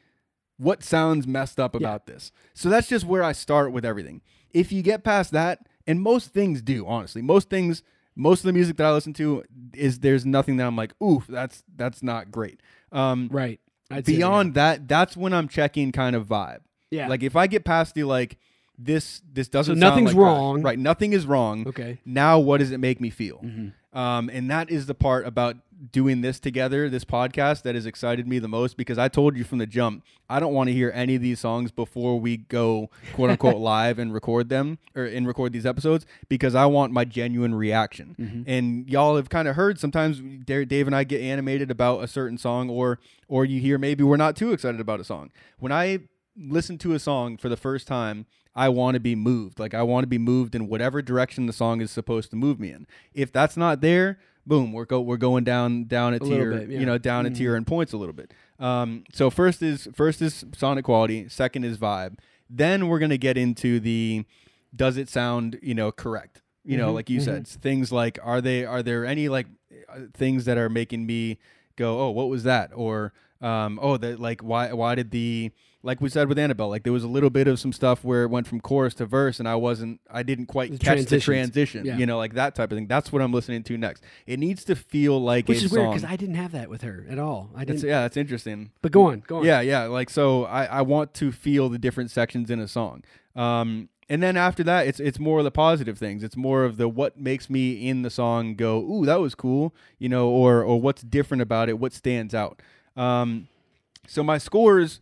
what 0.58 0.84
sounds 0.84 1.28
messed 1.28 1.60
up 1.60 1.76
about 1.76 2.06
this. 2.08 2.32
So 2.54 2.70
that's 2.70 2.88
just 2.88 3.06
where 3.06 3.24
I 3.24 3.32
start 3.32 3.72
with 3.72 3.86
everything. 3.86 4.22
If 4.52 4.72
you 4.72 4.82
get 4.82 5.04
past 5.04 5.32
that, 5.32 5.60
and 5.86 6.02
most 6.02 6.34
things 6.34 6.62
do, 6.62 6.86
honestly, 6.88 7.22
most 7.22 7.50
things, 7.50 7.84
most 8.16 8.40
of 8.40 8.46
the 8.48 8.54
music 8.54 8.78
that 8.78 8.86
I 8.88 8.92
listen 8.94 9.14
to 9.14 9.44
is 9.74 10.00
there's 10.00 10.26
nothing 10.26 10.58
that 10.58 10.66
I'm 10.68 10.76
like, 10.76 10.94
oof, 11.02 11.26
that's 11.28 11.64
that's 11.76 12.02
not 12.04 12.32
great. 12.32 12.60
Um, 12.92 13.30
right. 13.32 13.60
I'd 13.92 14.04
beyond 14.06 14.56
that, 14.56 14.88
that's 14.88 15.16
when 15.16 15.34
I'm 15.34 15.48
checking 15.48 15.92
kind 15.92 16.16
of 16.16 16.26
vibe. 16.28 16.60
Yeah. 16.92 17.08
Like 17.08 17.24
if 17.24 17.36
I 17.36 17.48
get 17.48 17.64
past 17.64 17.94
the 17.96 18.04
like 18.04 18.38
this 18.78 19.22
this 19.32 19.48
doesn't 19.48 19.76
So 19.76 19.80
sound 19.80 19.90
nothing's 19.96 20.14
like 20.14 20.24
wrong. 20.24 20.62
right 20.62 20.78
nothing 20.78 21.12
is 21.14 21.26
wrong 21.26 21.68
Okay. 21.68 21.98
now 22.06 22.38
what 22.38 22.60
does 22.60 22.72
it 22.72 22.78
make 22.80 23.02
me 23.02 23.10
feel 23.10 23.40
Mm-hmm. 23.44 23.98
um, 23.98 24.30
and 24.32 24.52
that 24.52 24.70
is 24.70 24.86
the 24.86 24.94
part 24.94 25.26
about 25.26 25.56
doing 25.92 26.22
this 26.22 26.40
together 26.40 26.90
this 26.90 27.06
podcast 27.06 27.62
that 27.62 27.76
has 27.76 27.86
excited 27.86 28.28
me 28.28 28.40
the 28.40 28.48
most 28.48 28.78
because 28.78 28.98
i 28.98 29.08
told 29.08 29.38
you 29.38 29.44
from 29.44 29.60
the 29.60 29.66
jump 29.68 30.04
i 30.28 30.40
don't 30.40 30.54
want 30.54 30.68
to 30.68 30.74
hear 30.74 30.92
any 30.96 31.14
of 31.16 31.22
these 31.22 31.40
songs 31.40 31.70
before 31.72 32.20
we 32.20 32.38
go 32.38 32.90
quote 33.14 33.30
unquote 33.30 33.58
live 33.62 34.00
and 34.00 34.12
record 34.12 34.50
them 34.50 34.80
or 34.96 35.04
and 35.06 35.28
record 35.28 35.54
these 35.54 35.66
episodes 35.68 36.04
because 36.30 36.56
i 36.56 36.66
want 36.66 36.92
my 36.92 37.06
genuine 37.06 37.54
reaction 37.54 38.16
Mm-hmm. 38.20 38.42
and 38.48 38.90
y'all 38.90 39.16
have 39.18 39.30
kind 39.30 39.48
of 39.48 39.56
heard 39.56 39.80
sometimes 39.80 40.20
dave 40.46 40.88
and 40.88 40.96
i 40.96 41.04
get 41.04 41.22
animated 41.22 41.70
about 41.70 42.04
a 42.04 42.08
certain 42.08 42.38
song 42.40 42.70
or 42.72 43.00
or 43.28 43.46
you 43.46 43.62
hear 43.62 43.78
maybe 43.78 44.04
we're 44.04 44.18
not 44.18 44.36
too 44.36 44.52
excited 44.54 44.82
about 44.82 45.00
a 45.00 45.04
song 45.04 45.30
when 45.60 45.72
i 45.72 46.00
listen 46.36 46.78
to 46.80 46.94
a 46.94 47.00
song 47.00 47.38
for 47.38 47.50
the 47.50 47.58
first 47.58 47.88
time 47.88 48.26
I 48.56 48.70
want 48.70 48.96
to 48.96 49.00
be 49.00 49.14
moved. 49.14 49.60
Like 49.60 49.76
I 49.76 49.84
want 49.84 50.02
to 50.02 50.08
be 50.08 50.18
moved 50.18 50.56
in 50.56 50.68
whatever 50.68 51.04
direction 51.04 51.46
the 51.46 51.54
song 51.54 51.80
is 51.80 51.92
supposed 51.92 52.32
to 52.32 52.36
move 52.36 52.60
me 52.60 52.72
in. 52.72 52.88
If 53.14 53.32
that's 53.32 53.56
not 53.56 53.82
there, 53.82 54.18
boom, 54.48 54.72
we're 54.72 54.86
go 54.86 55.02
we're 55.02 55.18
going 55.18 55.44
down 55.44 55.84
down 55.84 56.14
a, 56.14 56.18
little 56.18 56.30
tier, 56.30 56.52
bit, 56.52 56.62
yeah. 56.62 56.68
Mm-hmm. 56.68 56.80
you 56.80 56.86
know, 56.86 56.98
down 56.98 57.26
a 57.26 57.30
tier 57.30 57.56
in 57.56 57.66
points 57.66 57.94
a 57.94 57.98
little 57.98 58.14
bit. 58.14 58.34
Um, 58.60 59.04
so 59.14 59.30
first 59.30 59.62
is 59.62 59.88
first 59.94 60.22
is 60.22 60.46
sonic 60.56 60.86
quality, 60.86 61.30
second 61.30 61.64
is 61.64 61.78
vibe. 61.78 62.18
Then 62.50 62.88
we're 62.88 63.00
gonna 63.00 63.18
get 63.18 63.38
into 63.38 63.80
the 63.80 64.26
does 64.76 64.98
it 64.98 65.10
sound 65.10 65.60
you 65.62 65.76
know 65.76 65.92
correct? 65.92 66.42
You 66.64 66.78
know, 66.78 66.92
Mhm, 66.92 66.96
like 66.96 67.10
you 67.10 67.22
said, 67.22 67.48
things 67.48 67.92
like 67.92 68.20
are 68.24 68.42
they 68.42 68.66
are 68.66 68.84
there 68.84 69.06
any 69.06 69.30
like 69.30 69.48
uh, 69.90 70.00
things 70.14 70.46
that 70.46 70.58
are 70.58 70.70
making 70.70 71.06
me 71.06 71.38
go, 71.78 72.02
oh, 72.02 72.10
what 72.10 72.28
was 72.28 72.44
that? 72.44 72.72
Or 72.76 73.14
um, 73.42 73.80
oh, 73.82 73.96
that 73.98 74.20
like 74.20 74.42
why 74.42 74.74
why 74.74 74.96
did 74.96 75.12
the 75.12 75.52
like 75.88 76.02
we 76.02 76.10
said 76.10 76.28
with 76.28 76.38
Anna 76.38 76.54
Belle, 76.54 76.70
like 76.70 76.84
there 76.84 76.92
was 76.94 77.04
a 77.06 77.08
little 77.08 77.30
bit 77.30 77.48
of 77.48 77.60
some 77.60 77.72
stuff 77.72 78.04
where 78.04 78.24
it 78.24 78.30
went 78.30 78.46
from 78.46 78.60
chorus 78.60 78.94
to 78.96 79.06
verse, 79.06 79.40
and 79.40 79.48
I 79.48 79.56
wasn't, 79.56 80.02
I 80.12 80.22
didn't 80.22 80.48
quite 80.48 80.72
The 80.72 80.78
catch 80.78 81.06
the 81.06 81.20
transition, 81.20 81.86
Yeah. 81.86 81.98
you 81.98 82.06
know, 82.06 82.18
like 82.18 82.34
that 82.34 82.56
type 82.56 82.72
of 82.72 82.78
thing. 82.78 82.88
That's 82.88 83.12
what 83.12 83.22
I'm 83.22 83.32
listening 83.32 83.64
to 83.64 83.78
next. 83.78 84.04
It 84.26 84.38
needs 84.38 84.64
to 84.66 84.76
feel 84.76 85.20
like 85.22 85.48
Which 85.48 85.64
is 85.64 85.72
song. 85.72 85.80
weird 85.80 85.92
because 85.96 86.04
I 86.04 86.16
didn't 86.18 86.36
have 86.36 86.52
that 86.52 86.70
with 86.70 86.82
her 86.82 87.06
at 87.10 87.18
all. 87.18 87.50
I 87.56 87.64
didn't. 87.66 87.84
yeah, 87.84 88.02
that's 88.02 88.18
interesting. 88.18 88.72
But 88.82 88.92
go 88.92 89.08
on, 89.08 89.24
go 89.26 89.38
on. 89.38 89.46
Yeah, 89.46 89.62
yeah. 89.62 89.86
Like 89.86 90.10
so, 90.10 90.44
I 90.46 90.66
I 90.66 90.82
want 90.82 91.14
to 91.16 91.32
feel 91.32 91.70
the 91.70 91.80
different 91.80 92.12
sections 92.12 92.52
in 92.52 92.60
a 92.60 92.68
song. 92.68 93.04
Um, 93.36 93.90
and 94.10 94.22
then 94.24 94.36
after 94.38 94.64
that, 94.64 94.88
it's 94.88 95.00
it's 95.00 95.20
more 95.20 95.40
of 95.40 95.44
the 95.46 95.52
positive 95.52 95.98
things. 95.98 96.22
It's 96.24 96.36
more 96.38 96.64
of 96.66 96.78
the 96.78 96.88
what 96.90 97.20
makes 97.20 97.50
me 97.50 97.88
in 97.88 98.02
the 98.02 98.10
song 98.10 98.56
go, 98.56 98.80
ooh, 98.80 99.06
that 99.06 99.20
was 99.22 99.36
cool, 99.36 99.74
you 100.00 100.10
know, 100.10 100.28
or 100.30 100.64
or 100.64 100.82
what's 100.82 101.02
different 101.02 101.42
about 101.42 101.70
it, 101.70 101.80
what 101.80 101.94
stands 101.94 102.34
out. 102.34 102.62
Um, 102.96 103.48
so 104.08 104.24
my 104.24 104.38
scores, 104.38 105.00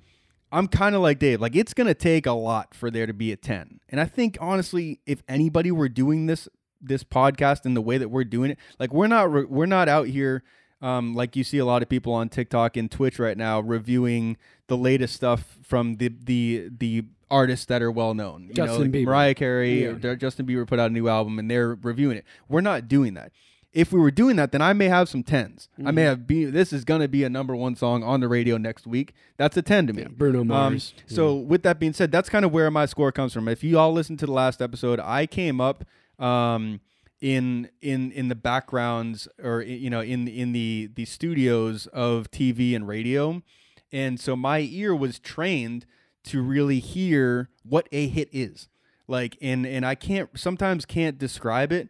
I'm 0.56 0.68
kind 0.68 0.96
of 0.96 1.02
like 1.02 1.20
Dave. 1.20 1.42
Like 1.42 1.56
it's 1.56 1.74
gonna 1.74 1.94
take 1.94 2.26
a 2.26 2.32
lot 2.32 2.74
for 2.74 2.90
there 2.90 3.06
to 3.06 3.14
be 3.14 3.32
a 3.32 3.36
ten, 3.38 3.80
and 3.90 4.00
I 4.00 4.06
think 4.06 4.38
honestly, 4.40 5.00
if 5.06 5.22
anybody 5.28 5.72
were 5.72 5.90
doing 5.90 6.26
this 6.28 6.48
this 6.82 7.04
podcast 7.04 7.66
in 7.66 7.74
the 7.74 7.82
way 7.82 7.98
that 7.98 8.10
we're 8.10 8.24
doing 8.24 8.52
it, 8.52 8.58
like 8.80 8.94
we're 8.94 9.08
not 9.08 9.32
re- 9.32 9.46
we're 9.46 9.66
not 9.66 9.88
out 9.90 10.08
here. 10.08 10.44
Um, 10.82 11.16
like 11.16 11.36
you 11.36 11.44
see 11.44 11.58
a 11.58 11.66
lot 11.66 11.82
of 11.82 11.90
people 11.90 12.14
on 12.14 12.30
TikTok 12.30 12.78
and 12.78 12.92
Twitch 12.92 13.18
right 13.18 13.38
now 13.38 13.60
reviewing 13.60 14.38
the 14.68 14.78
latest 14.78 15.16
stuff 15.16 15.58
from 15.64 15.98
the 15.98 16.10
the 16.24 16.70
the 16.78 17.06
artists 17.32 17.66
that 17.68 17.82
are 17.82 17.92
well 17.92 18.14
known. 18.14 18.44
You 18.50 18.54
Justin 18.54 18.78
know, 18.78 18.82
like 18.84 18.92
Bieber. 18.92 19.06
Mariah 19.06 19.34
Carey, 19.34 19.84
Yeah. 19.84 19.98
or 20.04 20.16
Justin 20.16 20.46
Bieber 20.46 20.68
put 20.68 20.80
out 20.80 20.92
a 20.92 20.94
new 20.94 21.08
album 21.08 21.40
and 21.40 21.50
they're 21.50 21.76
reviewing 21.76 22.18
it. 22.18 22.26
We're 22.48 22.62
not 22.62 22.88
doing 22.88 23.16
that. 23.16 23.32
If 23.76 23.92
we 23.92 24.00
were 24.00 24.10
doing 24.12 24.38
that, 24.38 24.52
then 24.54 24.62
I 24.62 24.72
may 24.74 24.88
have 24.88 25.10
some 25.10 25.22
10s 25.24 25.68
I 25.78 25.82
Mm-hmm. 25.82 25.96
may 25.96 26.02
have 26.04 26.26
be 26.26 26.46
this 26.46 26.72
is 26.74 26.84
gonna 26.86 27.08
be 27.10 27.24
a 27.26 27.30
number 27.30 27.56
one 27.56 27.76
song 27.76 28.04
on 28.04 28.22
the 28.22 28.28
radio 28.28 28.58
next 28.58 28.88
week. 28.88 29.14
That's 29.38 29.56
a 29.58 29.62
ten 29.62 29.86
to 29.88 29.94
me. 29.94 30.04
Yeah, 30.04 30.08
Bruno 30.10 30.40
Um, 30.42 30.48
Mars. 30.48 30.94
so 31.06 31.36
with 31.36 31.64
that 31.64 31.78
being 31.80 31.94
said, 31.94 32.12
that's 32.12 32.30
kind 32.30 32.46
of 32.46 32.52
where 32.52 32.72
my 32.72 32.86
score 32.86 33.12
comes 33.12 33.34
from. 33.34 33.48
If 33.48 33.64
you 33.64 33.78
all 33.78 33.92
listened 33.92 34.20
to 34.20 34.26
the 34.26 34.32
last 34.32 34.62
episode, 34.62 35.00
I 35.02 35.26
came 35.28 35.60
up 35.60 35.84
um, 36.20 36.80
in 37.22 37.70
in 37.82 38.12
in 38.14 38.30
the 38.30 38.36
backgrounds 38.36 39.28
or 39.44 39.62
you 39.62 39.90
know 39.90 40.00
in 40.02 40.28
in 40.28 40.54
the 40.54 40.90
the 40.96 41.06
studios 41.06 41.88
of 41.88 42.32
TV 42.32 42.76
and 42.76 42.88
radio, 42.88 43.44
and 43.92 44.20
so 44.20 44.36
my 44.36 44.60
ear 44.60 44.96
was 44.96 45.20
trained 45.20 45.86
to 46.24 46.42
really 46.42 46.80
hear 46.80 47.50
what 47.64 47.88
a 47.92 48.08
hit 48.08 48.30
is. 48.32 48.70
Like 49.08 49.38
and 49.42 49.66
and 49.68 49.86
I 49.86 49.96
can't 49.96 50.30
sometimes 50.38 50.86
can't 50.86 51.18
describe 51.20 51.72
it, 51.72 51.90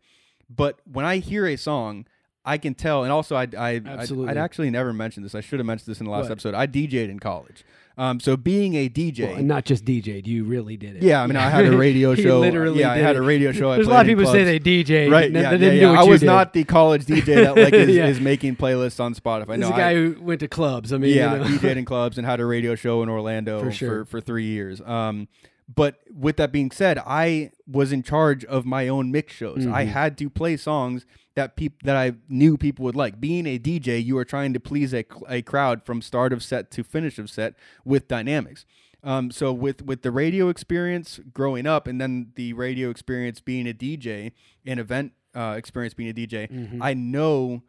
but 0.50 0.80
when 0.92 1.06
I 1.06 1.18
hear 1.18 1.46
a 1.48 1.56
song. 1.56 2.06
I 2.48 2.60
can 2.60 2.76
tell, 2.76 3.02
and 3.02 3.12
also 3.12 3.36
I, 3.36 3.48
I, 3.58 3.82
Absolutely. 3.84 4.30
I'd 4.30 4.38
actually 4.38 4.70
never 4.70 4.94
mentioned 4.94 5.26
this. 5.26 5.34
I 5.34 5.42
should 5.42 5.58
have 5.58 5.66
mentioned 5.66 5.88
this 5.88 6.00
in 6.00 6.06
the 6.06 6.12
last 6.12 6.26
What? 6.26 6.34
episode. 6.34 6.54
I 6.54 6.68
DJ'd 6.68 7.10
in 7.10 7.20
college, 7.20 7.66
um, 7.98 8.20
so 8.20 8.38
being 8.38 8.76
a 8.76 8.88
DJ, 8.88 9.28
Well, 9.30 9.38
and 9.38 9.48
not 9.48 9.66
just 9.66 9.84
DJ'd, 9.84 10.28
you 10.28 10.44
really 10.44 10.78
did 10.78 10.98
it. 10.98 11.02
yeah, 11.02 11.24
I 11.24 11.26
mean, 11.26 11.38
I 11.38 11.50
had 11.50 11.66
a 11.66 11.76
radio 11.86 12.14
show. 12.14 12.42
literally 12.42 12.82
yeah, 12.82 12.92
I 12.92 12.98
had 12.98 13.16
it. 13.16 13.20
a 13.20 13.22
radio 13.24 13.52
show. 13.52 13.72
I 13.72 13.78
There's 13.78 13.88
a 13.88 13.90
lot 13.90 14.02
of 14.02 14.08
people 14.08 14.32
say 14.32 14.44
they 14.44 14.60
DJ, 14.60 15.10
right. 15.10 15.32
Yeah, 15.32 15.32
they 15.32 15.42
yeah, 15.42 15.58
didn't 15.58 15.80
yeah. 15.94 16.00
I 16.00 16.04
was 16.04 16.20
did. 16.20 16.28
not 16.28 16.54
the 16.54 16.66
college 16.66 17.06
DJ 17.08 17.26
that 17.34 17.56
like 17.64 17.74
is, 17.74 17.90
Yeah. 17.96 18.06
is 18.06 18.22
making 18.22 18.58
playlists 18.58 19.00
on 19.00 19.16
Spotify. 19.16 19.48
This 19.48 19.58
No, 19.62 19.66
is 19.68 19.72
a 19.72 19.76
I, 19.76 19.78
guy 19.80 19.94
who 19.96 20.16
went 20.22 20.42
to 20.42 20.48
clubs. 20.48 20.94
I 20.94 21.00
mean, 21.00 21.16
yeah, 21.16 21.34
you 21.34 21.40
know. 21.40 21.46
DJed 21.46 21.78
in 21.78 21.86
clubs 21.94 22.20
and 22.20 22.28
had 22.28 22.40
a 22.40 22.46
radio 22.46 22.76
show 22.76 23.02
in 23.02 23.10
Orlando 23.10 23.60
For 23.60 23.72
for 23.72 24.06
for, 24.06 24.22
three 24.22 24.46
years. 24.46 24.82
Um, 24.82 25.28
but 25.74 26.00
with 26.14 26.38
that 26.38 26.52
being 26.52 26.70
said, 26.72 26.98
I 27.00 27.52
was 27.68 27.92
in 27.92 28.04
charge 28.04 28.46
of 28.46 28.66
my 28.66 28.88
own 28.88 29.12
mix 29.12 29.34
shows. 29.34 29.66
I 29.66 29.86
Mhm. 29.86 29.90
had 29.90 30.18
to 30.20 30.30
play 30.30 30.58
songs 30.58 31.06
that 31.36 31.56
peop- 31.56 31.82
that 31.84 31.96
I 31.96 32.14
knew 32.30 32.56
people 32.58 32.86
would 32.86 32.96
like. 32.96 33.20
Being 33.20 33.46
a 33.48 33.58
DJ, 33.58 33.98
you 34.00 34.18
are 34.18 34.26
trying 34.26 34.54
to 34.54 34.60
please 34.60 34.94
a, 34.94 35.04
a 35.28 35.42
crowd 35.42 35.84
from 35.84 36.02
start 36.02 36.32
of 36.34 36.44
set 36.44 36.70
to 36.72 36.84
finish 36.84 37.18
of 37.20 37.30
set 37.30 37.56
with 37.84 38.08
dynamics. 38.08 38.66
Um, 39.04 39.30
so 39.32 39.52
with 39.54 39.84
with 39.86 40.02
the 40.02 40.12
radio 40.12 40.50
experience 40.50 41.20
growing 41.34 41.66
up, 41.68 41.88
and 41.88 42.00
then 42.00 42.32
the 42.36 42.54
radio 42.54 42.90
experience 42.90 43.40
being 43.42 43.68
a 43.68 43.74
DJ, 43.74 44.32
an 44.66 44.80
event 44.80 45.14
uh, 45.36 45.56
experience 45.58 45.94
being 45.94 46.10
a 46.10 46.14
DJ, 46.14 46.48
Mhm. 46.48 46.78
I 46.82 46.94
know 46.94 47.64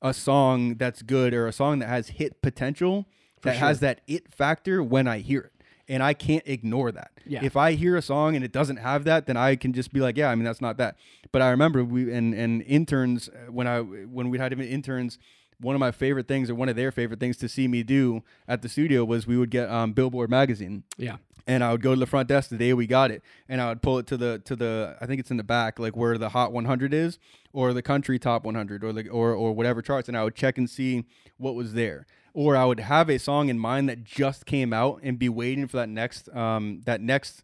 a 0.00 0.14
song 0.14 0.76
that's 0.76 1.02
good 1.02 1.32
or 1.34 1.46
a 1.46 1.52
song 1.52 1.78
that 1.80 1.88
has 1.88 2.08
hit 2.20 2.40
potential 2.42 3.06
For 3.40 3.48
that 3.48 3.56
has 3.56 3.80
that 3.80 4.02
it 4.06 4.32
factor 4.32 4.82
when 4.82 5.08
I 5.08 5.18
hear 5.18 5.40
it. 5.40 5.52
And 5.88 6.02
I 6.02 6.14
can't 6.14 6.42
ignore 6.46 6.92
that. 6.92 7.10
Yeah. 7.26 7.40
If 7.42 7.56
I 7.56 7.72
hear 7.72 7.96
a 7.96 8.02
song 8.02 8.36
and 8.36 8.44
it 8.44 8.52
doesn't 8.52 8.78
have 8.78 9.04
that, 9.04 9.26
then 9.26 9.36
I 9.36 9.56
can 9.56 9.72
just 9.72 9.92
be 9.92 10.00
like, 10.00 10.16
yeah, 10.16 10.30
I 10.30 10.34
mean 10.34 10.44
that's 10.44 10.60
not 10.60 10.78
that. 10.78 10.96
But 11.30 11.42
I 11.42 11.50
remember 11.50 11.84
we 11.84 12.12
and 12.12 12.34
and 12.34 12.62
interns 12.62 13.28
uh, 13.28 13.52
when 13.52 13.66
I 13.66 13.80
when 13.80 14.30
we 14.30 14.38
had 14.38 14.52
even 14.52 14.66
interns, 14.66 15.18
one 15.60 15.74
of 15.74 15.80
my 15.80 15.90
favorite 15.90 16.28
things 16.28 16.50
or 16.50 16.54
one 16.54 16.68
of 16.68 16.76
their 16.76 16.90
favorite 16.90 17.20
things 17.20 17.36
to 17.38 17.48
see 17.48 17.68
me 17.68 17.82
do 17.82 18.22
at 18.48 18.62
the 18.62 18.68
studio 18.68 19.04
was 19.04 19.26
we 19.26 19.36
would 19.36 19.50
get 19.50 19.68
um, 19.70 19.92
Billboard 19.92 20.30
magazine 20.30 20.84
yeah. 20.96 21.16
and 21.46 21.62
I 21.62 21.72
would 21.72 21.82
go 21.82 21.94
to 21.94 22.00
the 22.00 22.06
front 22.06 22.28
desk 22.28 22.50
the 22.50 22.56
day 22.56 22.72
we 22.72 22.86
got 22.86 23.10
it, 23.10 23.22
and 23.48 23.60
I 23.60 23.68
would 23.68 23.82
pull 23.82 23.98
it 23.98 24.06
to 24.08 24.16
the 24.16 24.40
to 24.44 24.56
the 24.56 24.96
I 25.00 25.06
think 25.06 25.20
it's 25.20 25.30
in 25.30 25.36
the 25.36 25.44
back, 25.44 25.78
like 25.78 25.96
where 25.96 26.16
the 26.18 26.30
Hot 26.30 26.52
100 26.52 26.94
is, 26.94 27.18
or 27.52 27.72
the 27.72 27.82
Country 27.82 28.18
Top 28.18 28.44
100, 28.44 28.84
or 28.84 28.92
the 28.92 29.08
or 29.08 29.32
or 29.32 29.52
whatever 29.52 29.82
charts, 29.82 30.08
and 30.08 30.16
I 30.16 30.24
would 30.24 30.34
check 30.34 30.58
and 30.58 30.68
see 30.68 31.04
what 31.36 31.54
was 31.54 31.74
there, 31.74 32.06
or 32.34 32.56
I 32.56 32.64
would 32.66 32.80
have 32.80 33.08
a 33.08 33.18
song 33.18 33.48
in 33.48 33.58
mind 33.58 33.88
that 33.88 34.04
just 34.04 34.44
came 34.44 34.72
out 34.74 35.00
and 35.02 35.18
be 35.18 35.28
waiting 35.30 35.66
for 35.66 35.78
that 35.78 35.88
next 35.88 36.28
um 36.36 36.82
that 36.84 37.00
next 37.00 37.42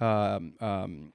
um 0.00 0.52
um 0.60 1.12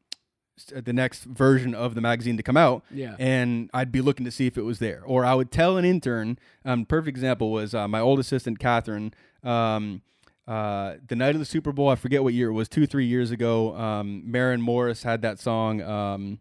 the 0.75 0.93
next 0.93 1.23
version 1.23 1.73
of 1.73 1.95
the 1.95 2.01
magazine 2.01 2.37
to 2.37 2.43
come 2.43 2.57
out, 2.57 2.83
Yeah. 2.91 3.15
and 3.17 3.69
I'd 3.73 3.91
be 3.91 3.99
looking 4.01 4.25
to 4.25 4.31
see 4.31 4.45
if 4.45 4.57
it 4.59 4.61
was 4.61 4.77
there. 4.77 5.01
Or 5.05 5.25
I 5.25 5.33
would 5.33 5.49
tell 5.51 5.75
an 5.77 5.85
intern. 5.85 6.37
Um, 6.63 6.85
perfect 6.85 7.07
example 7.17 7.51
was 7.51 7.73
uh, 7.73 7.87
my 7.87 7.99
old 7.99 8.19
assistant 8.19 8.59
Catherine. 8.59 9.11
Um, 9.43 10.03
uh, 10.47 10.95
the 11.07 11.15
night 11.15 11.33
of 11.33 11.39
the 11.39 11.45
Super 11.45 11.71
Bowl, 11.71 11.89
I 11.89 11.95
forget 11.95 12.21
what 12.21 12.35
year 12.35 12.49
it 12.49 12.53
was, 12.53 12.69
two 12.69 12.85
three 12.85 13.05
years 13.07 13.31
ago. 13.31 13.75
Um, 13.75 14.21
Maren 14.29 14.61
Morris 14.61 15.01
had 15.01 15.23
that 15.23 15.39
song. 15.39 15.81
Um, 15.81 16.39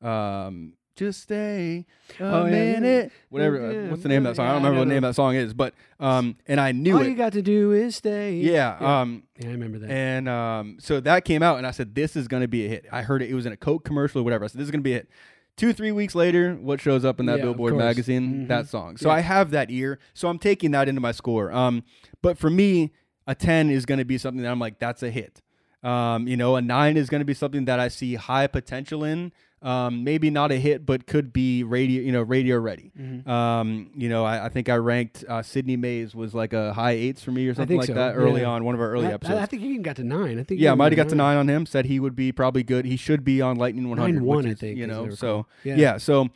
um, 0.00 0.72
just 0.98 1.22
stay 1.22 1.86
a 2.20 2.22
Oh, 2.24 2.44
yeah, 2.46 2.50
yeah. 2.56 2.80
minute. 2.80 3.12
Whatever. 3.30 3.66
uh, 3.66 3.70
Yeah, 3.72 3.90
what's 3.90 4.02
the 4.02 4.08
name 4.08 4.26
of 4.26 4.30
that 4.32 4.36
song? 4.36 4.46
I 4.46 4.52
don't 4.52 4.62
I 4.62 4.68
remember 4.68 4.78
what 4.80 4.84
the 4.88 4.94
name 4.94 5.04
of 5.04 5.08
that 5.10 5.14
song 5.14 5.34
is, 5.36 5.54
but 5.54 5.74
um, 6.00 6.36
and 6.46 6.60
I 6.60 6.72
knew 6.72 6.96
it. 6.96 7.00
All 7.00 7.02
it. 7.06 7.08
you 7.10 7.14
got 7.14 7.32
to 7.34 7.42
do 7.42 7.72
is 7.72 7.96
stay. 7.96 8.34
yeah. 8.34 8.76
Yeah. 8.80 9.00
Um, 9.00 9.22
Yeah, 9.38 9.48
I 9.48 9.52
remember 9.52 9.78
that. 9.78 9.90
and 9.90 10.28
um, 10.28 10.76
so 10.80 11.00
that 11.00 11.24
came 11.24 11.42
out, 11.42 11.58
and 11.58 11.66
I 11.66 11.70
said, 11.70 11.94
"This 11.94 12.16
is 12.16 12.28
going 12.28 12.42
to 12.42 12.48
be 12.48 12.66
a 12.66 12.68
hit." 12.68 12.86
I 12.92 13.02
heard 13.02 13.22
it; 13.22 13.30
it 13.30 13.34
was 13.34 13.46
in 13.46 13.52
a 13.52 13.56
Coke 13.56 13.84
commercial 13.84 14.20
or 14.20 14.24
whatever. 14.24 14.44
I 14.44 14.48
said, 14.48 14.58
"This 14.60 14.66
is 14.66 14.70
going 14.70 14.80
to 14.80 14.84
be 14.84 14.92
a 14.92 14.96
hit." 14.96 15.08
Two, 15.56 15.72
three 15.72 15.90
weeks 15.92 16.14
later, 16.14 16.54
what 16.54 16.80
shows 16.80 17.04
up 17.04 17.18
in 17.18 17.26
that 17.26 17.38
Yeah, 17.38 17.44
Billboard 17.46 17.76
magazine? 17.76 18.44
Mhm. 18.44 18.48
That 18.48 18.68
song. 18.68 18.96
So 18.96 19.08
Yeah. 19.08 19.16
I 19.16 19.20
have 19.20 19.50
that 19.50 19.70
ear, 19.72 19.98
so 20.14 20.28
I'm 20.28 20.38
taking 20.38 20.70
that 20.72 20.88
into 20.88 21.00
my 21.00 21.10
score. 21.12 21.50
Um, 21.52 21.82
but 22.22 22.38
for 22.38 22.48
me, 22.50 22.92
a 23.26 23.34
ten 23.34 23.68
is 23.70 23.84
going 23.84 23.98
to 23.98 24.04
be 24.04 24.18
something 24.18 24.42
that 24.42 24.50
I'm 24.52 24.60
like, 24.60 24.78
that's 24.78 25.02
a 25.02 25.10
hit. 25.10 25.42
Um, 25.82 26.26
you 26.28 26.36
know, 26.36 26.56
a 26.56 26.62
nine 26.62 26.96
is 26.96 27.08
going 27.08 27.20
to 27.20 27.24
be 27.24 27.34
something 27.34 27.64
that 27.66 27.78
I 27.80 27.88
see 27.88 28.14
high 28.14 28.46
potential 28.46 29.02
in. 29.04 29.32
Um, 29.60 30.04
maybe 30.04 30.30
not 30.30 30.52
a 30.52 30.56
hit, 30.56 30.86
but 30.86 31.06
could 31.06 31.32
be 31.32 31.64
radio, 31.64 32.00
you 32.02 32.12
know, 32.12 32.22
radio 32.22 32.58
ready. 32.58 32.92
Mhm. 32.98 33.26
Um, 33.26 33.90
you 33.96 34.08
know, 34.08 34.24
I, 34.24 34.46
I 34.46 34.48
think 34.48 34.68
I 34.68 34.76
ranked 34.76 35.24
uh, 35.28 35.42
Sydney 35.42 35.76
Mays 35.76 36.14
was 36.14 36.32
like 36.32 36.52
a 36.52 36.72
high 36.72 36.92
eights 36.92 37.24
for 37.24 37.32
me 37.32 37.46
or 37.48 37.54
something 37.54 37.76
like 37.76 37.88
so, 37.88 37.94
that 37.94 38.14
early 38.14 38.42
yeah. 38.42 38.48
on, 38.48 38.64
one 38.64 38.76
of 38.76 38.80
our 38.80 38.90
early 38.90 39.08
I, 39.08 39.12
episodes. 39.12 39.38
I, 39.38 39.42
I 39.42 39.46
think 39.46 39.62
he 39.62 39.70
even 39.70 39.82
got 39.82 39.96
to 39.96 40.04
nine. 40.04 40.38
I 40.38 40.44
think. 40.44 40.60
Yeah, 40.60 40.74
might 40.74 40.92
have 40.92 40.96
got 40.96 41.08
to 41.08 41.16
nine 41.16 41.36
on 41.36 41.48
him. 41.48 41.66
Said 41.66 41.86
he 41.86 41.98
would 41.98 42.14
be 42.14 42.30
probably 42.30 42.62
good. 42.62 42.84
He 42.84 42.96
should 42.96 43.24
be 43.24 43.40
on 43.40 43.56
Lightning 43.56 43.88
100. 43.88 44.12
Nine 44.14 44.24
one, 44.24 44.46
I 44.46 44.54
think, 44.54 44.78
You 44.78 44.86
know, 44.86 45.10
so 45.10 45.46
Yeah. 45.64 45.76
yeah. 45.76 45.96
So, 45.96 46.28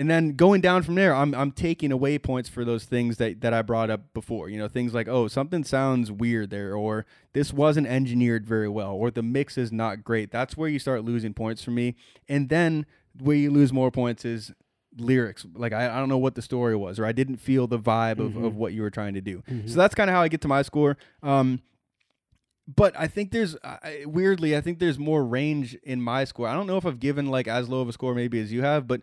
and 0.00 0.08
then 0.10 0.34
going 0.34 0.60
down 0.60 0.82
from 0.82 0.94
there, 0.96 1.14
I'm 1.14 1.34
I'm 1.34 1.52
taking 1.52 1.92
away 1.92 2.18
points 2.18 2.48
for 2.48 2.64
those 2.64 2.84
things 2.84 3.18
that 3.18 3.40
that 3.42 3.52
I 3.52 3.62
brought 3.62 3.90
up 3.90 4.12
before. 4.14 4.48
You 4.48 4.58
know, 4.58 4.68
things 4.68 4.94
like 4.94 5.08
oh 5.08 5.28
something 5.28 5.62
sounds 5.64 6.10
weird 6.10 6.50
there, 6.50 6.74
or 6.74 7.04
this 7.34 7.52
wasn't 7.52 7.86
engineered 7.86 8.46
very 8.46 8.68
well, 8.68 8.92
or 8.92 9.10
the 9.10 9.22
mix 9.22 9.56
is 9.58 9.70
not 9.70 10.02
great. 10.02 10.30
That's 10.30 10.56
where 10.56 10.68
you 10.68 10.78
start 10.78 11.04
losing 11.04 11.34
points 11.34 11.62
for 11.62 11.70
me. 11.70 11.94
And 12.28 12.48
then 12.48 12.86
where 13.20 13.36
you 13.36 13.50
lose 13.50 13.72
more 13.72 13.90
points 13.90 14.24
is 14.24 14.52
lyrics 14.98 15.46
like 15.54 15.72
I, 15.72 15.86
I 15.94 15.98
don't 16.00 16.08
know 16.08 16.18
what 16.18 16.34
the 16.34 16.42
story 16.42 16.74
was 16.74 16.98
or 16.98 17.06
i 17.06 17.12
didn't 17.12 17.36
feel 17.36 17.68
the 17.68 17.78
vibe 17.78 18.18
of, 18.18 18.32
Mhm. 18.32 18.44
of 18.46 18.56
what 18.56 18.72
you 18.72 18.82
were 18.82 18.90
trying 18.90 19.14
to 19.14 19.20
do 19.20 19.40
Mhm. 19.48 19.68
so 19.70 19.76
that's 19.76 19.94
kind 19.94 20.10
of 20.10 20.14
how 20.16 20.20
i 20.22 20.26
get 20.26 20.40
to 20.40 20.48
my 20.48 20.62
score 20.62 20.96
um 21.22 21.60
but 22.76 22.94
I 22.98 23.06
think 23.08 23.30
there's 23.32 23.56
I, 23.64 24.04
weirdly, 24.06 24.56
I 24.56 24.60
think 24.60 24.78
there's 24.78 24.98
more 24.98 25.24
range 25.24 25.74
in 25.82 26.00
my 26.00 26.24
score. 26.24 26.46
I 26.46 26.54
don't 26.54 26.66
know 26.68 26.76
if 26.76 26.86
I've 26.86 27.00
given 27.00 27.26
like 27.26 27.48
as 27.48 27.68
low 27.68 27.80
of 27.80 27.88
a 27.88 27.92
score 27.92 28.14
maybe 28.14 28.38
as 28.40 28.52
you 28.52 28.62
have, 28.62 28.86
but 28.86 29.00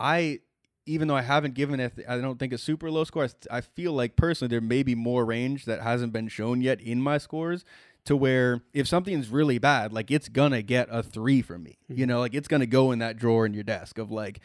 I, 0.00 0.40
even 0.86 1.08
though 1.08 1.16
I 1.16 1.22
haven't 1.22 1.54
given 1.54 1.78
it, 1.78 1.92
I 2.08 2.18
don't 2.18 2.38
think 2.38 2.52
a 2.52 2.58
super 2.58 2.90
low 2.90 3.04
score. 3.04 3.24
I, 3.24 3.58
I 3.58 3.60
feel 3.60 3.92
like 3.92 4.16
personally 4.16 4.50
there 4.50 4.60
may 4.60 4.82
be 4.82 4.94
more 4.94 5.24
range 5.24 5.66
that 5.66 5.82
hasn't 5.82 6.12
been 6.12 6.28
shown 6.28 6.62
yet 6.62 6.80
in 6.80 7.00
my 7.00 7.18
scores. 7.18 7.64
To 8.06 8.16
where 8.16 8.62
if 8.72 8.88
something's 8.88 9.28
really 9.28 9.58
bad, 9.58 9.92
like 9.92 10.10
it's 10.10 10.30
gonna 10.30 10.62
get 10.62 10.88
a 10.90 11.02
three 11.02 11.42
from 11.42 11.64
me. 11.64 11.76
You 11.86 11.96
mm-hmm. 11.96 12.04
know, 12.06 12.20
like 12.20 12.34
it's 12.34 12.48
gonna 12.48 12.64
go 12.64 12.92
in 12.92 12.98
that 13.00 13.18
drawer 13.18 13.44
in 13.44 13.52
your 13.52 13.62
desk 13.62 13.98
of 13.98 14.10
like 14.10 14.40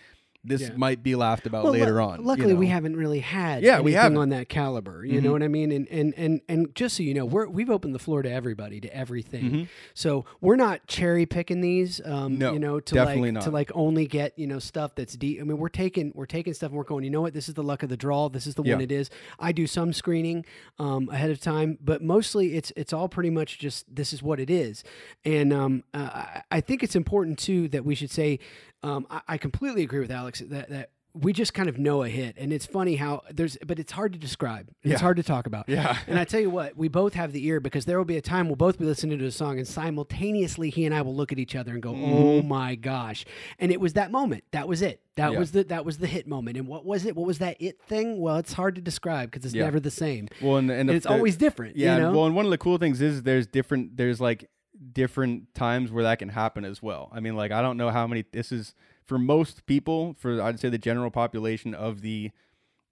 this 0.46 0.62
Yeah. 0.62 0.72
might 0.78 1.04
be 1.04 1.16
laughed 1.16 1.46
about 1.48 1.64
Well, 1.64 1.74
later 1.74 2.00
on. 2.00 2.20
you 2.20 2.26
Luckily, 2.26 2.54
we 2.54 2.68
haven't 2.68 2.96
really 2.96 3.20
had 3.20 3.64
Yeah, 3.64 3.80
we 3.80 3.92
anything 3.92 4.02
haven't. 4.02 4.18
on 4.18 4.30
that 4.30 4.50
caliber. 4.50 5.04
You 5.06 5.22
know 5.22 5.30
Mhm. 5.30 5.34
what 5.34 5.44
I 5.44 5.48
mean? 5.48 5.72
And 5.72 5.88
and 5.90 6.14
and 6.18 6.42
and 6.48 6.74
just 6.76 6.98
so 6.98 7.04
you 7.04 7.14
know, 7.14 7.26
we're 7.26 7.48
we've 7.48 7.70
opened 7.70 7.96
the 7.96 8.00
floor 8.00 8.22
to 8.22 8.32
everybody, 8.32 8.80
to 8.82 8.96
everything. 8.96 9.44
Mhm. 9.52 9.68
So 9.94 10.26
we're 10.42 10.56
not 10.56 10.86
cherry 10.88 11.26
picking 11.26 11.62
these. 11.62 12.00
Um, 12.06 12.38
No, 12.38 12.54
you 12.54 12.60
know, 12.60 12.80
to 12.80 12.94
definitely 12.96 13.32
like 13.32 13.44
to 13.44 13.52
like 13.52 13.72
only 13.74 14.08
get 14.08 14.38
you 14.38 14.48
know 14.48 14.60
stuff 14.60 14.96
that's 14.96 15.16
deep. 15.16 15.40
I 15.42 15.44
mean, 15.44 15.58
we're 15.58 15.70
taking 15.70 16.12
we're 16.16 16.26
taking 16.26 16.54
stuff 16.54 16.70
and 16.70 16.78
we're 16.78 16.84
going. 16.84 17.04
You 17.04 17.10
know 17.10 17.22
what? 17.22 17.34
This 17.34 17.48
is 17.50 17.56
the 17.56 17.64
luck 17.64 17.84
of 17.84 17.90
the 17.90 17.98
draw. 17.98 18.30
This 18.30 18.48
is 18.48 18.56
the 18.56 18.64
Yeah. 18.64 18.76
one 18.76 18.82
it 18.82 18.92
is. 18.92 19.10
I 19.40 19.52
do 19.52 19.68
some 19.68 19.94
screening 19.94 20.46
um, 20.80 21.10
ahead 21.10 21.30
of 21.32 21.40
time, 21.40 21.78
but 21.84 22.02
mostly 22.04 22.56
it's 22.56 22.72
it's 22.76 22.94
all 22.94 23.10
pretty 23.10 23.30
much 23.30 23.60
just 23.60 23.94
this 23.94 24.14
is 24.14 24.22
what 24.22 24.40
it 24.40 24.50
is. 24.50 24.84
And 25.24 25.52
um, 25.54 25.84
uh, 25.94 26.10
I, 26.14 26.42
I 26.52 26.62
think 26.62 26.84
it's 26.84 26.96
important 26.96 27.40
too 27.40 27.68
that 27.70 27.86
we 27.86 27.96
should 27.96 28.12
say 28.12 28.40
um, 28.84 29.08
I, 29.10 29.22
I 29.30 29.38
completely 29.38 29.82
agree 29.82 30.00
with 30.00 30.12
Alex 30.12 30.35
that 30.40 30.70
that 30.70 30.90
we 31.18 31.32
just 31.32 31.54
kind 31.54 31.70
of 31.70 31.78
know 31.78 32.04
a 32.04 32.10
hit, 32.10 32.36
and 32.38 32.52
it's 32.52 32.66
funny 32.66 32.98
how 32.98 33.22
there's, 33.32 33.58
but 33.66 33.80
it's 33.80 33.94
hard 33.94 34.12
to 34.12 34.20
describe. 34.20 34.68
It's 34.84 34.92
Yeah. 34.96 34.98
hard 34.98 35.16
to 35.16 35.24
talk 35.24 35.48
about. 35.48 35.70
Yeah. 35.70 35.98
And 36.08 36.20
I 36.20 36.26
tell 36.26 36.42
you 36.42 36.50
what, 36.50 36.76
we 36.76 36.90
both 36.90 37.14
have 37.14 37.32
the 37.32 37.46
ear 37.48 37.62
because 37.62 37.86
there 37.86 37.98
will 37.98 38.04
be 38.04 38.18
a 38.18 38.22
time 38.22 38.48
we'll 38.48 38.58
both 38.58 38.78
be 38.78 38.84
listening 38.84 39.20
to 39.20 39.26
a 39.26 39.32
song, 39.32 39.58
and 39.58 39.66
simultaneously 39.66 40.70
he 40.70 40.86
and 40.86 40.94
I 40.94 41.02
will 41.04 41.16
look 41.16 41.32
at 41.32 41.40
each 41.40 41.56
other 41.56 41.72
and 41.72 41.82
go, 41.82 41.94
mm-hmm. 41.94 42.04
"Oh 42.14 42.42
my 42.42 42.76
gosh!" 42.76 43.24
And 43.60 43.72
it 43.72 43.80
was 43.80 43.94
that 43.94 44.12
moment. 44.12 44.44
That 44.52 44.68
was 44.68 44.82
it. 44.82 45.02
That. 45.16 45.32
Yeah. 45.32 45.40
was 45.40 45.52
the 45.54 45.64
that 45.64 45.86
was 45.86 46.00
the 46.00 46.08
hit 46.08 46.28
moment. 46.28 46.58
And 46.58 46.68
what 46.68 46.86
was 46.86 47.06
it? 47.06 47.16
What 47.16 47.26
was 47.26 47.40
that 47.40 47.56
it 47.62 47.80
thing? 47.82 48.20
Well, 48.20 48.36
it's 48.36 48.52
hard 48.52 48.76
to 48.76 48.82
describe 48.82 49.32
because 49.32 49.46
it's 49.46 49.56
Yeah. 49.56 49.64
never 49.64 49.80
the 49.80 49.92
same. 49.92 50.28
Well, 50.42 50.58
and, 50.58 50.70
and, 50.70 50.82
And 50.82 50.90
the- 50.90 50.94
it's 50.96 51.06
the- 51.06 51.14
always 51.14 51.38
different. 51.38 51.78
Yeah, 51.78 51.96
You 51.96 52.02
know? 52.04 52.12
well, 52.12 52.26
and 52.26 52.36
one 52.36 52.44
of 52.44 52.52
the 52.52 52.58
cool 52.58 52.78
things 52.78 53.00
is 53.02 53.24
there's 53.24 53.48
different 53.48 53.96
there's 53.96 54.20
like 54.20 54.50
different 54.92 55.54
times 55.54 55.92
where 55.92 56.04
that 56.04 56.20
can 56.20 56.28
happen 56.30 56.66
as 56.66 56.82
well. 56.84 57.10
I 57.14 57.22
mean, 57.22 57.38
like 57.38 57.52
I 57.54 57.62
don't 57.62 57.78
know 57.78 57.90
how 57.90 58.06
many 58.06 58.26
this 58.34 58.52
is 58.52 58.74
for 59.06 59.18
most 59.20 59.66
people, 59.66 60.16
for 60.20 60.42
I'd 60.42 60.60
say 60.60 60.70
the 60.70 60.78
general 60.78 61.12
population 61.12 61.74
of 61.74 62.02
the 62.02 62.32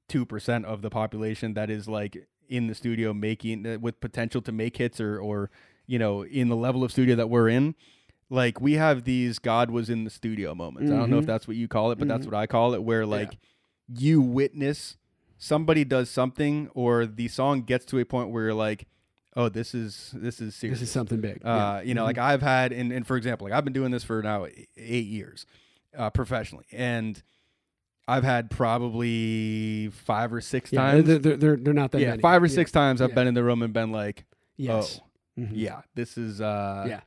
2% 0.10 0.66
of 0.66 0.82
the 0.82 0.90
population 0.90 1.54
that 1.56 1.70
is 1.70 1.88
like 1.88 2.28
in 2.50 2.68
the 2.68 2.76
studio 2.76 3.14
making 3.14 3.66
uh, 3.66 3.78
with 3.80 4.00
potential 4.00 4.42
to 4.42 4.52
make 4.52 4.78
hits 4.78 5.00
or 5.00 5.18
or 5.20 5.50
you 5.86 6.00
know, 6.00 6.24
in 6.24 6.48
the 6.48 6.56
level 6.56 6.82
of 6.84 6.92
studio 6.92 7.14
that 7.16 7.30
we're 7.30 7.50
in. 7.50 7.76
Like 8.30 8.62
we 8.62 8.74
have 8.74 9.04
these 9.04 9.38
God 9.38 9.70
was 9.70 9.90
in 9.90 10.06
the 10.06 10.10
studio 10.10 10.56
moments. 10.56 10.90
I 10.92 10.96
don't 10.98 11.10
know 11.10 11.18
if 11.18 11.24
Mhm. 11.26 11.28
that's 11.28 11.48
what 11.48 11.58
you 11.58 11.68
call 11.68 11.92
it, 11.92 12.00
but 12.00 12.08
that's 12.08 12.26
Mhm. 12.26 12.32
what 12.32 12.38
I 12.38 12.48
call 12.48 12.74
it 12.74 12.84
where 12.84 13.06
like 13.06 13.38
you 13.88 14.22
witness 14.22 14.98
somebody 15.38 15.84
does 15.84 16.10
something 16.10 16.70
or 16.74 17.06
the 17.06 17.28
song 17.28 17.64
gets 17.64 17.84
to 17.86 18.00
a 18.00 18.06
point 18.06 18.30
where 18.30 18.44
you're 18.46 18.54
like, 18.54 18.86
oh, 19.36 19.50
this 19.50 19.76
is 19.76 20.12
this 20.16 20.40
is 20.40 20.56
serious. 20.56 20.80
this 20.80 20.88
is 20.88 20.94
something 20.94 21.20
big. 21.20 21.44
Uh, 21.44 21.82
you 21.84 21.94
know, 21.94 22.04
Mhm. 22.04 22.06
like 22.06 22.18
I've 22.18 22.42
had, 22.42 22.72
and, 22.72 22.94
and 22.94 23.06
for 23.06 23.18
example, 23.18 23.46
like 23.48 23.54
I've 23.54 23.66
been 23.66 23.74
doing 23.74 23.92
this 23.92 24.04
for 24.06 24.22
now 24.24 24.48
eight 24.78 25.08
years, 25.08 25.46
uh, 25.98 26.10
professionally, 26.10 26.66
and 26.72 27.22
I've 28.08 28.24
had 28.24 28.50
probably 28.50 29.90
five 29.90 30.34
or 30.34 30.42
six 30.42 30.72
yeah, 30.74 30.80
times. 30.82 31.06
they're, 31.08 31.20
they're, 31.20 31.38
they're, 31.38 31.56
they're 31.58 31.74
not 31.74 31.92
that 31.92 32.02
yeah, 32.02 32.10
many. 32.12 32.22
five 32.22 32.44
or 32.44 32.48
Yeah. 32.48 32.56
six 32.56 32.72
times 32.72 33.02
I've 33.02 33.10
Yeah. 33.10 33.16
been 33.16 33.28
in 33.28 33.34
the 33.34 33.44
room 33.44 33.62
and 33.62 33.74
been 33.74 33.92
like, 33.92 34.26
Yes. 34.58 35.00
oh, 35.02 35.42
Mhm. 35.42 35.52
yeah, 35.54 35.82
this 35.96 36.18
is 36.18 36.42
uh, 36.42 36.86
Yeah. 36.88 37.02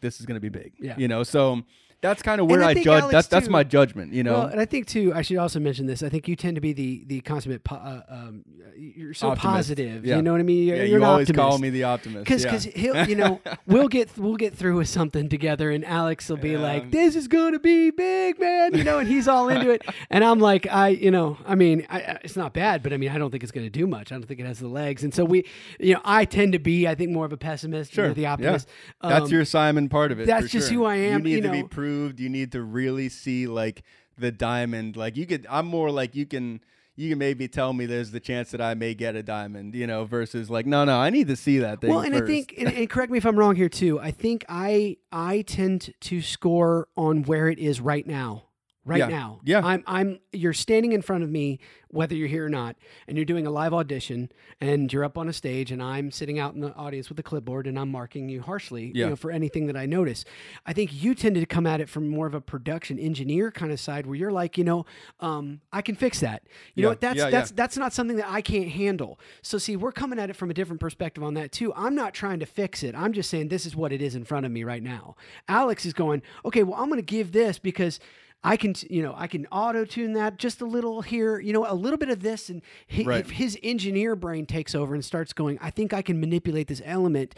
this 0.00 0.20
is 0.20 0.26
gonna 0.26 0.40
be 0.40 0.48
big. 0.48 0.72
Yeah. 0.78 0.94
you 0.96 1.08
know, 1.08 1.22
so 1.22 1.62
that's 2.00 2.22
kind 2.22 2.40
of 2.40 2.48
where 2.48 2.62
I 2.62 2.68
I, 2.70 2.74
judge. 2.74 3.10
That's 3.10 3.26
that's 3.28 3.48
my 3.48 3.64
judgment. 3.64 4.12
You 4.12 4.22
know, 4.22 4.32
Well, 4.34 4.46
and 4.46 4.60
I 4.60 4.64
think 4.64 4.86
too, 4.86 5.12
I 5.14 5.22
should 5.22 5.36
also 5.38 5.58
mention 5.60 5.86
this. 5.86 6.02
I 6.02 6.08
think 6.08 6.28
you 6.28 6.36
tend 6.36 6.54
to 6.54 6.60
be 6.60 6.72
the 6.72 7.04
the 7.06 7.20
consummate. 7.22 7.64
Po- 7.64 7.76
uh, 7.76 8.02
um, 8.08 8.44
you're 8.76 9.14
so 9.14 9.30
Optimist. 9.30 9.42
positive. 9.56 10.04
Yeah. 10.04 10.16
You 10.16 10.22
know 10.22 10.30
what 10.32 10.40
I 10.40 10.44
mean? 10.44 10.68
You're, 10.68 10.76
yeah, 10.76 10.82
you're 10.84 11.00
you 11.00 11.04
always 11.04 11.28
optimist. 11.28 11.48
call 11.50 11.58
me 11.58 11.70
the 11.70 11.82
optimist. 11.84 12.24
because 12.24 12.44
yeah. 12.44 12.50
because 12.52 12.64
he'll 12.64 13.08
you 13.08 13.16
know 13.16 13.40
we'll 13.66 13.88
get 13.88 14.16
we'll 14.16 14.36
get 14.36 14.54
through 14.54 14.76
with 14.76 14.88
something 14.88 15.28
together 15.28 15.70
and 15.70 15.84
Alex 15.84 16.28
will 16.28 16.36
be 16.36 16.50
Yeah. 16.50 16.58
like 16.60 16.90
this 16.92 17.16
is 17.16 17.26
gonna 17.26 17.58
be 17.58 17.90
big 17.90 18.38
man 18.38 18.74
you 18.74 18.84
know 18.84 18.98
and 19.00 19.08
he's 19.08 19.26
all 19.26 19.48
into 19.48 19.70
it 19.70 19.82
and 20.10 20.22
I'm 20.22 20.38
like 20.38 20.66
I 20.70 20.88
you 20.88 21.10
know 21.10 21.38
I 21.44 21.56
mean 21.56 21.84
I, 21.90 22.18
it's 22.22 22.36
not 22.36 22.52
bad 22.52 22.82
but 22.84 22.92
I 22.92 22.96
mean 22.98 23.08
I 23.10 23.18
don't 23.18 23.30
think 23.32 23.42
it's 23.42 23.50
gonna 23.52 23.68
do 23.68 23.86
much 23.88 24.12
I 24.12 24.14
don't 24.14 24.26
think 24.28 24.38
it 24.38 24.46
has 24.46 24.60
the 24.60 24.68
legs 24.68 25.02
and 25.02 25.12
so 25.12 25.24
we 25.24 25.44
you 25.80 25.94
know 25.94 26.00
I 26.04 26.24
tend 26.24 26.52
to 26.52 26.58
be 26.60 26.86
I 26.86 26.94
think 26.94 27.10
more 27.10 27.24
of 27.26 27.32
a 27.32 27.36
pessimist 27.36 27.92
Sure, 27.92 28.14
the 28.14 28.22
yeah. 28.22 28.32
optimist 28.34 28.68
That's 29.02 29.24
Um, 29.26 29.30
your 29.32 29.44
Simon 29.44 29.88
part 29.88 30.12
of 30.12 30.20
it. 30.20 30.26
that's 30.28 30.50
just 30.50 30.68
sure. 30.68 30.78
who 30.78 30.84
I 30.84 30.96
am, 30.96 31.20
You 31.20 31.24
need 31.24 31.30
you 31.36 31.42
to 31.42 31.50
be 31.50 31.62
know. 31.62 31.68
Proved. 31.88 32.20
You 32.20 32.28
need 32.28 32.52
to 32.52 32.62
really 32.62 33.08
see 33.08 33.46
like 33.46 33.82
the 34.16 34.30
diamond. 34.30 34.96
Like 34.96 35.16
you 35.16 35.26
could. 35.26 35.46
I'm 35.48 35.66
more 35.66 35.90
like 35.90 36.14
you 36.14 36.26
can. 36.26 36.60
You 36.96 37.10
can 37.10 37.18
maybe 37.18 37.46
tell 37.46 37.72
me 37.72 37.86
there's 37.86 38.10
the 38.10 38.18
chance 38.18 38.50
that 38.50 38.60
I 38.60 38.74
may 38.74 38.92
get 38.92 39.14
a 39.14 39.22
diamond. 39.22 39.74
You 39.74 39.86
know, 39.86 40.04
versus 40.04 40.50
like 40.50 40.66
no, 40.66 40.84
no, 40.84 40.98
I 40.98 41.10
need 41.10 41.28
to 41.28 41.36
see 41.36 41.58
that 41.58 41.80
thing. 41.80 41.90
Well, 41.90 42.00
and 42.00 42.14
I 42.14 42.22
think, 42.22 42.54
and, 42.58 42.68
and 42.68 42.90
correct 42.90 43.12
me 43.12 43.18
if 43.18 43.24
I'm 43.24 43.38
wrong 43.38 43.54
here 43.54 43.68
too. 43.68 44.00
I 44.00 44.10
think 44.10 44.44
I 44.48 44.96
I 45.12 45.42
tend 45.42 45.94
to 46.00 46.20
score 46.20 46.88
on 46.96 47.22
where 47.22 47.48
it 47.48 47.58
is 47.58 47.80
right 47.80 48.06
now. 48.06 48.47
Right 48.88 48.98
Yeah. 49.00 49.08
now, 49.08 49.40
Yeah. 49.44 49.60
I'm 49.62 49.84
I'm. 49.86 50.18
You're 50.32 50.54
standing 50.54 50.92
in 50.92 51.02
front 51.02 51.22
of 51.22 51.28
me, 51.30 51.60
whether 51.88 52.14
you're 52.14 52.26
here 52.28 52.46
or 52.46 52.48
not, 52.48 52.74
and 53.06 53.18
you're 53.18 53.26
doing 53.26 53.46
a 53.46 53.50
live 53.50 53.74
audition, 53.74 54.32
and 54.62 54.90
you're 54.90 55.04
up 55.04 55.18
on 55.18 55.28
a 55.28 55.32
stage, 55.34 55.70
and 55.70 55.82
I'm 55.82 56.10
sitting 56.10 56.38
out 56.38 56.54
in 56.54 56.60
the 56.60 56.74
audience 56.74 57.10
with 57.10 57.18
a 57.18 57.22
clipboard, 57.22 57.66
and 57.66 57.78
I'm 57.78 57.90
marking 57.90 58.30
you 58.30 58.40
harshly, 58.40 58.86
you 58.86 58.92
Yeah. 58.94 59.08
know, 59.10 59.16
for 59.16 59.30
anything 59.30 59.66
that 59.66 59.76
I 59.76 59.84
notice. 59.84 60.24
I 60.64 60.72
think 60.72 61.02
you 61.02 61.14
tended 61.14 61.42
to 61.42 61.46
come 61.46 61.66
at 61.66 61.82
it 61.82 61.88
from 61.90 62.08
more 62.08 62.26
of 62.26 62.32
a 62.34 62.40
production 62.40 62.98
engineer 62.98 63.50
kind 63.50 63.72
of 63.72 63.78
side, 63.78 64.06
where 64.06 64.14
you're 64.16 64.32
like, 64.32 64.56
you 64.56 64.64
know, 64.64 64.86
um, 65.20 65.60
I 65.70 65.82
can 65.82 65.94
fix 65.94 66.20
that. 66.20 66.44
You 66.74 66.82
know 66.84 66.88
what? 66.88 67.02
That's 67.02 67.16
Yeah, 67.18 67.24
yeah. 67.24 67.30
that's 67.30 67.50
that's 67.50 67.76
not 67.76 67.92
something 67.92 68.16
that 68.16 68.30
I 68.30 68.40
can't 68.40 68.68
handle. 68.70 69.20
So 69.42 69.58
see, 69.58 69.76
we're 69.76 69.92
coming 69.92 70.18
at 70.18 70.30
it 70.30 70.36
from 70.36 70.50
a 70.50 70.54
different 70.54 70.80
perspective 70.80 71.22
on 71.22 71.34
that 71.34 71.52
too. 71.52 71.74
I'm 71.74 71.94
not 71.94 72.14
trying 72.14 72.40
to 72.40 72.46
fix 72.46 72.82
it. 72.82 72.94
I'm 72.94 73.12
just 73.12 73.28
saying 73.28 73.48
this 73.48 73.66
is 73.66 73.76
what 73.76 73.92
it 73.92 74.00
is 74.00 74.14
in 74.14 74.24
front 74.24 74.46
of 74.46 74.52
me 74.52 74.64
right 74.64 74.82
now. 74.82 75.14
Alex 75.46 75.84
is 75.84 75.92
going, 75.92 76.22
okay, 76.46 76.62
well, 76.62 76.80
I'm 76.80 76.88
going 76.88 76.96
to 77.00 77.02
give 77.02 77.32
this 77.32 77.58
because 77.58 78.00
I 78.44 78.56
can, 78.56 78.74
you 78.88 79.02
know, 79.02 79.14
I 79.16 79.26
can 79.26 79.46
auto 79.46 79.84
tune 79.84 80.12
that 80.12 80.38
just 80.38 80.60
a 80.60 80.64
little 80.64 81.02
here, 81.02 81.40
you 81.40 81.52
know, 81.52 81.66
a 81.68 81.74
little 81.74 81.98
bit 81.98 82.08
of 82.08 82.20
this, 82.20 82.48
and 82.48 82.62
he, 82.86 83.02
Right. 83.02 83.20
if 83.20 83.30
his 83.30 83.58
engineer 83.64 84.14
brain 84.14 84.46
takes 84.46 84.74
over 84.76 84.94
and 84.94 85.04
starts 85.04 85.32
going, 85.32 85.58
I 85.60 85.70
think 85.70 85.92
I 85.92 86.02
can 86.02 86.20
manipulate 86.20 86.68
this 86.68 86.80
element 86.84 87.34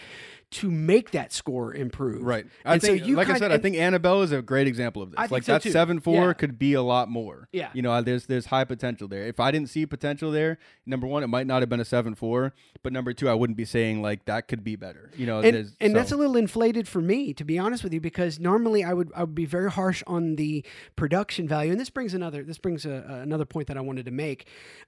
to 0.52 0.68
make 0.70 1.12
that 1.12 1.32
score 1.32 1.72
improve. 1.74 2.22
Right. 2.22 2.44
I 2.64 2.72
And 2.74 2.82
so 2.82 2.88
think, 2.88 3.06
you 3.06 3.14
like 3.14 3.28
I 3.28 3.38
said, 3.38 3.52
I 3.52 3.58
think 3.58 3.76
Anna 3.76 4.00
Belle 4.00 4.22
is 4.22 4.32
a 4.32 4.42
great 4.42 4.66
example 4.66 5.00
of 5.00 5.12
this. 5.12 5.18
I 5.20 5.26
like 5.30 5.44
so 5.44 5.52
that 5.52 5.62
too. 5.62 5.70
seven 5.70 6.00
four 6.00 6.26
Yeah. 6.26 6.32
could 6.32 6.58
be 6.58 6.72
a 6.74 6.82
lot 6.82 7.08
more. 7.08 7.48
Yeah. 7.52 7.70
You 7.72 7.82
know, 7.82 8.02
there's 8.02 8.26
there's 8.26 8.46
high 8.46 8.64
potential 8.64 9.06
there. 9.06 9.22
If 9.24 9.38
I 9.38 9.52
didn't 9.52 9.68
see 9.70 9.86
potential 9.86 10.32
there, 10.32 10.58
number 10.86 11.06
one, 11.06 11.22
it 11.22 11.28
might 11.28 11.46
not 11.46 11.62
have 11.62 11.68
been 11.68 11.78
a 11.78 11.84
seven 11.84 12.14
four, 12.16 12.52
but 12.82 12.92
number 12.92 13.12
two, 13.12 13.28
I 13.28 13.34
wouldn't 13.34 13.56
be 13.56 13.64
saying 13.64 14.02
like 14.02 14.24
that 14.24 14.48
could 14.48 14.64
be 14.64 14.74
better. 14.74 15.10
You 15.16 15.26
know, 15.26 15.38
and, 15.40 15.70
and 15.80 15.94
that's 15.94 16.10
a 16.10 16.16
little 16.16 16.36
inflated 16.36 16.88
for 16.88 17.00
me 17.00 17.32
to 17.34 17.44
be 17.44 17.56
honest 17.58 17.84
with 17.84 17.92
you 17.94 18.00
because 18.00 18.40
normally 18.40 18.82
I 18.82 18.92
would 18.92 19.12
I 19.14 19.20
would 19.20 19.34
be 19.36 19.46
very 19.46 19.70
harsh 19.70 20.02
on 20.08 20.34
the 20.36 20.64
production 20.96 21.46
value 21.46 21.70
and 21.70 21.80
this 21.80 21.90
brings 21.90 22.12
another 22.12 22.42
this 22.42 22.58
brings 22.58 22.84
a, 22.84 23.04
a- 23.08 23.20
another 23.20 23.44
point 23.44 23.68
that 23.68 23.76
I 23.76 23.80
wanted 23.82 24.04
to 24.06 24.10
make 24.10 24.46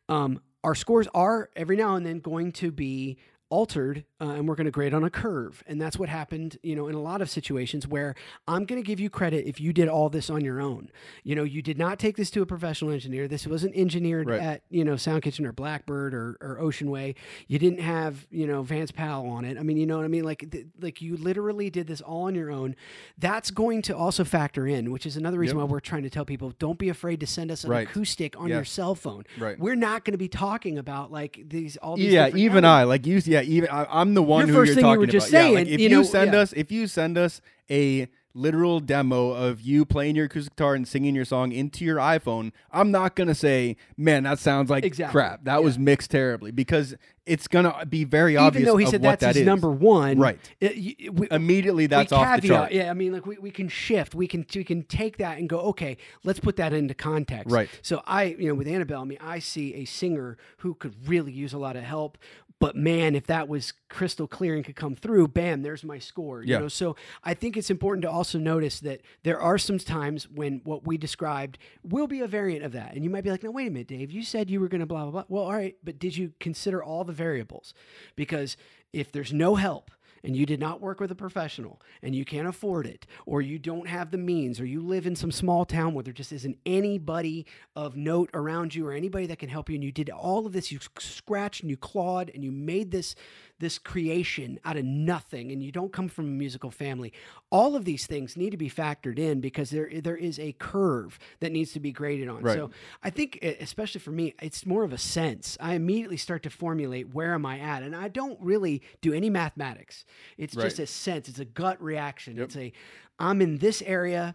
um, 0.09 0.41
our 0.65 0.75
scores 0.75 1.07
are 1.15 1.51
every 1.55 1.77
now 1.77 1.95
and 1.97 2.05
then 2.05 2.19
going 2.19 2.51
to 2.53 2.71
be 2.73 3.17
altered 3.49 4.05
uh, 4.23 4.27
and 4.37 4.49
we're 4.49 4.55
going 4.55 4.65
to 4.67 4.71
grade 4.71 4.95
on 4.95 5.03
a 5.05 5.11
curve 5.11 5.63
and 5.67 5.81
that's 5.83 5.99
what 5.99 6.09
happened 6.09 6.57
you 6.63 6.77
know 6.77 6.87
in 6.89 6.95
a 6.95 7.01
lot 7.01 7.21
of 7.21 7.29
situations 7.29 7.87
where 7.89 8.15
i'm 8.47 8.65
going 8.65 8.81
to 8.81 8.87
give 8.87 9.01
you 9.01 9.11
credit 9.11 9.45
if 9.47 9.61
you 9.61 9.73
did 9.73 9.89
all 9.89 10.09
this 10.09 10.31
on 10.31 10.43
your 10.45 10.61
own 10.61 10.89
you 11.25 11.35
know 11.35 11.43
you 11.43 11.61
did 11.61 11.77
not 11.79 11.99
take 11.99 12.17
this 12.17 12.31
to 12.31 12.41
a 12.43 12.47
professional 12.47 12.91
engineer 12.93 13.27
this 13.29 13.47
wasn't 13.47 13.75
engineered 13.75 14.29
Right. 14.29 14.41
at 14.41 14.63
you 14.71 14.85
know 14.85 14.97
sound 14.97 15.23
kitchen 15.23 15.45
or 15.45 15.53
blackbird 15.53 16.15
or, 16.15 16.37
or 16.41 16.61
ocean 16.61 16.91
way 16.91 17.15
you 17.49 17.59
didn't 17.59 17.81
have 17.81 18.27
you 18.31 18.47
know 18.47 18.63
vance 18.63 18.91
powell 18.93 19.27
on 19.29 19.45
it 19.45 19.59
i 19.59 19.63
mean 19.63 19.77
you 19.77 19.87
know 19.87 19.97
what 19.97 20.05
i 20.05 20.09
mean 20.09 20.25
like 20.25 20.49
th- 20.51 20.67
like 20.81 21.03
you 21.03 21.17
literally 21.17 21.69
did 21.71 21.87
this 21.89 22.01
all 22.01 22.25
on 22.25 22.35
your 22.35 22.51
own 22.51 22.77
that's 23.19 23.51
going 23.51 23.83
to 23.83 23.97
also 23.97 24.23
factor 24.25 24.67
in 24.67 24.93
which 24.93 25.05
is 25.07 25.17
another 25.17 25.39
reason 25.39 25.57
Yep. 25.59 25.67
why 25.67 25.73
we're 25.73 25.81
trying 25.81 26.05
to 26.05 26.11
tell 26.11 26.25
people 26.25 26.53
don't 26.59 26.79
be 26.79 26.89
afraid 26.89 27.19
to 27.21 27.27
send 27.27 27.51
us 27.51 27.65
an 27.65 27.71
Right. 27.71 27.89
acoustic 27.89 28.39
on 28.39 28.49
your 28.49 28.65
cell 28.65 28.95
phone 28.95 29.25
Right. 29.39 29.59
we're 29.59 29.75
not 29.75 30.05
going 30.05 30.13
to 30.13 30.19
be 30.19 30.29
talking 30.29 30.79
about 30.79 31.11
like 31.11 31.41
these 31.49 31.77
all 31.79 31.97
these 31.97 32.13
yeah, 32.13 32.29
even 32.29 32.65
elements. 32.65 32.67
I 32.69 32.83
like 32.85 33.07
you. 33.07 33.21
Yeah, 33.25 33.43
even 33.43 33.69
I, 33.71 33.87
I'm 33.91 34.12
the 34.15 34.23
one 34.23 34.47
Your 34.47 34.55
who 34.55 34.61
first 34.61 34.69
you're 34.69 34.75
thing 34.77 34.85
you 34.85 34.89
talking 34.91 35.01
were 35.01 35.07
just 35.07 35.29
about. 35.31 35.39
Yeah, 35.39 35.45
like, 35.49 35.55
saying, 35.67 35.75
if 35.75 35.81
you 35.81 35.89
you, 35.89 35.97
know, 35.97 36.03
send 36.03 36.33
yeah. 36.33 36.39
us, 36.41 36.53
if 36.55 36.71
you 36.73 36.87
send 36.87 37.19
us 37.19 37.41
a 37.71 38.09
literal 38.35 38.81
demo 38.81 39.31
of 39.33 39.61
you 39.61 39.85
playing 39.85 40.17
your 40.17 40.25
acoustic 40.25 40.57
guitar 40.57 40.75
and 40.75 40.89
singing 40.89 41.15
your 41.15 41.25
song 41.27 41.53
into 41.53 41.85
your 41.85 41.99
iPhone, 41.99 42.51
I'm 42.71 42.91
not 42.91 43.15
gonna 43.15 43.35
say, 43.35 43.77
man, 43.97 44.23
that 44.23 44.39
sounds 44.39 44.71
like 44.71 44.85
Exactly. 44.85 45.13
crap. 45.13 45.45
That 45.45 45.55
Yeah. 45.57 45.59
was 45.61 45.79
mixed 45.79 46.11
terribly 46.11 46.51
because 46.51 46.95
it's 47.25 47.47
gonna 47.47 47.85
be 47.87 48.03
very 48.05 48.37
obvious. 48.37 48.63
even 48.63 48.73
though 48.73 48.79
he 48.79 48.87
said 48.87 49.01
that's 49.03 49.21
that 49.21 49.35
his 49.37 49.43
is. 49.43 49.47
number 49.47 49.71
one 49.71 50.19
Right. 50.19 50.39
it- 50.61 51.15
we- 51.15 51.29
Immediately, 51.31 51.87
that's 51.87 52.11
off 52.11 52.41
the 52.41 52.49
chart. 52.49 52.73
Yeah, 52.73 52.91
I 52.91 52.95
mean, 52.95 53.13
like 53.13 53.27
we, 53.27 53.37
we 53.39 53.51
can 53.51 53.69
shift. 53.69 54.15
We 54.15 54.27
can 54.27 54.45
we 54.57 54.65
can 54.65 54.83
take 54.85 55.19
that 55.19 55.39
and 55.39 55.47
go, 55.49 55.59
okay, 55.61 55.99
let's 56.25 56.41
put 56.41 56.57
that 56.57 56.73
into 56.73 56.95
context. 56.95 57.53
Right. 57.53 57.69
So 57.83 58.03
I, 58.07 58.35
you 58.39 58.49
know, 58.49 58.55
with 58.55 58.67
Anna 58.67 58.87
Belle, 58.87 59.03
I 59.03 59.05
mean, 59.05 59.19
I 59.21 59.39
see 59.41 59.75
a 59.75 59.85
singer 59.85 60.37
who 60.59 60.75
could 60.75 60.95
really 61.07 61.33
use 61.33 61.53
a 61.53 61.59
lot 61.59 61.77
of 61.77 61.85
help. 61.85 62.17
But 62.63 62.77
man, 62.77 63.17
if 63.17 63.27
that 63.27 63.49
was 63.49 63.73
crystal 63.89 64.29
clear 64.29 64.55
and 64.55 64.65
could 64.65 64.77
come 64.77 64.95
through, 64.95 65.27
bam, 65.29 65.63
there's 65.63 65.83
my 65.83 65.99
score. 65.99 66.45
You 66.45 66.53
Yeah. 66.53 66.59
know, 66.61 66.69
so 66.69 66.95
I 67.25 67.35
think 67.35 67.57
it's 67.57 67.71
important 67.71 68.03
to 68.03 68.11
also 68.11 68.39
notice 68.39 68.79
that 68.81 69.01
there 69.25 69.41
are 69.41 69.59
some 69.59 69.79
times 69.79 70.31
when 70.31 70.61
what 70.63 70.87
we 70.87 70.97
described 70.97 71.59
will 71.83 72.07
be 72.07 72.21
a 72.21 72.29
variant 72.29 72.65
of 72.65 72.71
that. 72.71 72.95
And 72.95 73.03
you 73.03 73.11
might 73.11 73.25
be 73.25 73.31
like, 73.31 73.43
no, 73.43 73.51
wait 73.51 73.67
a 73.67 73.71
minute, 73.73 73.89
Dave, 73.89 74.13
you 74.13 74.23
said 74.23 74.49
you 74.49 74.61
were 74.61 74.69
gonna 74.69 74.87
blah 74.87 75.03
blah 75.03 75.11
blah. 75.11 75.25
Well, 75.29 75.43
all 75.43 75.55
right, 75.55 75.77
but 75.83 75.99
did 75.99 76.17
you 76.17 76.35
consider 76.39 76.81
all 76.85 77.03
the 77.03 77.13
variables? 77.13 77.75
Because 78.15 78.57
if 78.93 79.11
there's 79.11 79.33
no 79.33 79.57
help, 79.57 79.91
and 80.25 80.37
you 80.37 80.47
did 80.47 80.61
not 80.61 80.81
work 80.81 81.01
with 81.01 81.11
a 81.11 81.15
professional 81.15 81.81
and 82.03 82.15
you 82.15 82.25
can't 82.25 82.47
afford 82.47 82.87
it 82.87 83.07
or 83.27 83.41
you 83.41 83.59
don't 83.59 83.89
have 83.89 84.11
the 84.11 84.19
means 84.19 84.61
or 84.61 84.67
you 84.67 84.81
live 84.81 85.07
in 85.07 85.17
some 85.17 85.31
small 85.31 85.65
town 85.65 85.95
where 85.95 86.03
there 86.03 86.13
just 86.13 86.33
isn't 86.33 86.59
anybody 86.65 87.47
of 87.77 87.97
note 87.97 88.31
around 88.35 88.75
you 88.75 88.87
or 88.87 88.93
anybody 88.93 89.27
that 89.27 89.39
can 89.39 89.49
help 89.49 89.69
you 89.69 89.75
and 89.75 89.85
you 89.85 89.93
did 89.93 90.11
all 90.11 90.47
of 90.47 90.53
this 90.53 90.71
you 90.71 90.79
scratched 90.99 91.63
and 91.63 91.71
you 91.71 91.77
clawed 91.77 92.31
and 92.35 92.45
you 92.45 92.53
made 92.53 92.91
this 92.91 93.15
this 93.59 93.79
creation 93.79 94.59
out 94.65 94.77
of 94.77 94.85
nothing 94.85 95.53
and 95.53 95.63
you 95.63 95.71
don't 95.71 95.93
come 95.93 96.09
from 96.09 96.25
a 96.25 96.29
musical 96.29 96.71
family 96.71 97.13
all 97.53 97.77
of 97.77 97.85
these 97.85 98.07
things 98.07 98.35
need 98.35 98.51
to 98.51 98.57
be 98.57 98.71
factored 98.71 99.19
in 99.19 99.41
because 99.41 99.69
there 99.69 99.89
there 100.01 100.17
is 100.17 100.39
a 100.39 100.53
curve 100.59 101.19
that 101.41 101.53
needs 101.53 101.73
to 101.73 101.81
be 101.81 101.93
graded 101.93 102.27
on 102.29 102.41
Right. 102.43 102.57
so 102.57 102.71
I 103.03 103.11
think, 103.11 103.39
especially 103.61 104.01
for 104.01 104.11
me, 104.11 104.35
it's 104.41 104.65
more 104.65 104.85
of 104.85 104.93
a 104.93 104.99
sense. 104.99 105.59
I 105.61 105.75
immediately 105.75 106.17
start 106.17 106.43
to 106.45 106.51
formulate 106.51 107.13
where 107.15 107.35
am 107.35 107.45
I 107.45 107.59
at, 107.61 107.83
and 107.83 107.95
I 107.95 108.09
don't 108.09 108.41
really 108.41 108.81
do 109.03 109.13
any 109.13 109.29
mathematics. 109.31 110.07
It's 110.39 110.55
just 110.55 110.79
a 110.79 110.87
sense. 110.87 111.29
It's 111.29 111.39
a 111.41 111.45
gut 111.45 111.81
reaction. 111.83 112.37
Yep. 112.37 112.45
It's 112.47 112.57
a 112.57 112.73
I'm 113.19 113.43
in 113.43 113.59
this 113.59 113.83
area. 113.83 114.35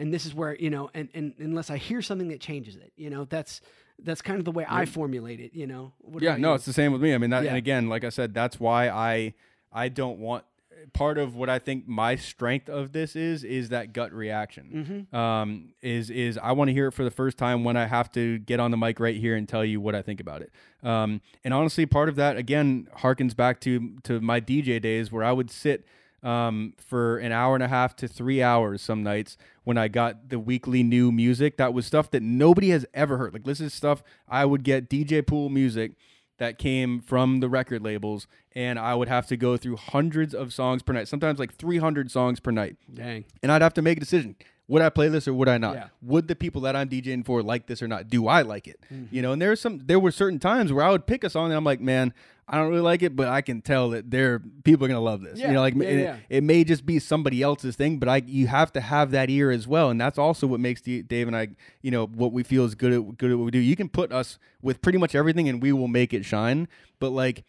and 0.00 0.12
this 0.12 0.24
is 0.26 0.34
where 0.34 0.56
you 0.56 0.70
know, 0.70 0.90
and, 0.94 1.08
and 1.14 1.34
unless 1.38 1.68
I 1.70 1.76
hear 1.76 2.00
something 2.02 2.28
that 2.28 2.40
changes 2.40 2.76
it, 2.76 2.92
you 2.96 3.10
know, 3.10 3.26
that's 3.26 3.60
that's 4.02 4.22
kind 4.22 4.38
of 4.38 4.44
the 4.46 4.50
way 4.50 4.64
I 4.68 4.86
formulate 4.86 5.38
it. 5.38 5.54
You 5.54 5.66
know. 5.66 5.92
What 5.98 6.22
yeah, 6.22 6.30
about 6.30 6.40
no, 6.40 6.48
you? 6.48 6.54
it's 6.56 6.64
the 6.64 6.72
same 6.72 6.92
with 6.92 7.02
me. 7.02 7.14
I 7.14 7.18
mean, 7.18 7.30
that, 7.30 7.42
Yeah. 7.44 7.50
and 7.50 7.58
again, 7.58 7.88
like 7.90 8.04
I 8.04 8.08
said, 8.08 8.32
that's 8.34 8.58
why 8.58 8.88
I 8.88 9.34
I 9.70 9.88
don't 9.90 10.18
want 10.18 10.44
part 10.92 11.18
of 11.18 11.34
what 11.34 11.48
I 11.48 11.58
think 11.58 11.88
my 11.88 12.16
strength 12.16 12.68
of 12.68 12.92
this 12.92 13.16
is 13.16 13.44
is 13.44 13.70
that 13.70 13.92
gut 13.92 14.12
reaction. 14.12 15.06
Mm-hmm. 15.12 15.16
Um, 15.16 15.72
is 15.82 16.10
is 16.10 16.38
I 16.38 16.52
want 16.52 16.68
to 16.68 16.72
hear 16.72 16.88
it 16.88 16.92
for 16.92 17.04
the 17.04 17.10
first 17.10 17.38
time 17.38 17.64
when 17.64 17.76
I 17.76 17.86
have 17.86 18.10
to 18.12 18.38
get 18.38 18.60
on 18.60 18.70
the 18.70 18.76
mic 18.76 19.00
right 19.00 19.16
here 19.16 19.36
and 19.36 19.48
tell 19.48 19.64
you 19.64 19.80
what 19.80 19.94
I 19.94 20.02
think 20.02 20.20
about 20.20 20.42
it. 20.42 20.52
Um, 20.82 21.20
and 21.42 21.54
honestly, 21.54 21.86
part 21.86 22.08
of 22.08 22.16
that 22.16 22.36
again 22.36 22.88
harkens 22.98 23.34
back 23.34 23.60
to 23.60 23.96
to 24.04 24.20
my 24.20 24.40
DJ 24.40 24.80
days 24.80 25.10
where 25.10 25.24
I 25.24 25.32
would 25.32 25.50
sit 25.50 25.86
um, 26.22 26.72
for 26.78 27.18
an 27.18 27.32
hour 27.32 27.54
and 27.54 27.62
a 27.62 27.68
half 27.68 27.94
to 27.96 28.08
three 28.08 28.42
hours 28.42 28.80
some 28.80 29.02
nights 29.02 29.36
when 29.62 29.76
I 29.76 29.88
got 29.88 30.30
the 30.30 30.38
weekly 30.38 30.82
new 30.82 31.12
music. 31.12 31.58
That 31.58 31.74
was 31.74 31.86
stuff 31.86 32.10
that 32.12 32.22
nobody 32.22 32.70
has 32.70 32.86
ever 32.94 33.18
heard. 33.18 33.32
Like 33.32 33.44
this 33.44 33.60
is 33.60 33.74
stuff 33.74 34.02
I 34.28 34.44
would 34.44 34.64
get 34.64 34.88
DJ 34.88 35.24
Pool 35.26 35.48
music 35.50 35.92
that 36.38 36.58
came 36.58 37.00
from 37.00 37.40
the 37.40 37.48
record 37.48 37.82
labels, 37.82 38.26
and 38.54 38.78
I 38.78 38.94
would 38.94 39.08
have 39.08 39.26
to 39.28 39.36
go 39.36 39.56
through 39.56 39.76
hundreds 39.76 40.34
of 40.34 40.52
songs 40.52 40.82
per 40.82 40.92
night, 40.92 41.08
sometimes 41.08 41.38
like 41.38 41.54
300 41.54 42.10
songs 42.10 42.40
per 42.40 42.50
night, 42.50 42.76
Dang. 42.92 43.24
and 43.42 43.52
I'd 43.52 43.62
have 43.62 43.74
to 43.74 43.82
make 43.82 43.98
a 43.98 44.00
decision. 44.00 44.36
Would 44.66 44.80
I 44.80 44.88
play 44.88 45.08
this 45.08 45.28
or 45.28 45.34
would 45.34 45.48
I 45.48 45.58
not? 45.58 45.74
Yeah. 45.74 45.88
Would 46.02 46.26
the 46.26 46.34
people 46.34 46.62
that 46.62 46.74
I'm 46.74 46.88
DJing 46.88 47.24
for 47.26 47.42
like 47.42 47.66
this 47.66 47.82
or 47.82 47.88
not? 47.88 48.08
Do 48.08 48.28
I 48.28 48.42
like 48.42 48.66
it? 48.66 48.80
Mm-hmm. 48.92 49.14
You 49.14 49.20
know, 49.22 49.32
and 49.32 49.42
there's 49.42 49.60
some 49.60 49.80
there 49.84 50.00
were 50.00 50.10
certain 50.10 50.38
times 50.38 50.72
where 50.72 50.84
I 50.84 50.90
would 50.90 51.06
pick 51.06 51.22
a 51.22 51.28
song 51.30 51.46
and 51.46 51.54
I'm 51.54 51.64
like, 51.64 51.80
man, 51.82 52.14
I 52.48 52.56
don't 52.56 52.68
really 52.70 52.80
like 52.80 53.02
it, 53.02 53.14
but 53.14 53.28
I 53.28 53.42
can 53.42 53.60
tell 53.60 53.90
that 53.90 54.10
there 54.10 54.40
people 54.64 54.84
are 54.86 54.88
gonna 54.88 55.00
love 55.00 55.20
this. 55.22 55.38
Yeah, 55.38 55.48
You 55.48 55.52
know, 55.54 55.60
like 55.60 55.74
yeah, 55.74 55.82
it- 55.88 56.20
It, 56.30 56.44
may 56.44 56.64
just 56.64 56.86
be 56.86 56.98
somebody 56.98 57.42
else's 57.42 57.76
thing, 57.76 57.98
but 57.98 58.08
I 58.08 58.22
you 58.24 58.46
have 58.46 58.72
to 58.72 58.80
have 58.80 59.10
that 59.10 59.28
ear 59.28 59.50
as 59.50 59.66
well, 59.68 59.90
and 59.90 60.00
that's 60.00 60.18
also 60.18 60.46
what 60.46 60.60
makes 60.60 60.80
D- 60.80 61.02
Dave 61.02 61.26
and 61.26 61.36
I, 61.36 61.48
you 61.82 61.90
know, 61.90 62.06
what 62.06 62.32
we 62.32 62.42
feel 62.42 62.64
is 62.64 62.74
good 62.74 62.92
at 62.92 63.18
good 63.18 63.30
at 63.32 63.36
what 63.38 63.44
we 63.44 63.50
do. 63.50 63.58
You 63.58 63.76
can 63.76 63.88
put 63.90 64.12
us 64.12 64.38
with 64.62 64.80
pretty 64.80 64.98
much 64.98 65.14
everything, 65.14 65.46
and 65.48 65.60
we 65.62 65.72
will 65.72 65.88
make 65.88 66.14
it 66.14 66.24
shine. 66.24 66.68
But 67.00 67.10
like 67.10 67.44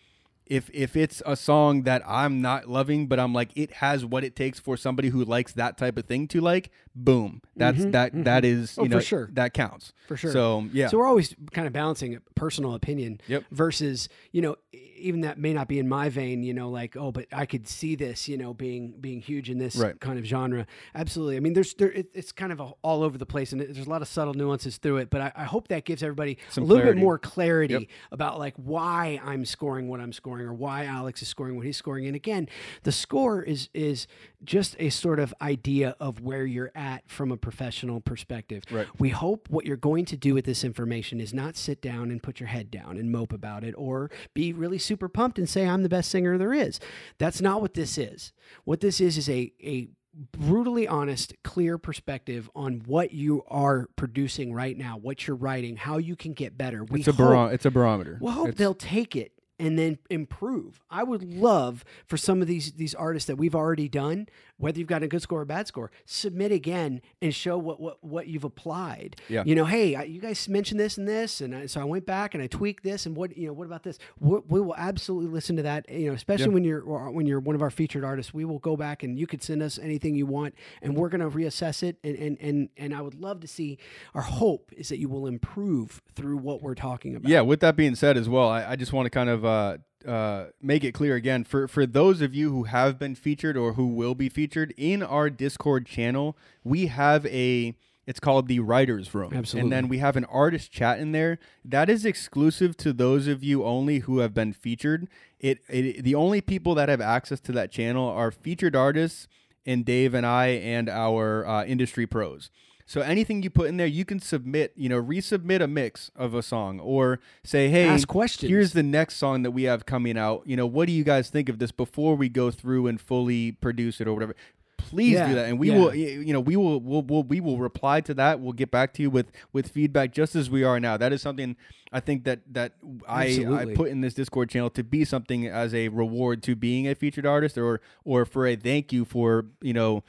if 0.45 0.69
if 0.73 0.95
it's 0.95 1.21
a 1.25 1.35
song 1.35 1.83
that 1.83 2.03
I'm 2.07 2.41
not 2.41 2.67
loving, 2.69 3.07
but 3.07 3.19
I'm 3.19 3.33
like 3.33 3.49
it 3.55 3.73
has 3.73 4.05
what 4.05 4.23
it 4.23 4.35
takes 4.35 4.59
for 4.59 4.77
somebody 4.77 5.09
who 5.09 5.23
likes 5.23 5.53
that 5.53 5.77
type 5.77 5.97
of 5.97 6.05
thing 6.05 6.27
to 6.29 6.41
like, 6.41 6.71
boom, 6.95 7.41
that's 7.55 7.79
mm-hmm, 7.79 7.91
that 7.91 8.23
that 8.25 8.43
mm-hmm. 8.43 8.61
is 8.61 8.77
oh, 8.77 8.83
you 8.83 8.87
Oh, 8.87 8.89
for 8.89 8.95
know 8.95 8.99
sure. 9.01 9.29
that 9.33 9.53
counts 9.53 9.93
For 10.07 10.17
sure. 10.17 10.31
So 10.31 10.67
yeah, 10.71 10.87
So 10.87 10.97
we're 10.97 11.07
always 11.07 11.35
kind 11.51 11.67
of 11.67 11.73
balancing 11.73 12.19
personal 12.35 12.73
opinion 12.75 13.19
Yep. 13.27 13.45
versus, 13.51 14.07
you 14.31 14.41
know, 14.41 14.55
even 14.95 15.21
that 15.21 15.37
may 15.37 15.53
not 15.53 15.67
be 15.67 15.79
in 15.79 15.87
my 15.87 16.09
vein, 16.09 16.43
you 16.43 16.53
know, 16.53 16.69
like, 16.69 16.95
oh, 16.97 17.11
but 17.11 17.25
I 17.31 17.45
could 17.45 17.67
see 17.67 17.95
this, 17.95 18.27
you 18.27 18.37
know, 18.37 18.53
being 18.53 18.93
being 18.99 19.21
huge 19.21 19.49
in 19.49 19.57
this 19.57 19.75
Right. 19.75 19.99
kind 19.99 20.17
of 20.17 20.25
genre. 20.25 20.65
Absolutely. 20.93 21.37
I 21.37 21.39
mean, 21.39 21.53
there's 21.53 21.73
there 21.75 21.91
it, 21.91 22.07
it's 22.13 22.31
kind 22.31 22.51
of 22.51 22.59
a, 22.59 22.71
all 22.81 23.03
over 23.03 23.17
the 23.17 23.25
place 23.25 23.51
and 23.51 23.61
it, 23.61 23.73
there's 23.73 23.87
a 23.87 23.89
lot 23.89 24.01
of 24.01 24.07
subtle 24.07 24.33
nuances 24.33 24.77
through 24.77 24.97
it, 24.97 25.09
but 25.09 25.21
I, 25.21 25.31
I 25.35 25.43
hope 25.43 25.67
that 25.69 25.85
gives 25.85 26.01
everybody 26.03 26.37
Some 26.49 26.63
a 26.63 26.67
little 26.67 26.81
clarity. 26.83 26.99
bit 26.99 27.03
more 27.03 27.19
clarity 27.19 27.73
Yep. 27.73 27.83
about 28.11 28.39
like 28.39 28.53
why 28.57 29.19
I'm 29.23 29.45
scoring 29.45 29.87
what 29.87 29.99
I'm 29.99 30.13
scoring 30.13 30.45
or 30.45 30.53
why 30.53 30.85
Alex 30.85 31.21
is 31.21 31.27
scoring 31.27 31.55
what 31.57 31.65
he's 31.65 31.77
scoring. 31.77 32.05
And 32.07 32.15
again, 32.15 32.47
the 32.83 32.91
score 32.91 33.41
is 33.43 33.69
is 33.73 34.07
just 34.43 34.75
a 34.79 34.89
sort 34.91 35.19
of 35.19 35.33
idea 35.41 35.95
of 35.99 36.21
where 36.21 36.45
you're 36.45 36.71
at 36.75 37.09
from 37.09 37.31
a 37.31 37.37
professional 37.37 37.99
perspective. 37.99 38.63
Right. 38.69 38.87
We 38.99 39.09
hope 39.09 39.49
what 39.49 39.65
you're 39.65 39.75
going 39.75 40.05
to 40.05 40.15
do 40.17 40.35
with 40.35 40.45
this 40.45 40.63
information 40.63 41.19
is 41.19 41.33
not 41.33 41.55
sit 41.55 41.81
down 41.81 42.11
and 42.11 42.21
put 42.21 42.39
your 42.39 42.47
head 42.47 42.69
down 42.69 42.97
and 42.97 43.11
mope 43.11 43.33
about 43.33 43.63
it 43.63 43.73
or 43.75 44.11
be 44.35 44.53
really 44.53 44.77
super 44.85 45.09
pumped 45.09 45.37
and 45.39 45.49
say 45.49 45.67
I'm 45.67 45.83
the 45.83 45.89
best 45.89 46.09
singer 46.11 46.37
there 46.37 46.53
is. 46.53 46.79
That's 47.17 47.41
not 47.41 47.61
what 47.61 47.73
this 47.73 47.97
is. 47.97 48.31
What 48.63 48.79
this 48.79 49.01
is 49.01 49.17
is 49.17 49.27
a 49.29 49.51
a 49.63 49.89
brutally 50.37 50.87
honest, 50.87 51.33
clear 51.43 51.77
perspective 51.77 52.49
on 52.55 52.81
what 52.85 53.11
you 53.13 53.43
are 53.49 53.89
producing 53.97 54.53
right 54.53 54.77
now, 54.77 54.97
what 54.97 55.27
you're 55.27 55.35
writing, 55.35 55.75
how 55.75 55.97
you 55.97 56.15
can 56.15 56.31
get 56.33 56.57
better. 56.57 56.85
We 56.85 56.99
it's 56.99 57.09
a 57.09 57.11
hope- 57.11 57.17
baro- 57.17 57.47
it's 57.47 57.65
a 57.65 57.71
barometer. 57.71 58.17
well, 58.21 58.31
I 58.31 58.35
hope 58.35 58.47
It's- 58.49 58.57
they'll 58.59 58.73
take 58.75 59.15
it 59.17 59.33
and 59.59 59.77
then 59.79 59.97
improve. 60.09 60.81
I 60.89 61.03
would 61.03 61.23
love 61.23 61.83
for 62.05 62.15
some 62.17 62.41
of 62.41 62.47
these 62.47 62.73
these 62.73 62.95
artists 62.95 63.27
that 63.27 63.35
we've 63.37 63.55
already 63.55 63.89
done, 63.89 64.27
whether 64.57 64.79
you've 64.79 64.87
got 64.87 65.03
a 65.03 65.07
good 65.07 65.21
score 65.21 65.41
or 65.41 65.45
bad 65.45 65.67
score, 65.67 65.91
submit 66.05 66.51
again 66.51 67.01
and 67.21 67.33
show 67.33 67.57
what 67.57 67.79
what, 67.79 68.03
what 68.03 68.27
you've 68.27 68.43
applied. 68.43 69.17
Yeah. 69.29 69.43
You 69.45 69.55
know, 69.55 69.65
hey, 69.65 69.95
I, 69.95 70.03
you 70.03 70.21
guys 70.21 70.47
mentioned 70.47 70.79
this 70.79 70.97
and 70.97 71.07
this, 71.07 71.41
and 71.41 71.55
I, 71.55 71.65
so 71.65 71.81
I 71.81 71.83
went 71.83 72.05
back 72.05 72.33
and 72.33 72.41
I 72.43 72.47
tweaked 72.47 72.83
this, 72.83 73.05
and 73.05 73.15
what 73.15 73.35
you 73.37 73.47
know, 73.47 73.53
what 73.53 73.65
about 73.67 73.83
this? 73.83 73.97
We, 74.19 74.39
we 74.47 74.61
will 74.61 74.75
absolutely 74.77 75.29
listen 75.31 75.55
to 75.57 75.63
that. 75.63 75.89
You 75.89 76.07
know, 76.07 76.13
especially 76.13 76.45
Yeah. 76.47 76.53
when 76.53 76.63
you're 76.63 77.11
when 77.11 77.25
you're 77.27 77.39
one 77.39 77.55
of 77.55 77.61
our 77.61 77.69
featured 77.71 78.03
artists, 78.03 78.33
we 78.33 78.45
will 78.45 78.59
go 78.59 78.77
back 78.77 79.03
and 79.03 79.19
you 79.19 79.27
could 79.27 79.43
send 79.43 79.61
us 79.61 79.77
anything 79.77 80.15
you 80.15 80.25
want, 80.25 80.55
and 80.81 80.95
we're 80.95 81.09
going 81.09 81.21
to 81.21 81.29
reassess 81.29 81.83
it. 81.83 81.97
And 82.03 82.15
and 82.15 82.37
and 82.39 82.69
and 82.77 82.95
I 82.95 83.01
would 83.01 83.15
love 83.15 83.39
to 83.41 83.47
see. 83.47 83.77
Our 84.13 84.21
hope 84.21 84.71
is 84.75 84.89
that 84.89 84.99
you 84.99 85.09
will 85.09 85.27
improve 85.27 86.01
through 86.15 86.37
what 86.37 86.61
we're 86.61 86.75
talking 86.75 87.15
about. 87.15 87.29
Yeah, 87.29 87.41
with 87.41 87.59
that 87.59 87.75
being 87.75 87.95
said 87.95 88.17
as 88.17 88.29
well, 88.29 88.47
I, 88.49 88.71
I 88.71 88.75
just 88.75 88.93
want 88.93 89.05
to 89.05 89.09
kind 89.09 89.29
of 89.29 89.43
uh, 89.45 89.77
uh, 90.07 90.45
make 90.61 90.83
it 90.83 90.93
clear 90.93 91.15
again 91.15 91.43
for 91.43 91.67
for 91.67 91.85
those 91.85 92.21
of 92.21 92.33
you 92.33 92.51
who 92.51 92.63
have 92.63 92.99
been 92.99 93.15
featured 93.15 93.57
or 93.57 93.73
who 93.73 93.87
will 93.87 94.15
be 94.15 94.29
featured 94.29 94.73
in 94.77 95.03
our 95.03 95.29
Discord 95.29 95.85
channel, 95.85 96.37
we 96.63 96.87
have 96.87 97.25
a 97.27 97.75
it's 98.07 98.19
called 98.19 98.47
the 98.47 98.59
writers 98.59 99.13
room. 99.15 99.33
Absolutely. 99.33 99.65
and 99.65 99.71
then 99.71 99.87
we 99.87 99.97
have 99.97 100.15
an 100.15 100.25
artist 100.25 100.71
chat 100.71 100.99
in 100.99 101.11
there 101.11 101.39
that 101.63 101.89
is 101.89 102.05
exclusive 102.05 102.77
to 102.77 102.93
those 102.93 103.27
of 103.27 103.43
you 103.43 103.63
only 103.63 103.99
who 103.99 104.19
have 104.19 104.33
been 104.33 104.53
featured. 104.53 105.07
It, 105.39 105.59
it 105.67 106.03
the 106.03 106.15
only 106.15 106.41
people 106.41 106.75
that 106.75 106.89
have 106.89 107.01
access 107.01 107.39
to 107.41 107.51
that 107.53 107.71
channel 107.71 108.07
are 108.07 108.31
featured 108.31 108.75
artists 108.75 109.27
and 109.65 109.83
dave 109.83 110.13
and 110.13 110.25
i 110.25 110.47
and 110.47 110.89
our 110.89 111.45
uh, 111.47 111.65
industry 111.65 112.05
pros 112.05 112.51
so 112.85 113.01
anything 113.01 113.41
you 113.43 113.49
put 113.49 113.67
in 113.67 113.77
there, 113.77 113.87
you 113.87 114.05
can 114.05 114.19
submit, 114.19 114.73
you 114.75 114.89
know, 114.89 115.01
resubmit 115.01 115.61
a 115.61 115.67
mix 115.67 116.11
of 116.15 116.33
a 116.33 116.43
song 116.43 116.79
or 116.79 117.19
say, 117.43 117.69
hey, 117.69 117.87
Ask 117.87 118.07
questions. 118.07 118.49
here's 118.49 118.73
the 118.73 118.83
next 118.83 119.15
song 119.17 119.41
that 119.43 119.51
we 119.51 119.63
have 119.63 119.85
coming 119.85 120.17
out. 120.17 120.43
You 120.45 120.55
know, 120.55 120.67
what 120.67 120.85
do 120.87 120.91
you 120.93 121.03
guys 121.03 121.29
think 121.29 121.49
of 121.49 121.57
this 121.59 121.71
before 121.71 122.15
we 122.15 122.29
go 122.29 122.51
through 122.51 122.87
and 122.87 123.01
fully 123.01 123.53
produce 123.53 123.99
it 124.01 124.07
or 124.07 124.13
whatever? 124.13 124.35
Please 124.77 125.13
Yeah, 125.13 125.29
do 125.29 125.35
that, 125.35 125.49
and 125.49 125.57
we 125.57 125.71
yeah. 125.71 125.77
will. 125.79 125.95
You 125.95 126.31
know, 126.33 126.41
we 126.41 126.55
will. 126.57 126.79
We'll, 126.79 127.01
we'll. 127.01 127.23
We 127.23 127.39
will 127.39 127.57
reply 127.57 128.01
to 128.01 128.13
that. 128.15 128.39
We'll 128.39 128.53
get 128.53 128.69
back 128.69 128.93
to 128.95 129.01
you 129.01 129.09
with 129.09 129.31
with 129.51 129.69
feedback, 129.69 130.11
just 130.11 130.35
as 130.35 130.49
we 130.49 130.63
are 130.63 130.79
now. 130.79 130.95
That 130.95 131.11
is 131.11 131.21
something 131.23 131.55
I 131.91 132.01
think 132.01 132.23
that 132.25 132.41
that 132.51 132.73
I 133.07 133.45
I 133.49 133.73
put 133.73 133.89
in 133.89 134.01
this 134.01 134.13
Discord 134.13 134.49
channel 134.49 134.69
to 134.71 134.83
be 134.83 135.03
something 135.05 135.47
as 135.47 135.73
a 135.73 135.87
reward 135.87 136.43
to 136.43 136.55
being 136.55 136.87
a 136.87 136.93
featured 136.93 137.25
artist, 137.25 137.57
or 137.57 137.81
or 138.03 138.25
for 138.25 138.45
a 138.45 138.55
thank 138.55 138.93
you 138.93 139.05
for 139.05 139.45
you 139.61 139.73
know 139.73 140.03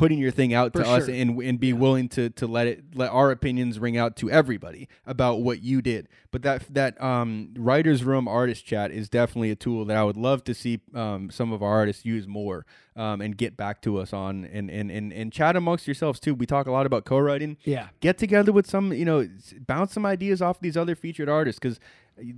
putting 0.00 0.18
your 0.18 0.30
thing 0.30 0.54
out 0.54 0.72
For 0.72 0.82
to 0.82 0.88
us 0.88 1.08
and 1.08 1.38
and 1.42 1.60
be 1.60 1.74
willing 1.74 2.08
to 2.10 2.30
to 2.30 2.46
let 2.46 2.66
it 2.66 2.82
let 2.94 3.10
our 3.10 3.30
opinions 3.30 3.78
ring 3.78 3.98
out 3.98 4.16
to 4.16 4.30
everybody 4.30 4.88
about 5.06 5.42
what 5.42 5.62
you 5.62 5.82
did. 5.82 6.08
But 6.30 6.40
that 6.42 6.62
that 6.72 7.00
um 7.02 7.52
writers 7.58 8.02
room 8.02 8.26
artist 8.26 8.64
chat 8.64 8.90
is 8.92 9.10
definitely 9.10 9.50
a 9.50 9.56
tool 9.56 9.84
that 9.84 9.96
I 9.98 10.02
would 10.02 10.16
love 10.16 10.42
to 10.44 10.54
see 10.54 10.80
um 10.94 11.30
some 11.30 11.52
of 11.52 11.62
our 11.62 11.70
artists 11.70 12.06
use 12.06 12.26
more 12.26 12.64
um 12.96 13.20
and 13.20 13.36
get 13.36 13.58
back 13.58 13.82
to 13.82 13.98
us 13.98 14.14
on 14.14 14.46
and 14.46 14.70
and 14.70 14.90
and, 14.90 15.12
and 15.12 15.30
chat 15.30 15.54
amongst 15.54 15.86
yourselves 15.86 16.18
too. 16.18 16.34
We 16.34 16.46
talk 16.46 16.66
a 16.66 16.72
lot 16.72 16.86
about 16.86 17.04
co-writing. 17.04 17.58
Yeah. 17.64 17.88
Get 18.00 18.16
together 18.16 18.52
with 18.52 18.66
some, 18.66 18.94
you 18.94 19.04
know, 19.04 19.28
bounce 19.66 19.92
some 19.92 20.06
ideas 20.06 20.40
off 20.40 20.60
these 20.60 20.78
other 20.78 20.94
featured 20.94 21.28
artists 21.28 21.58
because 21.58 21.78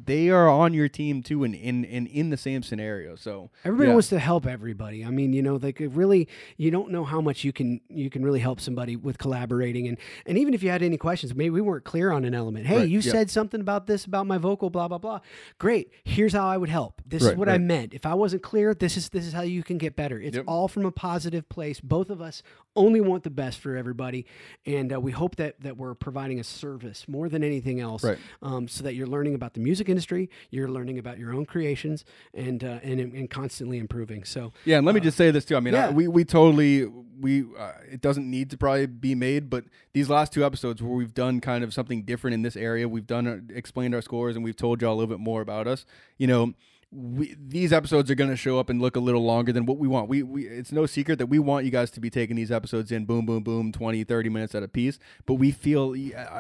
they 0.04 0.28
are 0.30 0.48
on 0.48 0.74
your 0.74 0.88
team 0.88 1.22
too 1.22 1.44
and 1.44 1.54
in 1.54 1.84
in, 1.84 2.06
in 2.06 2.30
the 2.30 2.36
same 2.36 2.62
scenario. 2.62 3.16
So 3.16 3.50
Everybody 3.64 3.88
yeah. 3.88 3.94
wants 3.94 4.08
to 4.10 4.18
help 4.18 4.46
everybody. 4.46 5.04
I 5.04 5.10
mean, 5.10 5.32
you 5.32 5.42
know, 5.42 5.56
like 5.56 5.78
really 5.80 6.28
you 6.56 6.70
don't 6.70 6.90
know 6.90 7.04
how 7.04 7.20
much 7.20 7.44
you 7.44 7.52
can 7.52 7.80
you 7.88 8.10
can 8.10 8.24
really 8.24 8.40
help 8.40 8.60
somebody 8.60 8.96
with 8.96 9.18
collaborating 9.18 9.88
and 9.88 9.98
and 10.26 10.38
even 10.38 10.54
if 10.54 10.62
you 10.62 10.70
had 10.70 10.82
any 10.82 10.96
questions, 10.96 11.34
maybe 11.34 11.50
we 11.50 11.60
weren't 11.60 11.84
clear 11.84 12.12
on 12.12 12.24
an 12.24 12.34
element. 12.34 12.66
Hey, 12.66 12.78
Right, 12.78 12.88
you 12.88 13.02
said 13.02 13.30
something 13.30 13.60
about 13.60 13.86
this 13.86 14.04
about 14.04 14.26
my 14.26 14.38
vocal 14.38 14.70
blah 14.70 14.88
blah 14.88 14.98
blah. 14.98 15.20
Great. 15.58 15.90
Here's 16.04 16.32
how 16.32 16.46
I 16.48 16.56
would 16.56 16.68
help. 16.68 17.02
This 17.06 17.22
is 17.22 17.28
Right, 17.28 17.36
what 17.38 17.48
I 17.48 17.58
meant. 17.58 17.94
If 17.94 18.06
I 18.06 18.14
wasn't 18.14 18.42
clear, 18.42 18.74
this 18.74 18.96
is 18.96 19.08
this 19.08 19.26
is 19.26 19.32
how 19.32 19.42
you 19.42 19.62
can 19.62 19.78
get 19.78 19.96
better. 19.96 20.20
It's 20.20 20.36
Yep. 20.36 20.44
all 20.48 20.68
from 20.68 20.84
a 20.86 20.92
positive 20.92 21.48
place. 21.48 21.80
Both 21.80 22.10
of 22.10 22.20
us 22.20 22.42
only 22.74 23.00
want 23.00 23.22
the 23.22 23.30
best 23.30 23.58
for 23.58 23.76
everybody 23.76 24.24
and 24.64 24.94
uh, 24.94 24.98
we 25.00 25.12
hope 25.12 25.36
that 25.36 25.60
that 25.60 25.76
we're 25.76 25.94
providing 25.94 26.40
a 26.40 26.44
service 26.44 27.06
more 27.06 27.28
than 27.28 27.44
anything 27.44 27.80
else 27.80 28.02
Right. 28.02 28.18
um, 28.40 28.66
so 28.66 28.82
that 28.84 28.94
you're 28.94 29.06
learning 29.06 29.34
about 29.34 29.52
the 29.52 29.60
music 29.60 29.71
industry, 29.80 30.28
you're 30.50 30.68
learning 30.68 30.98
about 30.98 31.18
your 31.18 31.32
own 31.34 31.46
creations, 31.46 32.04
and 32.34 32.62
uh, 32.62 32.78
and, 32.82 33.00
and 33.00 33.30
constantly 33.30 33.78
improving. 33.78 34.24
So 34.24 34.52
Yeah, 34.64 34.78
and 34.78 34.86
let 34.86 34.94
me 34.94 35.00
just 35.00 35.16
say 35.16 35.30
this 35.30 35.44
too. 35.44 35.56
I 35.56 35.60
mean, 35.60 35.74
I, 35.74 35.78
Uh, 35.78 35.88
yeah. 35.88 35.90
we 35.92 36.08
we 36.08 36.24
totally 36.24 36.86
we 37.20 37.44
uh, 37.58 37.72
it 37.90 38.00
doesn't 38.00 38.28
need 38.30 38.50
to 38.50 38.56
probably 38.56 38.86
be 38.86 39.14
made, 39.14 39.48
but 39.48 39.64
these 39.92 40.08
last 40.08 40.32
two 40.32 40.44
episodes 40.44 40.82
where 40.82 40.92
we've 40.92 41.14
done 41.14 41.40
kind 41.40 41.62
of 41.64 41.72
something 41.72 42.02
different 42.02 42.34
in 42.34 42.42
this 42.42 42.56
area, 42.56 42.88
we've 42.88 43.06
done 43.06 43.26
uh, 43.26 43.38
explained 43.54 43.94
our 43.94 44.02
scores 44.02 44.36
and 44.36 44.44
we've 44.44 44.56
told 44.56 44.82
y'all 44.82 44.92
a 44.92 44.98
little 44.98 45.14
bit 45.14 45.20
more 45.20 45.40
about 45.40 45.66
us. 45.66 45.84
You 46.18 46.26
know, 46.26 46.54
we, 46.94 47.34
these 47.48 47.72
episodes 47.72 48.10
are 48.10 48.14
going 48.14 48.28
to 48.28 48.36
show 48.36 48.58
up 48.58 48.68
and 48.68 48.80
look 48.80 48.96
a 48.96 49.00
little 49.00 49.24
longer 49.24 49.50
than 49.50 49.64
what 49.64 49.78
we 49.78 49.88
want. 49.88 50.08
We, 50.10 50.22
we 50.22 50.46
it's 50.46 50.70
no 50.72 50.84
secret 50.84 51.18
that 51.20 51.26
we 51.26 51.38
want 51.38 51.64
you 51.64 51.70
guys 51.70 51.90
to 51.92 52.00
be 52.00 52.10
taking 52.10 52.36
these 52.36 52.52
episodes 52.52 52.92
in 52.92 53.06
boom 53.06 53.24
boom 53.24 53.42
boom 53.42 53.72
20 53.72 54.04
30 54.04 54.28
minutes 54.28 54.54
at 54.54 54.62
a 54.62 54.68
piece, 54.68 54.98
but 55.24 55.34
we 55.34 55.50
feel 55.52 55.90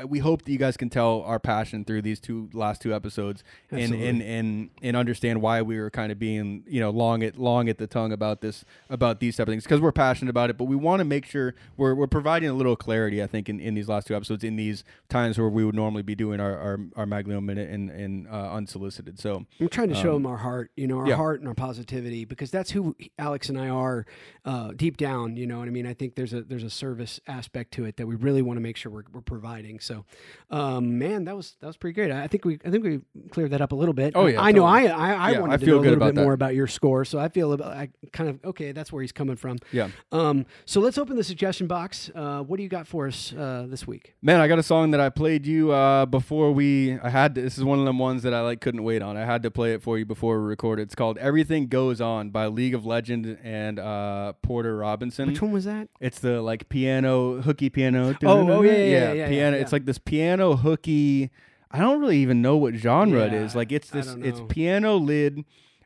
we 0.06 0.18
hope 0.18 0.42
that 0.42 0.52
you 0.52 0.58
guys 0.58 0.76
can 0.76 0.90
tell 0.90 1.22
our 1.22 1.38
passion 1.38 1.86
through 1.86 2.02
these 2.02 2.20
two 2.20 2.50
last 2.52 2.82
two 2.82 2.94
episodes 2.94 3.42
and 3.70 3.80
Absolutely. 3.80 4.08
and 4.08 4.22
and 4.22 4.70
and 4.82 4.96
understand 4.96 5.40
why 5.40 5.62
we 5.62 5.78
were 5.80 5.88
kind 5.90 6.12
of 6.12 6.18
being, 6.18 6.64
you 6.66 6.80
know, 6.80 6.90
long 6.90 7.22
at 7.22 7.38
long 7.38 7.70
at 7.70 7.78
the 7.78 7.86
tongue 7.86 8.12
about 8.12 8.42
this 8.42 8.64
about 8.90 9.20
these 9.20 9.36
type 9.36 9.48
of 9.48 9.52
things 9.52 9.64
because 9.64 9.80
we're 9.80 9.90
passionate 9.90 10.28
about 10.30 10.50
it, 10.50 10.58
but 10.58 10.64
we 10.64 10.76
want 10.76 11.00
to 11.00 11.04
make 11.06 11.24
sure 11.24 11.54
we're 11.78 11.94
we're 11.94 12.06
providing 12.06 12.50
a 12.50 12.54
little 12.54 12.76
clarity 12.76 13.22
I 13.22 13.26
think 13.26 13.48
in, 13.48 13.58
in 13.58 13.72
these 13.74 13.88
last 13.88 14.06
two 14.06 14.14
episodes 14.14 14.44
in 14.44 14.56
these 14.56 14.84
times 15.08 15.38
where 15.38 15.48
we 15.48 15.64
would 15.64 15.74
normally 15.74 16.02
be 16.02 16.14
doing 16.14 16.40
our 16.40 16.58
our, 16.58 16.80
our 16.96 17.06
Maglione 17.06 17.44
minute 17.44 17.70
and 17.70 17.88
and 17.90 18.28
uh, 18.28 18.52
unsolicited. 18.52 19.18
So, 19.18 19.46
I'm 19.58 19.68
trying 19.68 19.88
to 19.88 19.94
show 19.94 20.14
Um, 20.16 20.24
them 20.24 20.26
our 20.32 20.41
heart, 20.42 20.70
you 20.76 20.86
know, 20.86 20.98
our 20.98 21.08
yeah. 21.08 21.16
heart 21.16 21.40
and 21.40 21.48
our 21.48 21.54
positivity, 21.54 22.24
because 22.24 22.50
that's 22.50 22.70
who 22.70 22.94
Alex 23.18 23.48
and 23.48 23.58
I 23.58 23.68
are 23.68 24.04
uh, 24.44 24.72
deep 24.76 24.96
down. 24.96 25.36
You 25.36 25.46
know 25.46 25.58
what 25.58 25.68
I 25.68 25.70
mean? 25.70 25.86
I 25.86 25.94
think 25.94 26.14
there's 26.14 26.34
a 26.34 26.42
there's 26.42 26.62
a 26.64 26.70
service 26.70 27.20
aspect 27.26 27.72
to 27.74 27.84
it 27.84 27.96
that 27.96 28.06
we 28.06 28.14
really 28.14 28.42
want 28.42 28.56
to 28.58 28.60
make 28.60 28.76
sure 28.76 28.92
we're, 28.92 29.04
we're 29.12 29.20
providing. 29.22 29.80
So, 29.80 30.04
um, 30.50 30.98
man, 30.98 31.24
that 31.24 31.36
was 31.36 31.56
that 31.60 31.66
was 31.66 31.76
pretty 31.76 31.94
great. 31.94 32.10
I 32.10 32.24
I 32.24 32.26
think 32.26 32.44
we 32.44 32.58
I 32.64 32.70
think 32.70 32.84
we 32.84 33.00
cleared 33.30 33.50
that 33.52 33.60
up 33.60 33.72
a 33.72 33.74
little 33.74 33.94
bit. 33.94 34.12
Oh, 34.14 34.26
yeah, 34.26 34.40
I 34.42 34.52
know. 34.52 34.64
I 34.64 34.84
I, 34.84 35.12
I 35.12 35.30
Yeah, 35.30 35.40
wanted 35.40 35.54
I 35.54 35.56
to 35.56 35.64
feel 35.64 35.76
know 35.76 35.80
a 35.80 35.88
little 35.88 36.12
bit 36.12 36.14
more 36.16 36.32
about 36.34 36.54
your 36.54 36.66
score, 36.66 37.04
so 37.04 37.18
I 37.18 37.28
feel 37.28 37.52
about 37.52 37.72
I 37.74 37.88
kind 38.12 38.28
of 38.28 38.44
okay. 38.44 38.72
That's 38.72 38.92
where 38.92 39.02
he's 39.02 39.12
coming 39.12 39.36
from. 39.36 39.58
yeah. 39.72 39.88
Um, 40.10 40.46
so 40.66 40.80
let's 40.80 40.98
open 40.98 41.16
the 41.16 41.24
suggestion 41.24 41.66
box. 41.66 42.10
Uh, 42.14 42.42
what 42.42 42.56
do 42.58 42.62
you 42.62 42.68
got 42.68 42.86
for 42.86 43.06
us 43.06 43.32
uh, 43.32 43.66
this 43.68 43.86
week? 43.86 44.14
Man, 44.22 44.40
I 44.40 44.48
got 44.48 44.58
a 44.58 44.62
song 44.62 44.90
that 44.90 45.00
I 45.00 45.08
played 45.08 45.46
you 45.46 45.72
uh, 45.72 46.06
before 46.06 46.52
we. 46.52 46.98
I 47.00 47.10
had 47.10 47.34
to, 47.36 47.42
this 47.42 47.56
is 47.58 47.64
one 47.64 47.78
of 47.78 47.84
them 47.84 47.98
ones 47.98 48.22
that 48.24 48.34
I 48.34 48.40
like 48.40 48.60
couldn't 48.60 48.82
wait 48.82 49.02
on. 49.02 49.16
I 49.16 49.24
had 49.24 49.42
to 49.44 49.50
play 49.50 49.72
it 49.74 49.82
for 49.82 49.98
you 49.98 50.04
before 50.04 50.31
we 50.40 50.48
recorded. 50.48 50.82
It's 50.82 50.94
called 50.94 51.18
"Everything 51.18 51.66
Goes 51.66 52.00
On" 52.00 52.30
by 52.30 52.46
League 52.46 52.74
of 52.74 52.86
Legend 52.86 53.38
and 53.42 53.78
uh, 53.78 54.34
Porter 54.42 54.76
Robinson. 54.76 55.28
Which 55.28 55.42
one 55.42 55.52
was 55.52 55.64
that? 55.64 55.88
It's 56.00 56.18
the 56.18 56.40
like 56.42 56.68
piano 56.68 57.40
hooky 57.42 57.70
piano. 57.70 58.16
Oh, 58.24 58.50
oh, 58.50 58.62
yeah, 58.62 58.72
yeah, 58.72 58.84
yeah, 58.84 59.12
yeah, 59.12 59.28
piano. 59.28 59.56
It's 59.56 59.72
like 59.72 59.84
this 59.84 59.98
piano 59.98 60.56
hooky. 60.56 61.30
I 61.70 61.78
don't 61.78 62.00
really 62.00 62.18
even 62.18 62.42
know 62.42 62.56
what 62.56 62.74
genre 62.74 63.26
it 63.26 63.32
is. 63.32 63.54
Like 63.54 63.72
it's 63.72 63.90
this. 63.90 64.14
It's 64.20 64.40
piano 64.48 64.96
lid. 64.96 65.44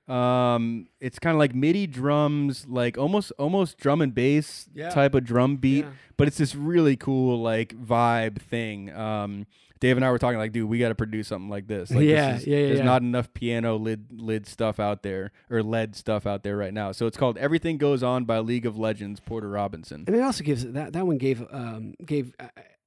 Um, 0.08 0.86
it's 1.00 1.18
kind 1.18 1.34
of 1.34 1.40
like 1.40 1.52
MIDI 1.52 1.88
drums, 1.88 2.66
like 2.68 2.96
almost 2.96 3.32
almost 3.38 3.78
drum 3.78 4.00
and 4.00 4.14
bass 4.14 4.68
type 4.92 5.14
of 5.14 5.24
drum 5.24 5.56
beat 5.56 5.86
but 6.16 6.28
it's 6.28 6.38
this 6.38 6.54
really 6.54 6.96
cool 6.96 7.40
like 7.40 7.74
vibe 7.76 8.40
thing. 8.40 8.94
Um, 8.94 9.46
Dave 9.80 9.96
and 9.96 10.04
I 10.04 10.10
were 10.10 10.18
talking 10.18 10.38
like, 10.38 10.52
dude, 10.52 10.68
we 10.68 10.78
got 10.78 10.88
to 10.88 10.94
produce 10.94 11.28
something 11.28 11.50
like 11.50 11.66
this. 11.66 11.90
Like, 11.90 12.04
Yeah, 12.04 12.32
this 12.32 12.42
is, 12.42 12.46
yeah, 12.46 12.56
yeah, 12.56 12.66
There's 12.66 12.78
yeah. 12.78 12.84
not 12.84 13.02
enough 13.02 13.32
piano 13.34 13.76
lid 13.76 14.06
lid 14.10 14.46
stuff 14.46 14.80
out 14.80 15.02
there 15.02 15.32
or 15.50 15.62
lead 15.62 15.94
stuff 15.96 16.26
out 16.26 16.42
there 16.42 16.56
right 16.56 16.72
now. 16.74 16.92
So 16.92 17.06
it's 17.06 17.16
called 17.16 17.36
"Everything 17.38 17.76
Goes 17.78 18.02
On" 18.02 18.24
by 18.24 18.38
League 18.38 18.66
of 18.66 18.78
Legends, 18.78 19.20
Porter 19.20 19.48
Robinson. 19.50 20.04
And 20.06 20.16
it 20.16 20.22
also 20.22 20.42
gives 20.44 20.64
that 20.64 20.92
that 20.92 21.06
one 21.06 21.18
gave 21.18 21.44
um 21.50 21.94
gave. 22.04 22.32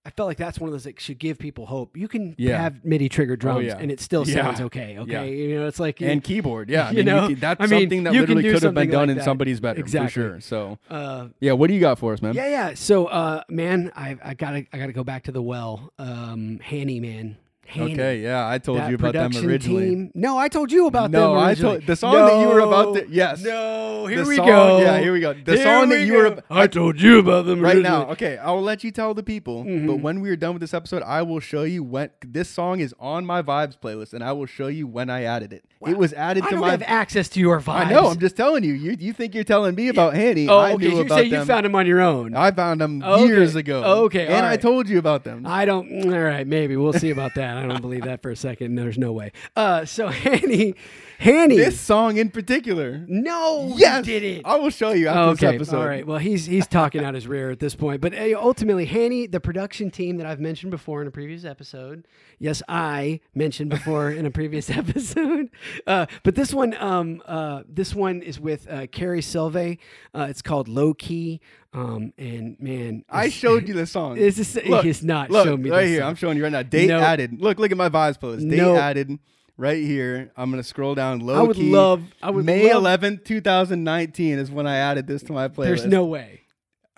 I, 0.06 0.10
felt 0.12 0.28
like 0.28 0.38
that's 0.38 0.60
one 0.60 0.68
of 0.70 0.72
those 0.74 0.86
that 0.86 1.00
should 1.00 1.20
give 1.20 1.38
people 1.38 1.66
hope. 1.66 1.96
You 1.98 2.08
can 2.08 2.36
Yeah. 2.38 2.56
Oh, 2.56 2.58
have 2.64 2.86
MIDI 2.86 3.10
trigger 3.10 3.36
drums 3.36 3.66
yeah. 3.66 3.78
and 3.78 3.92
it 3.92 4.00
still 4.00 4.28
Yeah. 4.28 4.44
sounds 4.44 4.62
okay. 4.62 4.98
Okay, 5.00 5.12
Yeah. 5.12 5.24
you 5.24 5.60
know 5.60 5.68
it's 5.68 5.80
like 5.80 6.02
And 6.02 6.24
keyboard, 6.24 6.70
yeah. 6.70 6.88
I 6.88 6.92
You 6.92 6.98
mean, 6.98 7.06
know? 7.06 7.28
can- 7.28 7.40
that's 7.40 7.62
I 7.62 7.68
mean, 7.68 7.82
something 7.82 8.04
that 8.04 8.14
you 8.14 8.22
literally 8.22 8.44
could 8.44 8.64
have 8.64 8.74
been 8.74 8.90
done 8.90 9.02
like 9.02 9.10
in 9.12 9.18
that. 9.18 9.24
somebody's 9.24 9.60
bedroom 9.60 9.84
Exactly. 9.84 10.08
for 10.10 10.12
sure. 10.14 10.42
So, 10.42 10.78
uh, 10.90 11.28
yeah, 11.40 11.52
what 11.54 11.68
do 11.68 11.74
you 11.74 11.80
got 11.80 12.00
for 12.00 12.14
us, 12.14 12.22
man? 12.22 12.34
yeah, 12.34 12.48
yeah. 12.48 12.74
So, 12.76 13.06
uh, 13.08 13.44
man, 13.50 13.92
I 13.96 14.18
I 14.24 14.34
gotta 14.34 14.66
I 14.74 14.78
gotta 14.78 14.94
go 14.94 15.04
back 15.04 15.24
to 15.24 15.32
the 15.32 15.42
well. 15.42 15.92
Um, 16.00 16.60
Hanny 16.64 17.00
man, 17.00 17.38
Hanny. 17.70 17.94
Okay, 17.94 18.20
yeah, 18.22 18.48
I 18.48 18.58
told 18.58 18.80
That 18.80 18.90
you 18.90 18.96
about 18.96 19.14
them 19.14 19.32
originally. 19.46 19.90
Team. 19.90 20.12
No, 20.16 20.38
I 20.38 20.48
told 20.48 20.72
you 20.72 20.88
about 20.88 21.12
No, 21.12 21.30
them. 21.36 21.38
I 21.40 21.50
originally. 21.50 21.76
told- 21.78 21.88
the 21.88 21.96
song 21.96 22.14
that 22.16 22.42
you 22.42 22.48
were 22.48 22.60
about 22.60 22.96
to- 22.96 23.08
yes. 23.10 23.44
No, 23.44 24.08
here 24.08 24.24
The 24.24 24.30
we 24.30 24.36
song- 24.38 24.48
go. 24.48 24.82
Yeah, 24.82 25.00
here 25.00 25.14
we 25.14 25.20
go. 25.20 25.34
The 25.34 25.54
Here 25.56 25.64
song 25.64 25.90
that 25.90 26.04
you 26.06 26.14
were. 26.14 26.30
go. 26.30 26.38
ab- 26.38 26.44
I 26.50 26.68
told 26.68 27.00
you 27.00 27.20
about 27.20 27.46
them 27.46 27.62
right 27.62 27.76
originally. 27.76 28.06
now. 28.06 28.12
Okay, 28.12 28.38
I 28.38 28.52
will 28.52 28.62
let 28.64 28.84
you 28.84 28.92
tell 28.92 29.14
the 29.14 29.24
people. 29.24 29.64
But 29.64 29.70
Mhm. 29.72 30.02
when 30.02 30.22
we 30.22 30.30
are 30.30 30.36
done 30.36 30.54
with 30.54 30.62
this 30.62 30.74
episode, 30.74 31.04
I 31.04 31.22
will 31.22 31.40
show 31.40 31.64
you 31.64 31.84
when 31.84 32.10
this 32.26 32.50
song 32.50 32.80
is 32.80 32.94
on 33.00 33.26
my 33.26 33.42
vibes 33.42 33.76
playlist, 33.82 34.14
and 34.14 34.24
I 34.24 34.32
will 34.32 34.46
show 34.48 34.68
you 34.68 34.88
when 34.88 35.10
I 35.10 35.24
added 35.24 35.54
it. 35.54 35.64
Wow. 35.80 35.92
It 35.92 35.98
was 35.98 36.12
added 36.14 36.44
I 36.44 36.48
to 36.48 36.52
don't 36.56 36.62
my. 36.62 36.72
have 36.72 36.84
access 36.86 37.30
to 37.30 37.40
your 37.40 37.60
vibes. 37.62 37.86
I 37.86 37.90
know. 37.92 38.08
I'm 38.10 38.20
just 38.20 38.36
telling 38.36 38.64
you. 38.64 38.74
You 38.74 38.98
you 39.00 39.14
think 39.14 39.34
you're 39.36 39.44
telling 39.46 39.76
me 39.76 39.88
about 39.88 40.14
Hanny? 40.14 40.48
Oh, 40.50 40.58
I 40.58 40.74
okay. 40.74 40.90
You 40.90 41.08
say 41.08 41.24
you 41.26 41.46
found 41.46 41.66
them 41.66 41.76
on 41.76 41.86
your 41.86 42.02
own. 42.02 42.36
I 42.36 42.52
found 42.52 42.82
them 42.82 43.02
Okay. 43.02 43.28
years 43.28 43.56
ago. 43.56 43.84
Okay, 44.06 44.28
and 44.28 44.46
I 44.46 44.58
told 44.58 44.90
you 44.90 44.98
about 45.00 45.24
them. 45.24 45.44
I 45.46 45.66
don't. 45.66 45.90
All 46.14 46.20
right, 46.20 46.46
maybe 46.46 46.76
we'll 46.76 46.94
see 46.94 47.12
about 47.12 47.36
that. 47.36 47.59
I 47.60 47.68
don't 47.68 47.82
believe 47.82 48.04
that 48.06 48.22
for 48.22 48.32
a 48.32 48.36
second. 48.36 48.76
There's 48.76 48.98
no 48.98 49.12
way. 49.12 49.32
Uh, 49.56 49.86
so 49.86 50.08
Hanny, 50.10 50.76
Hanny. 51.20 51.58
this 51.58 51.80
song 51.80 52.18
in 52.18 52.30
particular. 52.32 53.04
no, 53.08 53.74
Yes, 53.76 54.06
he 54.06 54.12
did 54.20 54.24
it. 54.24 54.42
I 54.46 54.56
will 54.58 54.70
show 54.70 54.92
you 54.92 55.08
after 55.08 55.46
okay, 55.46 55.58
this 55.58 55.68
episode. 55.70 55.78
all 55.80 55.88
right. 55.88 56.06
Well, 56.08 56.18
he's 56.20 56.46
he's 56.46 56.68
talking 56.68 57.04
out 57.04 57.14
his 57.14 57.28
rear 57.28 57.52
at 57.52 57.60
this 57.60 57.76
point. 57.76 58.02
But 58.02 58.14
uh, 58.14 58.36
ultimately, 58.38 58.86
Hanny, 58.86 59.28
the 59.28 59.40
production 59.40 59.92
team 59.92 60.18
that 60.18 60.26
I've 60.26 60.40
mentioned 60.40 60.72
before 60.72 61.02
in 61.02 61.08
a 61.08 61.12
previous 61.12 61.46
episode. 61.46 62.08
Yes, 62.40 62.62
I 62.70 63.20
mentioned 63.36 63.70
before 63.70 64.12
in 64.12 64.26
a 64.26 64.32
previous 64.32 64.70
episode. 64.82 65.50
Uh, 65.86 66.06
but 66.24 66.36
this 66.36 66.54
one, 66.54 66.74
um, 66.80 67.22
uh, 67.26 67.64
this 67.68 67.94
one 67.94 68.22
is 68.22 68.40
with 68.40 68.68
uh, 68.70 68.88
Carrie 68.88 69.22
Silve. 69.22 69.56
Uh, 69.58 70.28
it's 70.30 70.42
called 70.42 70.68
Low 70.68 70.94
Key. 70.94 71.42
Um, 71.72 72.14
and 72.18 72.60
man, 72.60 73.06
I 73.10 73.30
showed 73.30 73.68
you 73.68 73.74
the 73.76 73.86
song. 73.86 74.18
It's 74.20 74.38
just, 74.38 74.56
Look, 74.66 74.84
he's 74.86 75.04
not 75.04 75.30
Look, 75.30 75.46
showing 75.46 75.62
me 75.62 75.70
right 75.70 75.82
this 75.82 75.90
here. 75.92 76.00
song. 76.02 76.10
I'm 76.10 76.16
showing 76.16 76.38
you 76.38 76.44
right 76.44 76.52
now. 76.52 76.64
Date 76.64 76.88
No. 76.88 77.00
added. 77.00 77.40
Look, 77.40 77.60
look 77.60 77.72
at 77.72 77.78
my 77.78 77.90
vibes 77.90 78.18
playlist. 78.20 78.50
Date 78.50 78.58
No. 78.58 78.76
added 78.76 79.20
right 79.56 79.84
here. 79.84 80.32
I'm 80.36 80.50
gonna 80.50 80.64
scroll 80.64 80.96
down 80.96 81.20
low 81.20 81.36
I 81.36 81.42
would 81.44 81.56
key. 81.58 81.72
love. 81.72 82.02
I 82.24 82.32
would 82.32 82.44
May 82.46 82.74
love, 82.74 82.84
11th, 83.02 83.24
2019 83.24 84.40
is 84.40 84.50
when 84.50 84.66
I 84.66 84.78
added 84.78 85.06
this 85.06 85.22
to 85.24 85.34
my 85.34 85.48
playlist. 85.48 85.66
There's 85.66 85.86
no 85.86 86.06
way. 86.06 86.39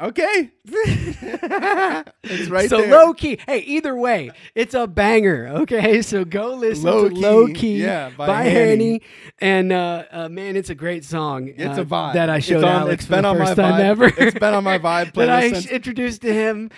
Okay. 0.01 0.51
it's 0.65 2.49
right 2.49 2.61
there. 2.61 2.67
so 2.69 2.81
there. 2.81 2.89
low 2.91 3.13
key. 3.13 3.37
Hey, 3.45 3.59
either 3.59 3.95
way, 3.95 4.31
it's 4.55 4.73
a 4.73 4.87
banger. 4.87 5.47
Okay, 5.61 6.01
so 6.01 6.25
go 6.25 6.55
listen 6.55 6.85
Low 6.85 7.07
to 7.09 7.13
Key, 7.15 7.21
Low 7.21 7.47
Key 7.47 7.81
yeah, 7.83 8.09
by 8.09 8.27
by, 8.27 8.43
Hanny. 8.43 8.69
Hanny. 8.69 9.01
And 9.39 9.71
uh, 9.71 10.03
uh, 10.11 10.29
man, 10.29 10.55
it's 10.55 10.69
a 10.71 10.75
great 10.75 11.05
song. 11.05 11.49
It's 11.55 11.77
uh, 11.77 11.81
a 11.81 11.85
vibe. 11.85 12.13
that 12.13 12.29
I 12.29 12.37
It's 12.37 12.45
showed 12.47 12.63
on- 12.63 12.81
Alex 12.81 13.03
it's 13.03 13.05
for 13.05 13.11
been 13.15 13.23
the 13.23 13.29
on 13.29 13.37
my 13.37 13.53
vibe- 13.53 13.79
ever. 13.79 14.05
it's 14.17 14.39
been 14.39 14.53
on 14.53 14.63
my 14.63 14.79
vibe 14.79 15.13
that 15.15 15.29
I 15.29 15.51
since- 15.51 15.67
introduced 15.67 16.21
to 16.23 16.33
him 16.33 16.71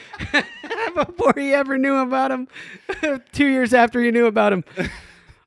before 0.95 1.33
he 1.37 1.53
ever 1.53 1.77
knew 1.77 1.95
about 1.97 2.31
him. 2.31 2.47
Two 3.31 3.47
years 3.47 3.73
after 3.73 4.01
he 4.01 4.11
knew 4.11 4.25
about 4.25 4.51
him. 4.53 4.63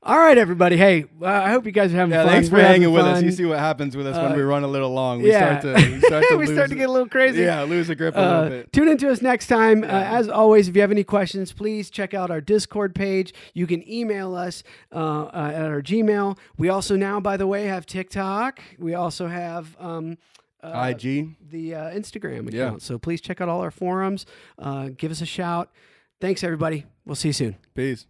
All 0.06 0.16
right, 0.18 0.38
everybody. 0.38 0.76
Hey, 0.76 1.04
uh, 1.20 1.26
I 1.26 1.50
hope 1.50 1.66
you 1.66 1.72
guys 1.72 1.92
are 1.92 1.96
having 1.96 2.12
Yeah, 2.12 2.22
fun. 2.22 2.32
thanks 2.32 2.48
for 2.48 2.54
We're 2.56 2.62
hanging 2.64 2.92
with 2.92 3.04
us. 3.04 3.24
You 3.24 3.32
see 3.32 3.44
what 3.44 3.58
happens 3.58 3.96
with 3.96 4.06
us 4.06 4.14
when 4.16 4.32
Uh, 4.32 4.36
we 4.36 4.42
run 4.42 4.62
a 4.62 4.68
little 4.68 4.90
long. 4.94 5.20
We 5.20 5.30
yeah, 5.30 5.58
start 5.58 5.76
to 5.80 5.90
we 5.90 6.00
start 6.00 6.24
to 6.28 6.36
we 6.36 6.46
start 6.46 6.68
to 6.70 6.76
get 6.76 6.88
a 6.88 6.92
little 6.92 7.08
crazy. 7.08 7.42
yeah, 7.42 7.62
lose 7.64 7.90
a 7.90 7.96
grip 7.96 8.14
a 8.14 8.20
Uh, 8.20 8.42
little 8.42 8.58
bit. 8.58 8.72
tune 8.72 8.86
into 8.88 9.10
us 9.10 9.20
next 9.20 9.48
time. 9.48 9.82
Uh, 9.82 9.88
Yeah. 9.88 10.16
as 10.18 10.28
always, 10.28 10.68
if 10.68 10.76
you 10.76 10.80
have 10.82 10.92
any 10.92 11.02
questions, 11.02 11.52
please 11.52 11.90
check 11.90 12.14
out 12.14 12.30
our 12.30 12.40
Discord 12.40 12.94
page. 12.94 13.34
You 13.52 13.66
can 13.66 13.82
email 13.90 14.36
us 14.36 14.62
uh, 14.92 15.24
uh, 15.24 15.52
at 15.52 15.64
our 15.66 15.82
Gmail. 15.82 16.38
We 16.56 16.68
also 16.68 16.94
now, 16.94 17.18
by 17.18 17.36
the 17.36 17.48
way, 17.48 17.64
have 17.64 17.84
TikTok. 17.84 18.60
We 18.78 18.94
also 18.94 19.26
have 19.26 19.76
um, 19.80 20.18
uh, 20.62 20.86
IG. 20.94 21.34
the 21.50 21.74
uh, 21.74 21.90
Instagram 21.90 22.46
account. 22.46 22.54
Yeah. 22.54 22.74
So 22.78 22.96
please 22.96 23.20
check 23.20 23.40
out 23.40 23.48
all 23.48 23.60
our 23.60 23.72
forums. 23.72 24.24
Uh, 24.56 24.90
give 24.96 25.10
us 25.10 25.20
a 25.20 25.26
shout. 25.26 25.72
Thanks, 26.20 26.44
everybody. 26.44 26.86
We'll 27.04 27.16
see 27.16 27.30
you 27.30 27.32
soon. 27.34 27.56
Peace. 27.74 28.06